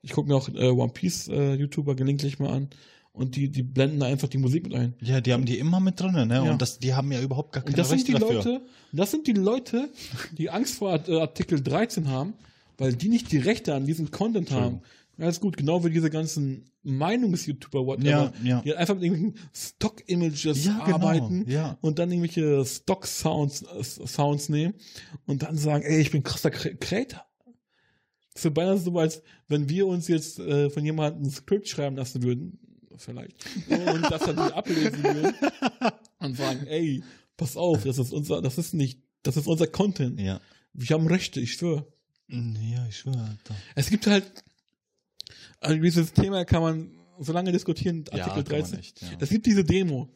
Ich 0.00 0.12
gucke 0.12 0.28
mir 0.28 0.36
auch 0.36 0.48
äh, 0.48 0.68
One 0.70 0.92
Piece 0.92 1.28
äh, 1.28 1.54
YouTuber 1.54 1.94
gelegentlich 1.94 2.38
mal 2.38 2.50
an 2.50 2.68
und 3.14 3.36
die, 3.36 3.48
die 3.48 3.62
blenden 3.62 4.00
da 4.00 4.06
einfach 4.06 4.28
die 4.28 4.38
Musik 4.38 4.64
mit 4.64 4.74
ein. 4.74 4.94
Ja, 5.00 5.20
die 5.22 5.32
haben 5.32 5.46
die 5.46 5.58
immer 5.58 5.80
mit 5.80 5.98
drin, 6.00 6.12
ne? 6.12 6.26
Ja. 6.34 6.42
Und 6.42 6.60
das, 6.60 6.78
die 6.78 6.92
haben 6.94 7.10
ja 7.12 7.20
überhaupt 7.22 7.52
gar 7.52 7.62
keine 7.62 7.72
Und 7.72 7.78
das 7.78 7.88
sind 7.88 7.98
Rechte 8.00 8.12
die 8.12 8.18
dafür. 8.18 8.34
Leute, 8.34 8.60
das 8.92 9.10
sind 9.10 9.26
die 9.26 9.32
Leute, 9.32 9.88
die 10.36 10.50
Angst 10.50 10.74
vor 10.74 10.92
äh, 11.08 11.20
Artikel 11.20 11.62
13 11.62 12.08
haben, 12.08 12.34
weil 12.76 12.94
die 12.94 13.08
nicht 13.08 13.32
die 13.32 13.38
Rechte 13.38 13.74
an 13.74 13.86
diesem 13.86 14.10
Content 14.10 14.50
haben. 14.50 14.80
Alles 15.16 15.40
gut, 15.40 15.56
genau 15.56 15.84
wie 15.84 15.90
diese 15.90 16.10
ganzen 16.10 16.64
Meinungs-YouTuber, 16.82 17.86
whatever, 17.86 18.08
Ja, 18.10 18.32
ja. 18.42 18.62
die 18.62 18.74
einfach 18.74 18.94
mit 18.96 19.04
irgendwelchen 19.04 19.38
Stock-Images 19.54 20.64
Ja, 20.64 20.84
genau, 20.84 20.96
arbeiten 20.96 21.44
ja. 21.48 21.78
und 21.82 22.00
dann 22.00 22.10
irgendwelche 22.10 22.64
Stock-Sounds 22.64 23.62
äh, 23.62 23.84
Sounds 24.08 24.48
nehmen 24.48 24.74
und 25.26 25.44
dann 25.44 25.56
sagen, 25.56 25.84
ey, 25.84 26.00
ich 26.00 26.10
bin 26.10 26.24
krasser 26.24 26.48
Cre- 26.50 26.74
Creator. 26.80 27.24
Das 27.44 28.34
ist 28.34 28.42
so 28.42 28.50
beinahe 28.50 28.76
so, 28.78 28.98
als 28.98 29.22
wenn 29.46 29.68
wir 29.68 29.86
uns 29.86 30.08
jetzt 30.08 30.40
äh, 30.40 30.68
von 30.68 30.84
jemandem 30.84 31.22
ein 31.22 31.30
Skript 31.30 31.68
schreiben 31.68 31.94
lassen 31.94 32.24
würden, 32.24 32.58
vielleicht, 32.96 33.44
und 33.68 34.02
das 34.02 34.22
dann 34.22 34.36
nicht 34.36 34.52
ablesen 34.52 35.02
würden 35.02 35.34
und 36.18 36.36
sagen, 36.36 36.66
ey, 36.66 37.02
pass 37.36 37.56
auf, 37.56 37.84
das 37.84 37.98
ist 37.98 38.12
unser, 38.12 38.42
das 38.42 38.58
ist 38.58 38.74
nicht, 38.74 39.00
das 39.22 39.36
ist 39.36 39.46
unser 39.46 39.66
Content. 39.66 40.20
Ja. 40.20 40.40
Wir 40.72 40.94
haben 40.94 41.06
Rechte, 41.06 41.40
ich 41.40 41.54
schwöre. 41.54 41.86
Ja, 42.28 42.86
ich 42.88 42.98
schwöre. 42.98 43.38
Es 43.74 43.90
gibt 43.90 44.06
halt, 44.06 44.24
also 45.60 45.80
dieses 45.80 46.12
Thema 46.12 46.44
kann 46.44 46.62
man 46.62 46.90
so 47.18 47.32
lange 47.32 47.52
diskutieren, 47.52 48.04
Ja, 48.12 48.26
Artikel 48.26 48.52
man 48.52 48.62
13. 48.62 48.78
echt, 48.78 49.02
ja. 49.02 49.08
Es 49.20 49.28
gibt 49.28 49.46
diese 49.46 49.64
Demo, 49.64 50.08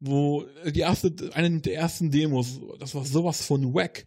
wo 0.00 0.46
die 0.70 0.80
erste, 0.80 1.12
eine 1.32 1.60
der 1.60 1.74
ersten 1.74 2.10
Demos, 2.10 2.60
das 2.78 2.94
war 2.94 3.04
sowas 3.04 3.44
von 3.44 3.74
wack. 3.74 4.06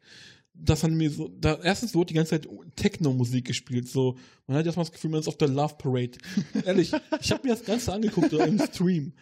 Das 0.64 0.84
hat 0.84 0.92
mir 0.92 1.10
so, 1.10 1.30
da, 1.40 1.60
erstens 1.64 1.96
wurde 1.96 2.10
die 2.10 2.14
ganze 2.14 2.32
Zeit 2.32 2.48
Techno-Musik 2.76 3.46
gespielt, 3.46 3.88
so, 3.88 4.18
man 4.48 4.58
hat 4.58 4.66
erstmal 4.66 4.86
das 4.86 4.92
Gefühl, 4.92 5.10
man 5.10 5.20
ist 5.20 5.28
auf 5.28 5.38
der 5.38 5.48
Love 5.48 5.76
Parade. 5.78 6.18
Ehrlich, 6.66 6.92
ich 7.20 7.32
habe 7.32 7.48
mir 7.48 7.56
das 7.56 7.66
Ganze 7.66 7.94
angeguckt 7.94 8.32
im 8.34 8.60
Stream. 8.60 9.14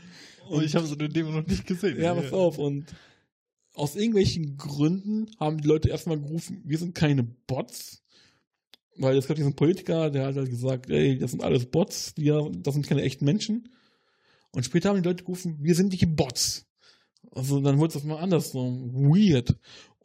Und 0.49 0.63
ich 0.63 0.75
habe 0.75 0.87
so 0.87 0.95
eine 0.95 1.09
Demo 1.09 1.31
noch 1.31 1.45
nicht 1.45 1.65
gesehen. 1.65 2.01
Ja, 2.01 2.13
pass 2.15 2.33
auf. 2.33 2.57
Und 2.57 2.85
aus 3.73 3.95
irgendwelchen 3.95 4.57
Gründen 4.57 5.27
haben 5.39 5.61
die 5.61 5.67
Leute 5.67 5.89
erstmal 5.89 6.19
gerufen, 6.19 6.61
wir 6.65 6.77
sind 6.77 6.95
keine 6.95 7.23
Bots. 7.23 8.03
Weil 8.97 9.17
es 9.17 9.27
gab 9.27 9.37
diesen 9.37 9.55
Politiker, 9.55 10.09
der 10.09 10.25
hat 10.25 10.35
halt 10.35 10.49
gesagt, 10.49 10.89
ey, 10.89 11.17
das 11.17 11.31
sind 11.31 11.41
alles 11.41 11.65
Bots, 11.67 12.13
die, 12.15 12.33
das 12.57 12.73
sind 12.73 12.85
keine 12.85 13.03
echten 13.03 13.23
Menschen. 13.23 13.69
Und 14.51 14.65
später 14.65 14.89
haben 14.89 15.01
die 15.01 15.07
Leute 15.07 15.23
gerufen, 15.23 15.57
wir 15.61 15.75
sind 15.75 15.93
die 15.93 16.05
Bots. 16.05 16.65
Also 17.31 17.61
dann 17.61 17.77
wurde 17.77 17.97
es 17.97 18.03
mal 18.03 18.17
anders, 18.17 18.51
so 18.51 18.59
weird. 18.91 19.55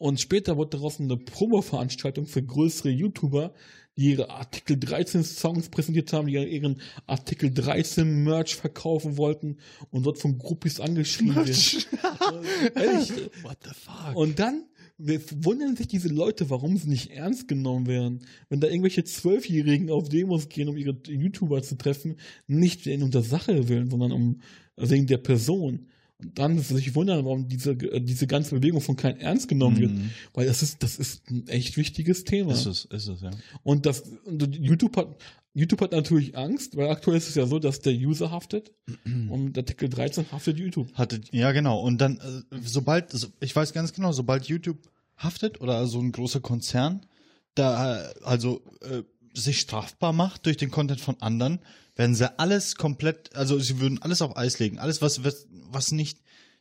Und 0.04 0.20
später 0.20 0.58
wurde 0.58 0.76
daraus 0.76 1.00
eine 1.00 1.16
Promo-Veranstaltung 1.16 2.26
für 2.26 2.42
größere 2.42 2.90
YouTuber, 2.90 3.54
die 3.96 4.10
ihre 4.10 4.28
Artikel 4.28 4.78
13 4.78 5.24
Songs 5.24 5.70
präsentiert 5.70 6.12
haben, 6.12 6.26
die 6.26 6.34
ihren 6.34 6.82
Artikel 7.06 7.50
13 7.50 8.22
Merch 8.22 8.54
verkaufen 8.54 9.16
wollten 9.16 9.56
und 9.90 10.04
dort 10.04 10.18
von 10.18 10.36
Groupies 10.36 10.78
angeschrieben 10.78 11.36
werden. 11.36 11.46
Ehrlich. 12.74 13.12
What 13.42 13.56
the 13.62 13.70
fuck? 13.72 14.14
Und 14.14 14.38
dann 14.38 14.64
wundern 14.98 15.74
sich 15.74 15.88
diese 15.88 16.08
Leute, 16.08 16.50
warum 16.50 16.76
sie 16.76 16.90
nicht 16.90 17.10
ernst 17.12 17.48
genommen 17.48 17.86
werden. 17.86 18.26
Wenn 18.50 18.60
da 18.60 18.68
irgendwelche 18.68 19.04
Zwölfjährigen 19.04 19.88
auf 19.88 20.10
Demos 20.10 20.50
gehen, 20.50 20.68
um 20.68 20.76
ihre 20.76 20.98
YouTuber 21.08 21.62
zu 21.62 21.78
treffen, 21.78 22.16
nicht 22.46 22.84
wegen 22.84 23.10
der 23.10 23.22
Sache 23.22 23.70
willen, 23.70 23.88
sondern 23.88 24.12
um 24.12 24.42
wegen 24.76 25.06
der 25.06 25.16
Person. 25.16 25.86
Dann 26.34 26.58
sich 26.58 26.94
wundern, 26.94 27.24
warum 27.24 27.48
diese, 27.48 27.72
äh, 27.72 28.00
diese 28.00 28.26
ganze 28.26 28.54
Bewegung 28.54 28.80
von 28.80 28.96
keinem 28.96 29.18
ernst 29.18 29.48
genommen 29.48 29.78
wird. 29.78 29.92
Mhm. 29.92 30.10
Weil 30.32 30.46
das 30.46 30.62
ist, 30.62 30.82
das 30.82 30.96
ist 30.96 31.28
ein 31.30 31.46
echt 31.48 31.76
wichtiges 31.76 32.24
Thema. 32.24 32.52
Ist 32.52 32.66
es, 32.66 32.84
ist 32.86 33.08
es, 33.08 33.20
ja. 33.20 33.30
Und 33.62 33.86
das, 33.86 34.04
und 34.24 34.56
YouTube 34.56 34.96
hat, 34.96 35.16
YouTube 35.54 35.80
hat 35.82 35.92
natürlich 35.92 36.36
Angst, 36.36 36.76
weil 36.76 36.88
aktuell 36.90 37.16
ist 37.16 37.28
es 37.28 37.34
ja 37.34 37.46
so, 37.46 37.58
dass 37.58 37.80
der 37.80 37.94
User 37.94 38.30
haftet 38.30 38.72
und 39.04 39.56
Artikel 39.56 39.88
13 39.88 40.26
haftet 40.32 40.58
YouTube. 40.58 40.92
Hatte, 40.94 41.20
ja, 41.30 41.52
genau. 41.52 41.80
Und 41.80 41.98
dann, 42.00 42.16
äh, 42.18 42.56
sobald, 42.64 43.10
so- 43.10 43.28
ich 43.40 43.54
weiß 43.54 43.72
ganz 43.72 43.92
genau, 43.92 44.12
sobald 44.12 44.46
YouTube 44.46 44.78
haftet 45.16 45.60
oder 45.60 45.86
so 45.86 46.00
ein 46.00 46.12
großer 46.12 46.40
Konzern, 46.40 47.06
da 47.54 48.00
äh, 48.00 48.14
also 48.24 48.62
äh, 48.80 49.02
sich 49.32 49.60
strafbar 49.60 50.12
macht 50.12 50.46
durch 50.46 50.56
den 50.56 50.70
Content 50.70 51.00
von 51.00 51.20
anderen, 51.20 51.60
werden 51.96 52.14
sie 52.14 52.38
alles 52.38 52.76
komplett, 52.76 53.34
also 53.36 53.58
sie 53.58 53.80
würden 53.80 54.00
alles 54.02 54.22
auf 54.22 54.36
Eis 54.36 54.58
legen. 54.58 54.78
Alles, 54.78 55.00
was, 55.02 55.24
was, 55.24 55.46
was 55.70 55.92
nicht 55.92 56.18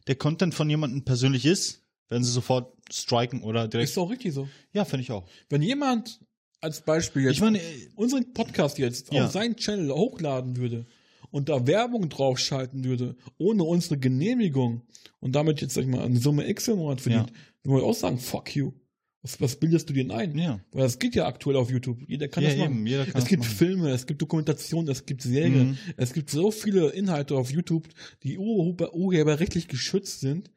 der 0.07 0.15
Content 0.15 0.53
von 0.53 0.69
jemandem 0.69 1.03
persönlich 1.03 1.45
ist, 1.45 1.81
werden 2.09 2.23
sie 2.23 2.31
sofort 2.31 2.73
striken 2.91 3.41
oder 3.43 3.67
direkt. 3.67 3.89
Ist 3.89 3.97
auch 3.97 4.09
richtig 4.11 4.33
so. 4.33 4.47
Ja, 4.73 4.85
finde 4.85 5.03
ich 5.03 5.11
auch. 5.11 5.25
Wenn 5.49 5.61
jemand 5.61 6.19
als 6.61 6.81
Beispiel 6.81 7.23
jetzt 7.23 7.33
Ich 7.33 7.41
meine, 7.41 7.59
äh, 7.59 7.89
unseren 7.95 8.33
Podcast 8.33 8.77
jetzt 8.77 9.11
Ja. 9.11 9.25
auf 9.25 9.31
seinen 9.31 9.55
Channel 9.55 9.91
hochladen 9.91 10.57
würde 10.57 10.85
und 11.31 11.49
da 11.49 11.65
Werbung 11.67 12.09
draufschalten 12.09 12.83
würde, 12.83 13.15
ohne 13.37 13.63
unsere 13.63 13.97
Genehmigung 13.97 14.81
und 15.19 15.33
damit 15.33 15.61
jetzt, 15.61 15.73
sag 15.73 15.81
ich 15.83 15.87
mal, 15.89 16.03
eine 16.05 16.19
Summe 16.19 16.47
X 16.47 16.67
im 16.67 16.77
Monat 16.77 17.01
verdient, 17.01 17.31
würden 17.63 17.77
wir 17.77 17.83
auch 17.83 17.95
sagen, 17.95 18.19
fuck 18.19 18.55
you. 18.55 18.71
Was, 19.23 19.39
was 19.39 19.55
bildest 19.55 19.89
du 19.89 19.93
dir 19.93 20.03
denn 20.03 20.11
ein? 20.11 20.37
Ja. 20.37 20.59
Weil 20.73 20.83
das 20.83 20.99
geht 20.99 21.15
ja 21.15 21.25
aktuell 21.25 21.55
auf 21.55 21.71
YouTube. 21.71 21.97
Jeder 22.07 22.27
kann 22.27 22.43
Ja, 22.43 22.49
das 22.49 22.57
machen. 22.59 22.71
eben, 22.73 22.85
jeder 22.87 23.05
kann 23.05 23.21
es 23.21 23.27
gibt 23.27 23.43
machen. 23.43 23.55
Filme, 23.55 23.89
es 23.91 24.05
gibt 24.05 24.21
Dokumentationen, 24.21 24.91
es 24.91 25.05
gibt 25.05 25.21
Serien, 25.21 25.69
Mhm. 25.69 25.77
es 25.95 26.11
gibt 26.13 26.29
so 26.29 26.51
viele 26.51 26.89
Inhalte 26.89 27.35
auf 27.35 27.49
YouTube, 27.49 27.87
die 28.23 28.37
urheber, 28.37 28.93
urheberrechtlich 28.93 29.69
geschützt 29.69 30.19
sind, 30.19 30.51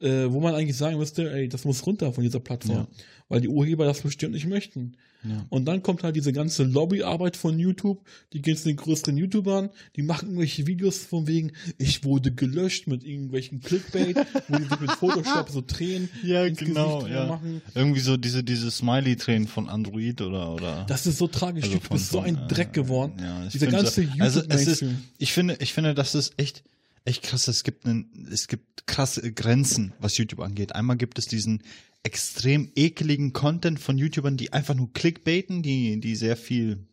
äh, 0.00 0.26
wo 0.30 0.38
man 0.40 0.54
eigentlich 0.54 0.76
sagen 0.76 0.98
müsste, 0.98 1.32
ey, 1.32 1.48
das 1.48 1.64
muss 1.64 1.84
runter 1.84 2.12
von 2.12 2.22
dieser 2.22 2.38
Plattform. 2.40 2.76
Ja. 2.76 2.88
Weil 3.28 3.40
die 3.40 3.48
Urheber 3.48 3.84
das 3.84 4.02
bestimmt 4.02 4.34
nicht 4.34 4.46
möchten. 4.46 4.96
Ja. 5.22 5.44
Und 5.50 5.66
dann 5.66 5.82
kommt 5.82 6.02
halt 6.02 6.16
diese 6.16 6.32
ganze 6.32 6.62
Lobbyarbeit 6.64 7.36
von 7.36 7.58
YouTube, 7.58 8.00
die 8.32 8.40
gehen 8.40 8.56
zu 8.56 8.64
den 8.68 8.76
größeren 8.76 9.16
YouTubern, 9.16 9.68
die 9.96 10.02
machen 10.02 10.28
irgendwelche 10.28 10.66
Videos 10.66 10.98
von 10.98 11.26
wegen, 11.26 11.52
ich 11.78 12.04
wurde 12.04 12.32
gelöscht 12.32 12.86
mit 12.86 13.04
irgendwelchen 13.04 13.60
Clickbait, 13.60 14.16
wo 14.48 14.56
die 14.56 14.64
sich 14.64 14.80
mit 14.80 14.90
Photoshop 14.92 15.50
so 15.50 15.60
Tränen 15.60 16.08
Ja, 16.24 16.44
ins 16.46 16.58
genau, 16.58 17.00
Gesicht 17.00 17.14
ja. 17.14 17.26
machen. 17.26 17.60
Irgendwie 17.74 18.00
so 18.00 18.16
diese, 18.16 18.42
diese 18.42 18.70
Smiley-Tränen 18.70 19.46
von 19.46 19.68
Android 19.68 20.20
oder, 20.22 20.54
oder. 20.54 20.84
Das 20.88 21.06
ist 21.06 21.18
so 21.18 21.26
tragisch. 21.26 21.64
Also 21.64 21.74
YouTube 21.74 21.88
von- 21.88 21.96
ist 21.98 22.10
so 22.10 22.20
ein 22.20 22.36
äh, 22.36 22.48
Dreck 22.48 22.72
geworden. 22.72 23.12
Ja, 23.20 23.42
finde 23.50 23.76
ganze 23.76 24.04
so- 24.04 24.10
also 24.18 24.42
es 24.48 24.66
ist, 24.66 24.84
ich 25.18 25.32
finde, 25.32 25.56
ich 25.60 25.72
finde, 25.74 25.94
das 25.94 26.14
ist 26.14 26.32
echt, 26.38 26.62
echt 27.04 27.22
krass. 27.22 27.46
Es 27.48 27.62
gibt 27.62 27.84
einen, 27.84 28.26
es 28.32 28.48
gibt 28.48 28.86
krasse 28.86 29.32
Grenzen, 29.32 29.92
was 30.00 30.16
YouTube 30.16 30.40
angeht. 30.40 30.74
Einmal 30.74 30.96
gibt 30.96 31.18
es 31.18 31.26
diesen 31.26 31.62
extrem 32.02 32.70
ekeligen 32.74 33.32
Content 33.32 33.78
von 33.78 33.98
YouTubern, 33.98 34.36
die 34.36 34.52
einfach 34.52 34.74
nur 34.74 34.92
Clickbaiten, 34.92 35.62
die, 35.62 36.00
die 36.00 36.16
sehr 36.16 36.36
viel, 36.36 36.86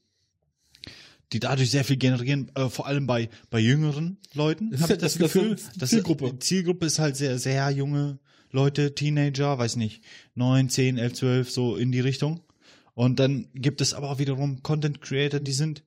die 1.33 1.39
dadurch 1.39 1.71
sehr 1.71 1.83
viel 1.83 1.97
generieren, 1.97 2.51
äh, 2.55 2.69
vor 2.69 2.87
allem 2.87 3.07
bei, 3.07 3.29
bei 3.49 3.59
jüngeren 3.59 4.17
Leuten. 4.33 4.71
Das 4.71 4.81
hab 4.81 4.89
ist 4.89 4.95
ich 4.95 5.01
das 5.01 5.13
das 5.13 5.21
Gefühl, 5.21 5.55
die 5.55 5.79
dass 5.79 5.89
Zielgruppe. 5.89 6.33
Die 6.33 6.39
Zielgruppe 6.39 6.85
ist 6.85 6.99
halt 6.99 7.15
sehr, 7.15 7.39
sehr 7.39 7.69
junge 7.69 8.19
Leute, 8.51 8.95
Teenager, 8.95 9.57
weiß 9.57 9.75
nicht, 9.75 10.03
neun, 10.35 10.69
zehn, 10.69 10.97
elf, 10.97 11.13
zwölf, 11.13 11.51
so 11.51 11.75
in 11.75 11.91
die 11.91 11.99
Richtung. 11.99 12.41
Und 12.93 13.19
dann 13.19 13.49
gibt 13.53 13.81
es 13.81 13.93
aber 13.93 14.09
auch 14.09 14.19
wiederum 14.19 14.63
Content 14.63 15.01
Creator, 15.01 15.39
die 15.39 15.51
sind, 15.51 15.83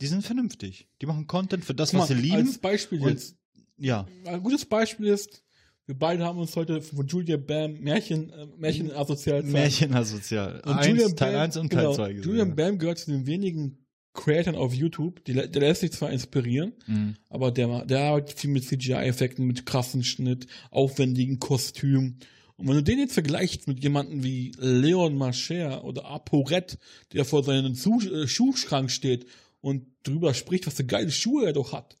die 0.00 0.06
sind 0.06 0.22
vernünftig. 0.22 0.88
Die 1.00 1.06
machen 1.06 1.26
Content 1.26 1.64
für 1.64 1.74
das, 1.74 1.94
was 1.94 2.08
sie 2.08 2.14
Guck 2.14 2.22
mal, 2.22 2.36
lieben. 2.36 2.48
Als 2.48 2.58
Beispiel 2.58 3.02
jetzt. 3.02 3.36
ja. 3.78 4.06
Ein 4.24 4.42
gutes 4.42 4.64
Beispiel 4.64 5.06
ist, 5.06 5.44
wir 5.90 5.98
beide 5.98 6.24
haben 6.24 6.38
uns 6.38 6.54
heute 6.54 6.80
von 6.82 7.04
Julia 7.04 7.36
Bam 7.36 7.80
Märchen, 7.80 8.30
äh, 8.30 8.46
Märchen 8.56 8.92
asozial 8.92 9.42
Märchen 9.42 9.92
asozial. 9.92 10.60
Und 10.64 10.74
Eins, 10.74 10.86
Julian 10.86 11.16
Teil 11.16 11.32
Bam, 11.32 11.42
1 11.42 11.56
und 11.56 11.72
Teil 11.72 11.80
genau, 11.82 11.94
2 11.94 12.12
gesehen. 12.12 12.30
Julian 12.30 12.54
Bam 12.54 12.78
gehört 12.78 12.98
zu 12.98 13.10
den 13.10 13.26
wenigen 13.26 13.78
Creatoren 14.12 14.54
auf 14.56 14.72
YouTube, 14.72 15.24
die, 15.24 15.32
der 15.34 15.48
lässt 15.48 15.80
sich 15.80 15.90
zwar 15.90 16.12
inspirieren, 16.12 16.74
Mhm. 16.86 17.16
aber 17.28 17.50
der, 17.50 17.84
der 17.86 18.02
arbeitet 18.02 18.38
viel 18.38 18.50
mit 18.50 18.64
CGI-Effekten, 18.64 19.44
mit 19.44 19.66
krassen 19.66 20.04
Schnitt, 20.04 20.46
aufwendigen 20.70 21.40
Kostümen. 21.40 22.20
Und 22.56 22.68
wenn 22.68 22.76
du 22.76 22.82
den 22.84 23.00
jetzt 23.00 23.14
vergleichst 23.14 23.66
mit 23.66 23.82
jemandem 23.82 24.22
wie 24.22 24.52
Leon 24.58 25.16
Marcher 25.16 25.82
oder 25.82 26.04
ApoRed, 26.04 26.78
der 27.12 27.24
vor 27.24 27.42
seinem 27.42 27.72
äh, 27.72 28.28
Schuhschrank 28.28 28.92
steht 28.92 29.26
und 29.60 29.86
drüber 30.04 30.34
spricht, 30.34 30.68
was 30.68 30.74
für 30.74 30.84
geile 30.84 31.10
Schuhe 31.10 31.46
er 31.46 31.52
doch 31.52 31.72
hat. 31.72 31.96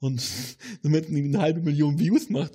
Und 0.00 0.22
damit 0.82 1.08
eine 1.08 1.38
halbe 1.40 1.60
Million 1.62 1.98
Views 1.98 2.28
macht, 2.28 2.52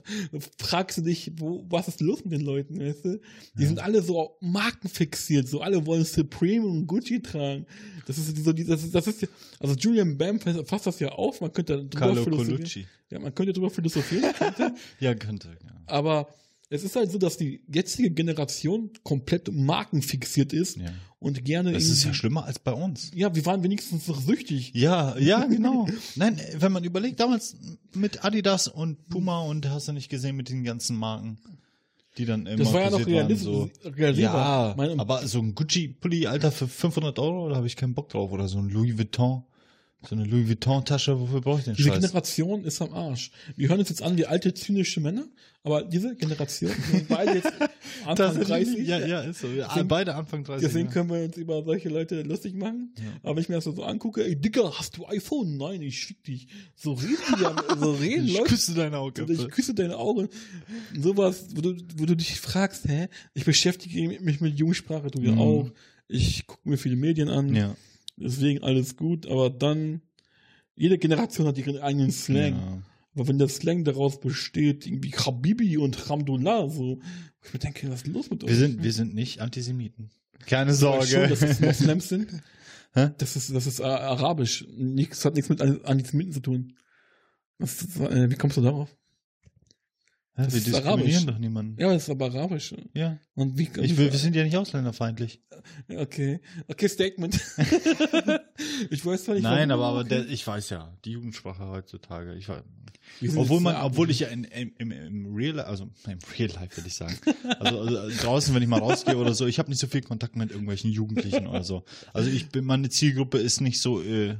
fragst 0.57 0.97
du 0.97 1.01
dich, 1.01 1.31
wo, 1.37 1.65
was 1.69 1.87
ist 1.87 1.99
los 2.01 2.23
mit 2.23 2.33
den 2.33 2.41
Leuten, 2.41 2.79
weißt 2.79 3.05
du? 3.05 3.19
Die 3.57 3.65
sind 3.65 3.79
alle 3.79 4.01
so 4.01 4.37
markenfixiert, 4.41 5.47
so 5.47 5.61
alle 5.61 5.85
wollen 5.85 6.05
Supreme 6.05 6.65
und 6.65 6.85
Gucci 6.87 7.21
tragen. 7.21 7.65
Das 8.05 8.17
ist 8.17 8.37
so, 8.43 8.53
die- 8.53 8.65
das 8.65 8.83
ist, 8.83 8.93
das 8.93 9.07
ist 9.07 9.21
ja, 9.21 9.27
also 9.59 9.75
Julian 9.75 10.17
Bam 10.17 10.39
fasst 10.39 10.85
das 10.87 10.99
ja 10.99 11.09
auf, 11.09 11.41
man 11.41 11.51
könnte 11.53 11.77
drüber 11.77 11.89
Carlo 11.99 12.23
philosophieren. 12.23 12.57
Colucci. 12.57 12.87
Ja, 13.11 13.19
man 13.19 13.33
könnte 13.33 13.53
drüber 13.53 13.69
philosophieren, 13.69 14.33
könnte, 14.37 14.73
Ja, 14.99 15.15
könnte. 15.15 15.49
Ja. 15.63 15.81
aber 15.87 16.27
es 16.69 16.83
ist 16.83 16.95
halt 16.95 17.11
so, 17.11 17.17
dass 17.17 17.37
die 17.37 17.61
jetzige 17.73 18.11
Generation 18.11 18.91
komplett 19.03 19.51
markenfixiert 19.51 20.53
ist 20.53 20.77
Ja. 20.77 20.91
und 21.19 21.43
gerne 21.43 21.71
Das 21.73 21.85
ist 21.85 22.03
ja 22.03 22.13
schlimmer 22.13 22.45
als 22.45 22.59
bei 22.59 22.73
uns. 22.73 23.11
ja, 23.15 23.33
wir 23.33 23.45
waren 23.45 23.63
wenigstens 23.63 24.07
noch 24.07 24.21
süchtig. 24.21 24.71
Ja, 24.75 25.17
ja, 25.17 25.45
genau. 25.49 25.87
Nein, 26.15 26.39
wenn 26.57 26.71
man 26.71 26.83
überlegt, 26.83 27.19
damals 27.19 27.57
mit 27.93 28.23
Adidas 28.23 28.67
und 28.67 29.07
Puma 29.09 29.41
und 29.41 29.67
hast 29.69 29.87
du 29.87 29.93
nicht 29.93 30.09
gesehen 30.09 30.35
mit 30.35 30.49
den 30.49 30.63
ganzen 30.63 30.95
Marken. 30.95 31.37
die 32.17 32.25
dann 32.25 32.45
immer 32.47 32.63
Das 32.63 32.73
war 32.73 32.81
ja 32.81 32.89
noch 32.89 33.05
realistisch. 33.07 33.45
so. 33.45 33.69
realisierbar. 33.85 34.75
Ja, 34.77 34.93
aber 34.99 35.25
so 35.27 35.39
ein 35.39 35.55
Gucci-Pulli, 35.55 36.27
Alter, 36.27 36.51
für 36.51 36.67
500 36.67 37.17
Euro, 37.19 37.49
da 37.49 37.55
habe 37.55 37.67
ich 37.67 37.75
keinen 37.77 37.93
Bock 37.93 38.09
drauf. 38.09 38.31
Oder 38.31 38.47
so 38.47 38.57
ein 38.59 38.69
Louis 38.69 38.97
Vuitton, 38.97 39.43
so 40.07 40.15
eine 40.15 40.23
Louis 40.23 40.47
Vuitton-Tasche, 40.47 41.19
wofür 41.19 41.41
brauche 41.41 41.59
ich 41.59 41.65
den 41.65 41.75
Diese 41.75 41.89
Scheiß? 41.89 41.99
Generation 41.99 42.63
ist 42.63 42.81
am 42.81 42.93
Arsch. 42.93 43.31
Wir 43.57 43.67
hören 43.69 43.79
uns 43.79 43.89
jetzt 43.89 44.01
an 44.01 44.17
wie 44.17 44.25
alte, 44.25 44.53
zynische 44.53 45.01
Männer, 45.01 45.25
aber 45.61 45.83
diese 45.83 46.15
Generation, 46.15 46.71
wir 46.71 46.99
sind 46.99 47.09
beide 47.09 47.33
jetzt 47.33 47.51
Anfang 48.05 48.39
30. 48.39 48.87
ja, 48.87 48.97
ja, 49.05 49.19
ist 49.21 49.41
so. 49.41 49.47
Ja, 49.47 49.67
Deswegen- 49.67 49.89
beide 49.89 50.15
Anfang 50.15 50.45
30. 50.45 50.65
Deswegen 50.65 50.87
ja. 50.87 50.93
können 50.93 51.09
wir 51.09 51.25
uns 51.25 51.35
über 51.35 51.63
solche 51.65 51.89
Leute 51.89 52.21
lustig 52.21 52.55
machen. 52.55 52.93
Aber 53.23 53.35
wenn 53.35 53.41
ich 53.43 53.49
mir 53.49 53.55
das 53.55 53.65
so 53.65 53.83
angucke, 53.83 54.23
ey, 54.25 54.37
Dicker, 54.37 54.71
hast 54.79 54.95
du 54.95 55.05
iPhone? 55.07 55.57
Nein, 55.57 55.81
ich 55.81 55.99
schick 55.99 56.23
dich. 56.23 56.47
So 56.77 56.93
reden 56.93 57.17
die 57.37 57.41
ja, 57.43 57.55
so 57.77 57.91
reden 57.99 58.25
Ich 58.25 58.33
Leute. 58.37 58.49
küsse 58.49 58.73
deine 58.73 59.01
Und 59.01 59.19
ich 59.19 59.39
Augen. 59.39 59.49
küsse 59.49 59.73
deine 59.73 59.97
Augen. 59.97 60.29
Sowas, 60.97 61.47
wo 61.55 61.61
du, 61.61 61.75
wo 61.97 62.05
du 62.05 62.15
dich 62.15 62.39
fragst, 62.39 62.87
hä? 62.87 63.09
Ich 63.33 63.43
beschäftige 63.43 64.17
mich 64.21 64.39
mit 64.39 64.57
Jugendsprache, 64.57 65.11
du 65.11 65.21
ja 65.21 65.31
Mhm. 65.33 65.39
auch. 65.39 65.71
Ich 66.07 66.47
gucke 66.47 66.67
mir 66.69 66.77
viele 66.77 66.95
Medien 66.95 67.27
an. 67.29 67.53
Ja. 67.53 67.75
Deswegen 68.21 68.63
alles 68.63 68.95
gut. 68.95 69.27
Aber 69.27 69.49
dann, 69.49 70.01
jede 70.75 70.97
Generation 70.97 71.47
hat 71.47 71.57
ihren 71.57 71.77
eigenen 71.79 72.11
Slang. 72.11 72.55
Ja. 72.55 72.81
Aber 73.15 73.27
wenn 73.27 73.37
der 73.37 73.49
Slang 73.49 73.83
daraus 73.83 74.19
besteht, 74.19 74.85
irgendwie 74.85 75.11
Habibi 75.11 75.77
und 75.77 76.09
Hamdullah, 76.09 76.69
so, 76.69 76.99
ich 77.43 77.53
mir 77.53 77.59
denke, 77.59 77.89
was 77.89 78.03
ist 78.03 78.07
los 78.07 78.29
mit 78.29 78.45
Wir 78.47 78.55
sind, 78.55 78.83
wir 78.83 78.93
sind 78.93 79.13
nicht 79.15 79.41
Antisemiten. 79.41 80.09
Keine 80.45 80.73
Sorge. 80.73 81.05
Schon, 81.07 81.29
dass 81.29 81.41
es 81.41 81.59
Moslems 81.59 82.09
sind. 82.09 82.29
Hä? 82.93 83.11
Das 83.17 83.35
ist, 83.35 83.53
das 83.53 83.67
ist 83.67 83.79
äh, 83.79 83.83
arabisch. 83.83 84.65
Nichts 84.75 85.23
hat 85.25 85.35
nichts 85.35 85.49
mit 85.49 85.61
An- 85.61 85.83
Antisemiten 85.83 86.33
zu 86.33 86.39
tun. 86.39 86.73
Was, 87.59 87.99
äh, 87.99 88.29
wie 88.29 88.35
kommst 88.35 88.57
du 88.57 88.61
darauf? 88.61 88.95
Das 90.45 90.53
wir 90.53 90.57
ist 90.59 90.67
diskriminieren 90.67 90.87
arabisch. 90.99 91.25
doch 91.25 91.37
niemanden. 91.39 91.75
Ja, 91.79 91.85
aber 91.87 91.93
das 91.95 92.03
ist 92.03 92.09
aber 92.09 92.25
arabisch. 92.25 92.73
Ja. 92.93 93.17
Und 93.35 93.57
wie, 93.57 93.69
Ich 93.81 93.97
will, 93.97 94.11
wir 94.11 94.19
sind 94.19 94.35
ja 94.35 94.43
nicht 94.43 94.55
ausländerfeindlich. 94.57 95.41
okay. 95.97 96.39
Okay, 96.67 96.87
Statement. 96.87 97.35
ich 98.89 99.05
weiß 99.05 99.25
zwar 99.25 99.35
nicht. 99.35 99.43
Nein, 99.43 99.71
aber, 99.71 99.85
aber 99.87 100.03
der, 100.03 100.27
ich 100.29 100.45
weiß 100.45 100.69
ja, 100.69 100.95
die 101.05 101.11
Jugendsprache 101.11 101.67
heutzutage. 101.67 102.35
Ich 102.35 102.47
weiß, 102.49 102.61
obwohl 103.35 103.59
man, 103.59 103.75
obwohl 103.77 104.09
ich 104.11 104.19
ja 104.19 104.27
in, 104.27 104.43
im, 104.45 104.71
im, 104.77 104.91
im 104.91 105.35
Real, 105.35 105.55
Life- 105.55 105.67
also 105.67 105.89
im 106.07 106.19
Real 106.37 106.49
Life 106.51 106.77
würde 106.77 106.87
ich 106.87 106.93
sagen, 106.95 107.17
also, 107.59 107.79
also 107.81 108.21
draußen, 108.23 108.53
wenn 108.55 108.61
ich 108.61 108.69
mal 108.69 108.79
rausgehe 108.79 109.17
oder 109.17 109.33
so, 109.33 109.47
ich 109.47 109.57
habe 109.59 109.69
nicht 109.69 109.79
so 109.79 109.87
viel 109.87 110.01
Kontakt 110.01 110.35
mit 110.35 110.51
irgendwelchen 110.51 110.91
Jugendlichen 110.91 111.47
oder 111.47 111.63
so. 111.63 111.83
Also 112.13 112.29
ich 112.29 112.49
bin, 112.49 112.65
meine 112.65 112.89
Zielgruppe 112.89 113.39
ist 113.39 113.61
nicht 113.61 113.79
so 113.81 114.01
äh, 114.01 114.35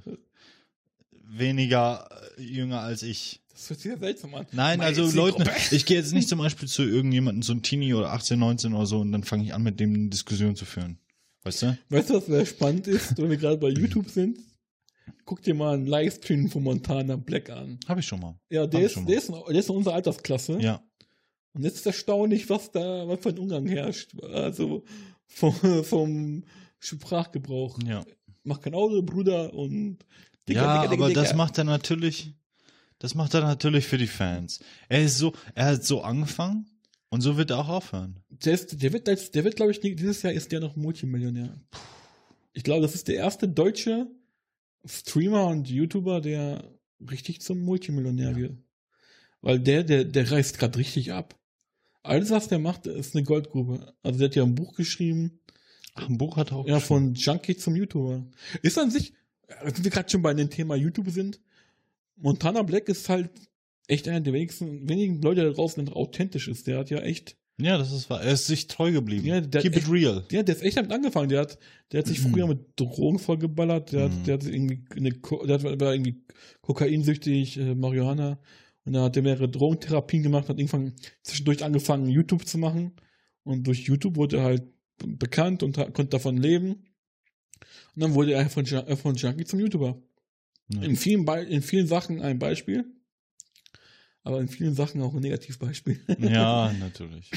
weniger 1.28 2.08
äh, 2.38 2.42
jünger 2.44 2.82
als 2.82 3.04
ich. 3.04 3.42
Das 3.60 3.70
hört 3.72 3.80
sich 3.82 3.92
ja 3.92 3.98
seltsam 3.98 4.36
an. 4.36 4.46
Nein, 4.54 4.78
Meine 4.80 4.84
also 4.86 5.12
Leute, 5.12 5.44
ich 5.72 5.86
gehe 5.86 5.98
jetzt 5.98 6.14
nicht 6.14 6.30
zum 6.30 6.40
Beispiel 6.40 6.70
zu 6.70 6.84
irgendjemandem, 6.84 7.42
so 7.42 7.52
ein 7.52 7.62
Teenie 7.62 7.94
oder 7.94 8.14
18, 8.14 8.40
19 8.40 8.74
oder 8.74 8.86
so, 8.86 9.00
und 9.00 9.12
dann 9.12 9.26
fange 9.26 9.44
ich 9.44 9.54
an, 9.54 9.64
mit 9.64 9.82
dem 9.82 9.94
eine 9.94 10.08
Diskussion 10.08 10.56
zu 10.56 10.64
führen. 10.64 10.98
Weißt 11.44 11.64
du? 11.64 11.78
Weißt 11.90 12.10
du, 12.10 12.14
was 12.16 12.26
sehr 12.28 12.46
spannend 12.46 12.88
ist, 12.88 13.18
wenn 13.18 13.30
wir 13.30 13.36
gerade 13.36 13.58
bei 13.58 13.70
YouTube 13.78 14.10
sind? 14.10 14.40
Guck 15.26 15.42
dir 15.44 15.54
mal 15.54 15.74
einen 15.74 15.88
Livestream 15.88 16.50
von 16.50 16.64
Montana 16.64 17.18
Black 17.18 17.50
an. 17.50 17.80
Habe 17.86 18.00
ich 18.00 18.08
schon 18.08 18.22
mal. 18.22 18.40
Ja, 18.50 18.62
Hab 18.62 18.72
der 18.72 18.80
ich 18.80 18.86
ist, 18.96 19.08
der, 19.08 19.18
ist, 19.18 19.30
der 19.30 19.56
ist 19.56 19.70
in 19.70 19.76
unserer 19.76 19.96
Altersklasse. 19.96 20.58
Ja. 20.62 20.82
Und 21.54 21.64
jetzt 21.64 21.76
ist 21.76 21.86
erstaunlich, 21.86 22.50
was 22.50 22.72
da, 22.72 23.08
was 23.10 23.20
für 23.20 23.30
ein 23.30 23.40
Umgang 23.40 23.68
herrscht. 23.68 24.18
Also 24.22 24.86
vom, 25.28 25.84
vom 25.84 26.44
Sprachgebrauch. 26.80 27.78
Ja. 27.86 28.06
Mach 28.44 28.62
kein 28.62 28.74
Auto, 28.74 29.02
Bruder, 29.02 29.54
und 29.54 30.00
Dicker, 30.48 30.62
ja, 30.62 30.82
Dicker, 30.82 30.92
Dicker, 30.92 31.04
aber 31.04 31.14
das 31.14 31.36
macht 31.36 31.58
er 31.58 31.66
natürlich, 31.66 32.34
das 33.00 33.16
macht 33.16 33.34
er 33.34 33.42
natürlich 33.42 33.86
für 33.86 33.98
die 33.98 34.08
Fans. 34.08 34.60
Er 34.88 35.04
ist 35.04 35.18
so, 35.18 35.34
er 35.56 35.66
hat 35.68 35.84
so 35.86 36.02
angefangen 36.02 36.70
und 37.10 37.22
so 37.22 37.38
wird 37.38 37.50
er 37.50 37.60
auch 37.60 37.70
aufhören. 37.70 38.20
Der, 38.30 38.54
ist, 38.54 38.82
der 38.82 38.94
wird, 38.94 39.08
der 39.08 39.44
wird 39.44 39.56
glaube 39.56 39.72
ich, 39.72 39.80
dieses 39.80 40.22
Jahr 40.22 40.34
ist 40.34 40.52
der 40.52 40.60
noch 40.60 40.76
Multimillionär. 40.76 41.60
Ich 42.54 42.64
glaube, 42.64 42.82
das 42.82 42.96
ist 42.96 43.08
der 43.08 43.16
erste 43.16 43.48
deutsche 43.48 44.08
Streamer 44.86 45.48
und 45.48 45.70
YouTuber, 45.70 46.22
der 46.22 46.64
richtig 47.10 47.42
zum 47.42 47.60
Multimillionär 47.60 48.36
wird. 48.36 48.58
Weil 49.42 49.60
der, 49.60 49.84
der, 49.84 50.04
der 50.04 50.30
reißt 50.32 50.60
gerade 50.60 50.78
richtig 50.78 51.14
ab. 51.14 51.36
Alles, 52.04 52.30
was 52.30 52.48
der 52.48 52.60
macht, 52.60 52.88
ist 52.88 53.16
eine 53.16 53.24
Goldgrube. 53.24 53.94
Also 54.04 54.20
der 54.20 54.28
hat 54.30 54.36
ja 54.36 54.44
ein 54.44 54.56
Buch 54.56 54.76
geschrieben, 54.76 55.40
Ach, 55.96 56.08
ein 56.08 56.18
Buch 56.18 56.38
hat 56.38 56.52
er 56.52 56.58
auch. 56.58 56.68
ja, 56.68 56.80
von 56.80 57.14
Junkie 57.14 57.58
zum 57.58 57.76
YouTuber. 57.76 58.26
Ist 58.62 58.78
an 58.78 58.92
sich, 58.92 59.14
als 59.48 59.84
wir 59.84 59.92
gerade 59.92 60.10
schon 60.10 60.22
bei 60.22 60.34
dem 60.34 60.50
Thema 60.50 60.76
YouTube 60.76 61.10
sind, 61.10 61.40
Montana 62.22 62.62
Black 62.64 62.90
ist 62.90 63.10
halt 63.10 63.30
echt 63.88 64.08
einer 64.08 64.22
der 64.22 64.34
wenigsten, 64.34 64.88
wenigen 64.88 65.22
Leute 65.22 65.44
da 65.44 65.50
draußen, 65.52 65.86
der 65.86 65.96
authentisch 65.96 66.48
ist. 66.48 66.68
Der 66.68 66.78
hat 66.80 66.90
ja 66.90 67.00
echt 67.00 67.38
Ja, 67.60 67.78
das 67.78 67.92
ist 67.92 68.10
wahr. 68.10 68.22
Er 68.22 68.34
ist 68.34 68.48
sich 68.48 68.68
treu 68.68 68.92
geblieben. 68.92 69.26
Ja, 69.26 69.42
der 69.42 69.62
Keep 69.62 69.76
hat 69.76 69.84
it 69.84 69.92
real. 69.92 70.24
Ja, 70.32 70.44
der 70.44 70.56
ist 70.56 70.62
echt 70.64 70.78
damit 70.78 70.92
angefangen. 70.92 71.30
Der 71.30 71.42
hat, 71.42 71.58
der 71.92 72.00
hat 72.00 72.08
sich 72.08 72.20
früher 72.20 72.48
mit 72.48 72.60
Drogen 72.76 73.20
vollgeballert. 73.20 73.92
Der 73.92 74.08
Mhm. 74.10 74.14
hat, 74.14 74.28
der 74.28 74.34
hat 74.36 74.44
irgendwie 74.46 74.84
eine, 74.96 75.12
der 75.12 75.54
hat, 75.56 75.64
war 75.80 75.94
irgendwie 75.94 76.22
kokainsüchtig, 76.62 77.58
äh, 77.58 77.76
Marihuana. 77.76 78.40
Und 78.86 78.94
da 78.94 79.04
hat 79.04 79.16
er 79.18 79.24
mehrere 79.24 79.50
Drogentherapien 79.50 80.24
gemacht, 80.24 80.50
hat 80.50 80.58
irgendwann 80.58 80.94
zwischendurch 81.24 81.64
angefangen, 81.64 82.08
YouTube 82.10 82.46
zu 82.48 82.58
machen. 82.58 82.94
Und 83.44 83.68
durch 83.68 83.82
YouTube 83.82 84.16
wurde 84.16 84.38
er 84.38 84.44
halt 84.44 84.64
bekannt 85.06 85.64
und 85.64 85.76
konnte 85.76 86.06
davon 86.06 86.38
leben. 86.38 86.86
Und 87.96 88.04
dann 88.04 88.14
wurde 88.14 88.34
er 88.34 88.50
von, 88.50 88.66
von 88.66 89.16
Junkie 89.16 89.46
zum 89.46 89.60
YouTuber. 89.60 90.02
Ja. 90.70 90.82
In 90.82 90.96
vielen, 90.96 91.26
Be 91.26 91.42
in 91.42 91.62
vielen 91.62 91.88
Sachen 91.88 92.22
ein 92.22 92.40
Beispiel. 92.40 92.86
Aber 94.24 94.40
in 94.42 94.48
vielen 94.50 94.76
Sachen 94.76 95.02
auch 95.02 95.14
ein 95.14 95.22
Negativbeispiel. 95.22 96.00
Ja, 96.20 96.72
natürlich. 96.80 97.32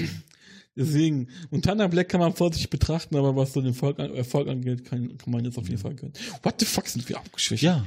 Deswegen, 0.75 1.29
Montana 1.51 1.87
Black 1.87 2.09
kann 2.09 2.21
man 2.21 2.35
vorsichtig 2.35 2.71
betrachten, 2.71 3.15
aber 3.17 3.37
was 3.37 3.53
so 3.53 3.61
den 3.61 3.69
Erfolg, 3.71 3.99
an- 3.99 4.15
Erfolg 4.15 4.49
angeht, 4.49 4.85
kann, 4.85 5.17
kann 5.19 5.31
man 5.33 5.45
jetzt 5.45 5.59
auf 5.59 5.69
jeden 5.69 5.81
Fall 5.81 5.95
gönnen. 5.95 6.15
What 6.43 6.59
the 6.61 6.67
fuck 6.67 6.89
sind 6.89 7.07
wir 7.09 7.19
abgeschwächt? 7.19 7.63
Ja. 7.63 7.85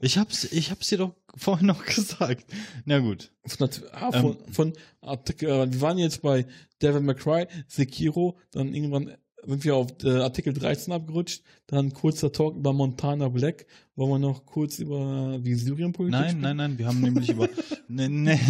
Ich 0.00 0.16
hab's, 0.16 0.44
ich 0.44 0.70
hab's 0.70 0.88
dir 0.88 0.98
doch 0.98 1.14
vorhin 1.36 1.66
noch 1.66 1.84
gesagt. 1.94 2.46
Na 2.86 2.98
gut. 2.98 3.30
Von, 3.44 3.68
ah, 3.92 4.12
von, 4.12 4.38
von 4.50 4.72
Artikel, 5.02 5.48
äh, 5.50 5.72
wir 5.72 5.80
waren 5.82 5.98
jetzt 5.98 6.22
bei 6.22 6.46
Devil 6.80 7.02
McCry, 7.02 7.46
Sekiro, 7.68 8.38
dann 8.50 8.74
irgendwann 8.74 9.14
sind 9.46 9.64
wir 9.64 9.76
auf 9.76 9.88
äh, 10.02 10.20
Artikel 10.20 10.52
13 10.52 10.92
abgerutscht, 10.92 11.42
dann 11.66 11.92
kurzer 11.92 12.32
Talk 12.32 12.56
über 12.56 12.72
Montana 12.72 13.28
Black, 13.28 13.66
wollen 13.94 14.10
wir 14.10 14.18
noch 14.18 14.44
kurz 14.44 14.78
über 14.78 15.38
die 15.40 15.54
Syrienpolitik 15.54 16.12
Nein, 16.12 16.30
sprechen? 16.30 16.40
nein, 16.42 16.56
nein, 16.56 16.78
wir 16.78 16.86
haben 16.86 17.00
nämlich 17.00 17.28
über, 17.28 17.48
ne, 17.88 18.08
ne, 18.08 18.40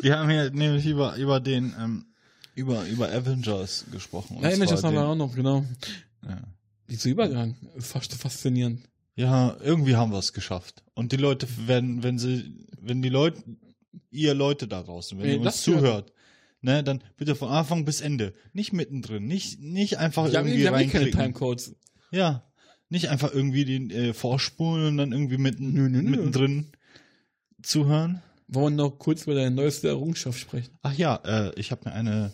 wir 0.00 0.18
haben 0.18 0.30
hier 0.30 0.50
nämlich 0.50 0.86
über, 0.86 1.16
über 1.16 1.40
den, 1.40 1.74
ähm, 1.78 2.06
über, 2.54 2.86
über 2.86 3.10
Avengers 3.10 3.84
gesprochen. 3.90 4.38
Zwar 4.40 4.66
das 4.66 4.82
haben 4.82 4.94
wir 4.94 5.06
auch 5.06 5.16
noch, 5.16 5.34
genau. 5.34 5.64
ja. 6.22 6.42
Dieser 6.88 7.10
Übergang 7.10 7.56
fast 7.78 8.14
faszinierend. 8.14 8.88
Ja, 9.16 9.56
irgendwie 9.60 9.96
haben 9.96 10.12
wir 10.12 10.18
es 10.18 10.32
geschafft. 10.32 10.84
Und 10.94 11.12
die 11.12 11.16
Leute 11.16 11.48
werden, 11.66 12.02
wenn 12.02 12.18
sie, 12.18 12.66
wenn 12.80 13.02
die 13.02 13.08
Leute, 13.08 13.42
ihr 14.10 14.34
Leute 14.34 14.68
da 14.68 14.82
draußen, 14.82 15.18
wenn 15.18 15.26
Ey, 15.26 15.34
ihr 15.36 15.40
uns 15.40 15.62
zuhört, 15.62 16.12
ne, 16.60 16.82
dann 16.84 17.02
bitte 17.16 17.34
von 17.34 17.48
Anfang 17.48 17.84
bis 17.84 18.00
Ende. 18.00 18.34
Nicht 18.52 18.72
mittendrin, 18.72 19.26
nicht, 19.26 19.60
nicht 19.60 19.98
einfach 19.98 20.30
Wir 20.30 20.38
haben, 20.38 20.46
irgendwie 20.46 20.62
eh 20.62 20.64
keine 20.66 20.76
reinklicken. 20.76 21.12
Timecodes. 21.20 21.74
Ja. 22.10 22.42
Nicht 22.88 23.08
einfach 23.08 23.32
irgendwie 23.34 23.64
den 23.64 23.90
äh, 23.90 24.12
vorspulen 24.14 24.86
und 24.88 24.96
dann 24.98 25.12
irgendwie 25.12 25.38
mitten, 25.38 25.72
Nö, 25.72 25.88
nö, 25.88 26.02
nö. 26.02 26.10
mittendrin 26.10 26.66
zuhören. 27.62 28.22
Wollen 28.48 28.76
wir 28.76 28.84
noch 28.84 28.98
kurz 28.98 29.24
über 29.24 29.34
deine 29.34 29.50
neueste 29.50 29.88
Errungenschaft 29.88 30.38
sprechen? 30.38 30.70
Ach 30.82 30.94
ja, 30.94 31.16
äh, 31.24 31.52
ich 31.58 31.72
habe 31.72 31.88
mir 31.88 31.94
eine 31.96 32.32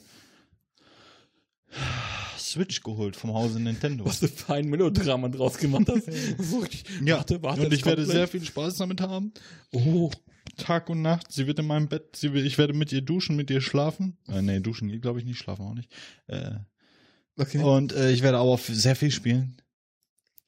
Switch 2.38 2.82
geholt 2.82 3.16
vom 3.16 3.32
Hause 3.32 3.60
Nintendo. 3.60 4.04
Was 4.04 4.20
du 4.20 4.28
für 4.28 4.52
ein 4.54 4.68
Melodrama 4.68 5.28
draus 5.28 5.56
gemacht 5.56 5.88
hast. 5.88 6.06
So, 6.38 6.64
ich- 6.64 6.84
Ja, 7.02 7.16
warte, 7.16 7.42
warte, 7.42 7.62
und 7.66 7.72
ich 7.72 7.84
werde 7.86 8.02
kommt 8.02 8.08
sehr 8.12 8.20
gleich- 8.26 8.30
viel 8.30 8.44
Spaß 8.44 8.76
damit 8.76 9.00
haben. 9.00 9.32
Oh, 9.72 10.10
Tag 10.56 10.88
und 10.90 11.02
Nacht. 11.02 11.32
Sie 11.32 11.46
wird 11.46 11.58
in 11.58 11.66
meinem 11.66 11.88
Bett, 11.88 12.16
sie 12.16 12.28
ich 12.28 12.58
werde 12.58 12.72
mit 12.74 12.92
ihr 12.92 13.02
duschen, 13.02 13.36
mit 13.36 13.50
ihr 13.50 13.60
schlafen. 13.60 14.16
Äh, 14.28 14.42
nee, 14.42 14.60
duschen 14.60 14.88
geht, 14.88 15.02
glaube 15.02 15.18
ich, 15.18 15.24
nicht, 15.24 15.38
schlafen 15.38 15.66
auch 15.66 15.74
nicht. 15.74 15.90
Äh, 16.26 16.52
okay. 17.38 17.58
und 17.58 17.92
äh, 17.92 18.10
ich 18.12 18.22
werde 18.22 18.38
aber 18.38 18.58
sehr 18.58 18.96
viel 18.96 19.10
spielen. 19.10 19.60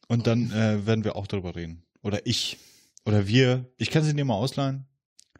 Und 0.09 0.27
dann 0.27 0.51
äh, 0.51 0.87
werden 0.87 1.05
wir 1.05 1.17
auch 1.17 1.27
darüber 1.27 1.57
reden. 1.57 1.83
Oder 2.03 2.27
ich. 2.27 2.59
Oder 3.07 3.27
wir. 3.27 3.71
Ich 3.79 3.91
kann 3.91 4.05
sie 4.05 4.15
dir 4.15 4.25
mal 4.25 4.35
ausleihen. 4.35 4.87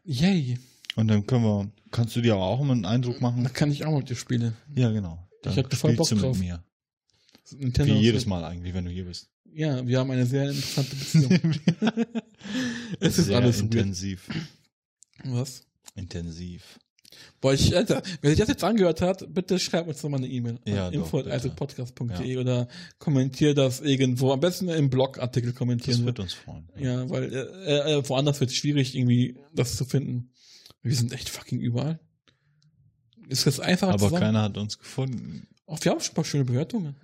Yay. 0.03 0.57
Und 0.95 1.07
dann 1.07 1.25
können 1.25 1.43
wir, 1.43 1.71
kannst 1.91 2.15
du 2.15 2.21
dir 2.21 2.33
aber 2.33 2.43
auch 2.45 2.61
mal 2.63 2.73
einen 2.73 2.85
Eindruck 2.85 3.15
Da 3.15 3.21
machen. 3.21 3.51
kann 3.53 3.71
ich 3.71 3.85
auch 3.85 3.97
mit 3.97 4.09
dir 4.09 4.15
spielen. 4.15 4.55
Ja, 4.75 4.91
genau. 4.91 5.27
Dann 5.43 5.51
Ich 5.53 5.57
hätte 5.57 5.75
voll 5.75 5.93
Bock 5.93 6.09
drauf. 6.09 6.37
mit 6.37 6.47
mir. 6.47 6.63
Nintendo 7.51 7.93
Wie 7.93 7.99
jedes 7.99 8.25
Mal 8.25 8.43
eigentlich, 8.43 8.73
wenn 8.73 8.85
du 8.85 8.91
hier 8.91 9.05
bist. 9.05 9.29
Ja, 9.55 9.87
wir 9.87 9.99
haben 9.99 10.11
eine 10.11 10.25
sehr 10.25 10.49
interessante 10.49 10.95
Beziehung. 10.95 11.31
es 12.99 13.17
ist 13.17 13.25
Sehr 13.27 13.37
alles 13.37 13.61
weird. 13.61 13.73
intensiv. 13.73 14.27
Was? 15.23 15.63
Intensiv. 15.95 16.77
Boah, 17.39 17.53
ich, 17.53 17.73
Alter, 17.73 18.01
wer 18.21 18.31
sich 18.31 18.39
das 18.39 18.49
jetzt 18.49 18.63
angehört 18.65 18.99
hat, 18.99 19.33
bitte 19.33 19.57
schreibt 19.57 19.87
uns 19.87 20.03
nochmal 20.03 20.19
eine 20.19 20.27
E-Mail. 20.27 20.59
Ja, 20.65 20.87
an 20.87 20.93
doch, 20.93 20.99
info 21.03 21.17
bitte. 21.19 21.31
also 21.31 21.49
podcast.de 21.51 22.37
oder 22.37 22.67
kommentiert 22.99 23.57
das 23.57 23.79
irgendwo. 23.79 24.33
Am 24.33 24.41
besten 24.41 24.67
im 24.67 24.89
Blogartikel 24.89 25.51
Das 25.51 25.57
kommentieren. 25.57 26.05
wird 26.05 26.19
uns 26.19 26.33
freuen. 26.33 26.67
Ja, 26.77 27.09
weil 27.09 27.31
äh, 27.33 27.93
äh, 27.99 28.09
woanders 28.09 28.41
wird 28.41 28.49
es 28.49 28.57
schwierig, 28.57 28.93
irgendwie 28.95 29.37
das 29.53 29.77
zu 29.77 29.85
finden. 29.85 30.31
Wir 30.81 30.95
sind 30.95 31.13
echt 31.13 31.29
fucking 31.29 31.61
überall. 31.61 31.99
ist 33.29 33.47
das 33.47 33.61
einfach 33.61 33.87
Aber 33.87 33.99
zusammen. 33.99 34.19
keiner 34.21 34.41
hat 34.41 34.57
uns 34.57 34.77
gefunden. 34.77 35.47
Auch 35.65 35.79
wir 35.81 35.91
haben 35.93 36.01
schon 36.01 36.11
ein 36.11 36.15
paar 36.15 36.25
schöne 36.25 36.43
Bewertungen. 36.45 36.95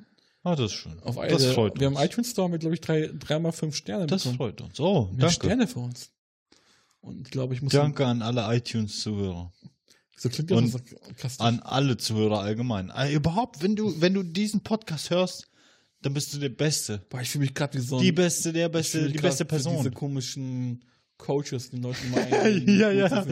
Ah, 0.43 0.55
das 0.55 0.71
ist 0.71 0.77
schön. 0.77 0.99
Auf 1.03 1.15
das 1.15 1.43
eine- 1.43 1.53
freut 1.53 1.79
Wir 1.79 1.87
uns. 1.89 1.97
haben 1.97 2.05
iTunes 2.05 2.31
Store 2.31 2.49
mit, 2.49 2.61
glaube 2.61 2.73
ich, 2.75 2.81
drei, 2.81 3.09
dreimal 3.19 3.51
fünf 3.51 3.75
Sterne 3.75 4.07
das 4.07 4.23
bekommen. 4.23 4.37
freut 4.37 4.61
uns. 4.61 4.79
Oh, 4.79 5.05
Mehr 5.11 5.19
danke. 5.27 5.33
Sterne 5.35 5.67
für 5.67 5.79
uns. 5.79 6.09
Und 7.01 7.27
ich 7.27 7.31
glaube, 7.31 7.53
ich 7.53 7.61
muss. 7.61 7.71
Danke 7.73 8.05
an 8.05 8.21
alle 8.21 8.45
iTunes-Zuhörer. 8.55 9.51
So 10.17 10.29
klingt 10.29 10.51
das 10.51 10.59
so 10.71 10.79
sarkastisch. 10.79 11.39
An 11.45 11.59
alle 11.61 11.97
Zuhörer 11.97 12.41
allgemein. 12.41 12.91
Äh, 12.95 13.13
überhaupt, 13.13 13.61
wenn 13.63 13.75
du, 13.75 13.99
wenn 14.01 14.13
du 14.13 14.21
diesen 14.23 14.61
Podcast 14.61 15.09
hörst, 15.09 15.47
dann 16.03 16.13
bist 16.13 16.33
du 16.33 16.39
der 16.39 16.49
Beste. 16.49 17.03
Boah, 17.09 17.21
ich 17.21 17.29
fühle 17.29 17.43
mich 17.45 17.53
gerade 17.55 17.77
wie 17.77 17.81
so 17.83 17.97
ein. 17.97 18.03
Die 18.03 18.11
Beste, 18.11 18.53
der 18.53 18.69
Beste, 18.69 19.09
die 19.09 19.17
beste 19.19 19.45
Person. 19.45 19.77
Diese 19.77 19.91
komischen 19.91 20.83
Coaches, 21.17 21.69
die 21.71 21.77
Leute 21.77 22.05
meinen. 22.07 22.67
ja, 22.79 22.91
ja. 22.91 23.07
ja, 23.07 23.25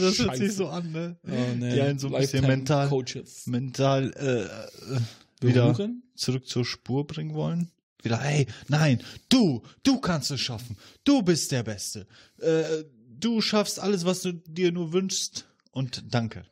das 0.00 0.18
hört 0.18 0.36
sich 0.36 0.52
so 0.54 0.68
an, 0.68 0.92
ne? 0.92 1.16
Oh, 1.26 1.30
nee. 1.58 1.74
Die 1.74 1.80
einen 1.80 1.98
so 1.98 2.08
ein 2.14 2.20
bisschen 2.20 2.46
mental- 2.46 2.88
Coaches. 2.88 3.46
Mental 3.46 4.12
äh, 4.16 4.94
äh, 4.94 5.00
wieder 5.40 5.72
Berühren? 5.72 6.02
zurück 6.16 6.46
zur 6.48 6.64
Spur 6.64 7.06
bringen 7.06 7.34
wollen. 7.34 7.70
Wieder, 8.02 8.18
hey, 8.20 8.46
nein, 8.68 9.02
du, 9.28 9.62
du 9.82 10.00
kannst 10.00 10.30
es 10.30 10.40
schaffen. 10.40 10.76
Du 11.04 11.22
bist 11.22 11.52
der 11.52 11.62
Beste. 11.62 12.06
Äh, 12.38 12.84
du 13.18 13.40
schaffst 13.42 13.78
alles, 13.78 14.04
was 14.06 14.22
du 14.22 14.32
dir 14.32 14.72
nur 14.72 14.92
wünschst. 14.92 15.46
Und 15.72 16.02
danke. 16.10 16.44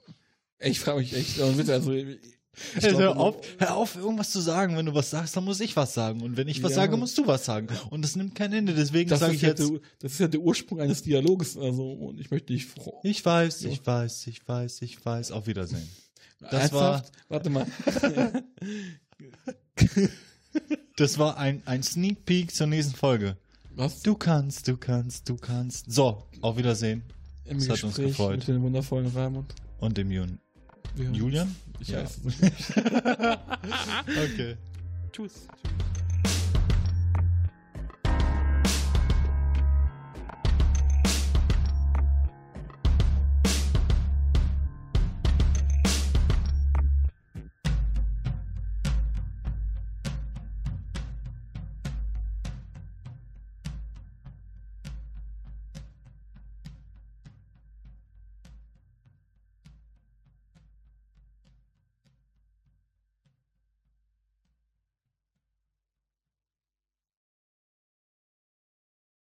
Ich 0.61 0.81
frage 0.81 1.01
mich 1.01 1.15
echt, 1.15 1.41
also 1.41 1.57
bitte, 1.57 1.73
also, 1.73 1.93
ich 1.93 2.19
Hey, 2.75 2.91
glaube, 2.91 3.03
hör, 3.05 3.17
auf, 3.19 3.37
hör 3.59 3.77
auf, 3.77 3.95
irgendwas 3.97 4.33
zu 4.33 4.41
sagen. 4.41 4.77
Wenn 4.77 4.87
du 4.87 4.95
was 4.95 5.11
sagst, 5.11 5.37
dann 5.37 5.45
muss 5.45 5.61
ich 5.61 5.77
was 5.77 5.95
sagen. 5.95 6.21
Und 6.23 6.37
wenn 6.37 6.49
ich 6.49 6.61
was 6.63 6.73
Ja. 6.73 6.77
sage, 6.77 6.97
musst 6.97 7.17
du 7.17 7.25
was 7.27 7.45
sagen. 7.45 7.69
Und 7.91 8.03
das 8.03 8.17
nimmt 8.17 8.35
kein 8.35 8.53
Ende. 8.53 8.75
Deswegen 8.75 9.09
das 9.09 9.21
sage 9.21 9.33
ist, 9.33 9.37
ich 9.37 9.43
ja 9.43 9.49
jetzt. 9.51 9.61
der, 9.61 9.81
das 10.01 10.13
ist 10.15 10.19
ja 10.19 10.27
der 10.29 10.41
Ursprung 10.41 10.81
eines 10.81 11.03
Dialoges, 11.03 11.57
also, 11.57 11.93
und 11.93 12.21
ich 12.21 12.31
möchte 12.33 12.53
dich 12.53 12.67
froh. 12.67 13.01
Ich 13.05 13.25
weiß, 13.25 13.63
Ja. 13.63 13.71
ich 13.71 13.87
weiß, 13.87 14.27
ich 14.27 14.47
weiß, 14.47 14.83
ich 14.83 15.05
weiß. 15.05 15.31
Auf 15.31 15.47
Wiedersehen. 15.47 15.89
Das 16.41 16.73
war- 16.73 16.95
Ernsthaft? 16.95 17.13
Warte 17.29 17.51
mal. 17.51 17.67
Das 20.97 21.19
war 21.19 21.37
ein, 21.39 21.63
ein 21.67 21.85
Sneak 21.85 22.25
Peek 22.25 22.53
zur 22.53 22.67
nächsten 22.67 22.97
Folge. 22.97 23.37
Was? 23.77 24.03
Du 24.03 24.17
kannst, 24.17 24.67
du 24.67 24.77
kannst, 24.77 25.29
du 25.29 25.37
kannst. 25.37 25.93
So, 25.93 26.25
auf 26.41 26.57
Wiedersehen. 26.57 27.05
Im 27.45 27.59
das 27.59 27.69
hat 27.69 27.85
uns 27.85 27.95
Gespräch 27.95 28.17
gefreut. 28.17 28.39
mit 28.39 28.49
dem 28.49 28.63
wundervollen 28.63 29.07
Raimund. 29.07 29.55
Und 29.79 29.97
dem 29.97 30.11
Jun. 30.11 30.41
Julian? 30.97 31.55
Ich 31.79 31.89
Ja. 31.89 32.03
weiß 32.03 32.19
es 32.25 32.41
nicht. 32.41 32.77
Okay. 34.09 34.57
Tschüss. 35.13 35.47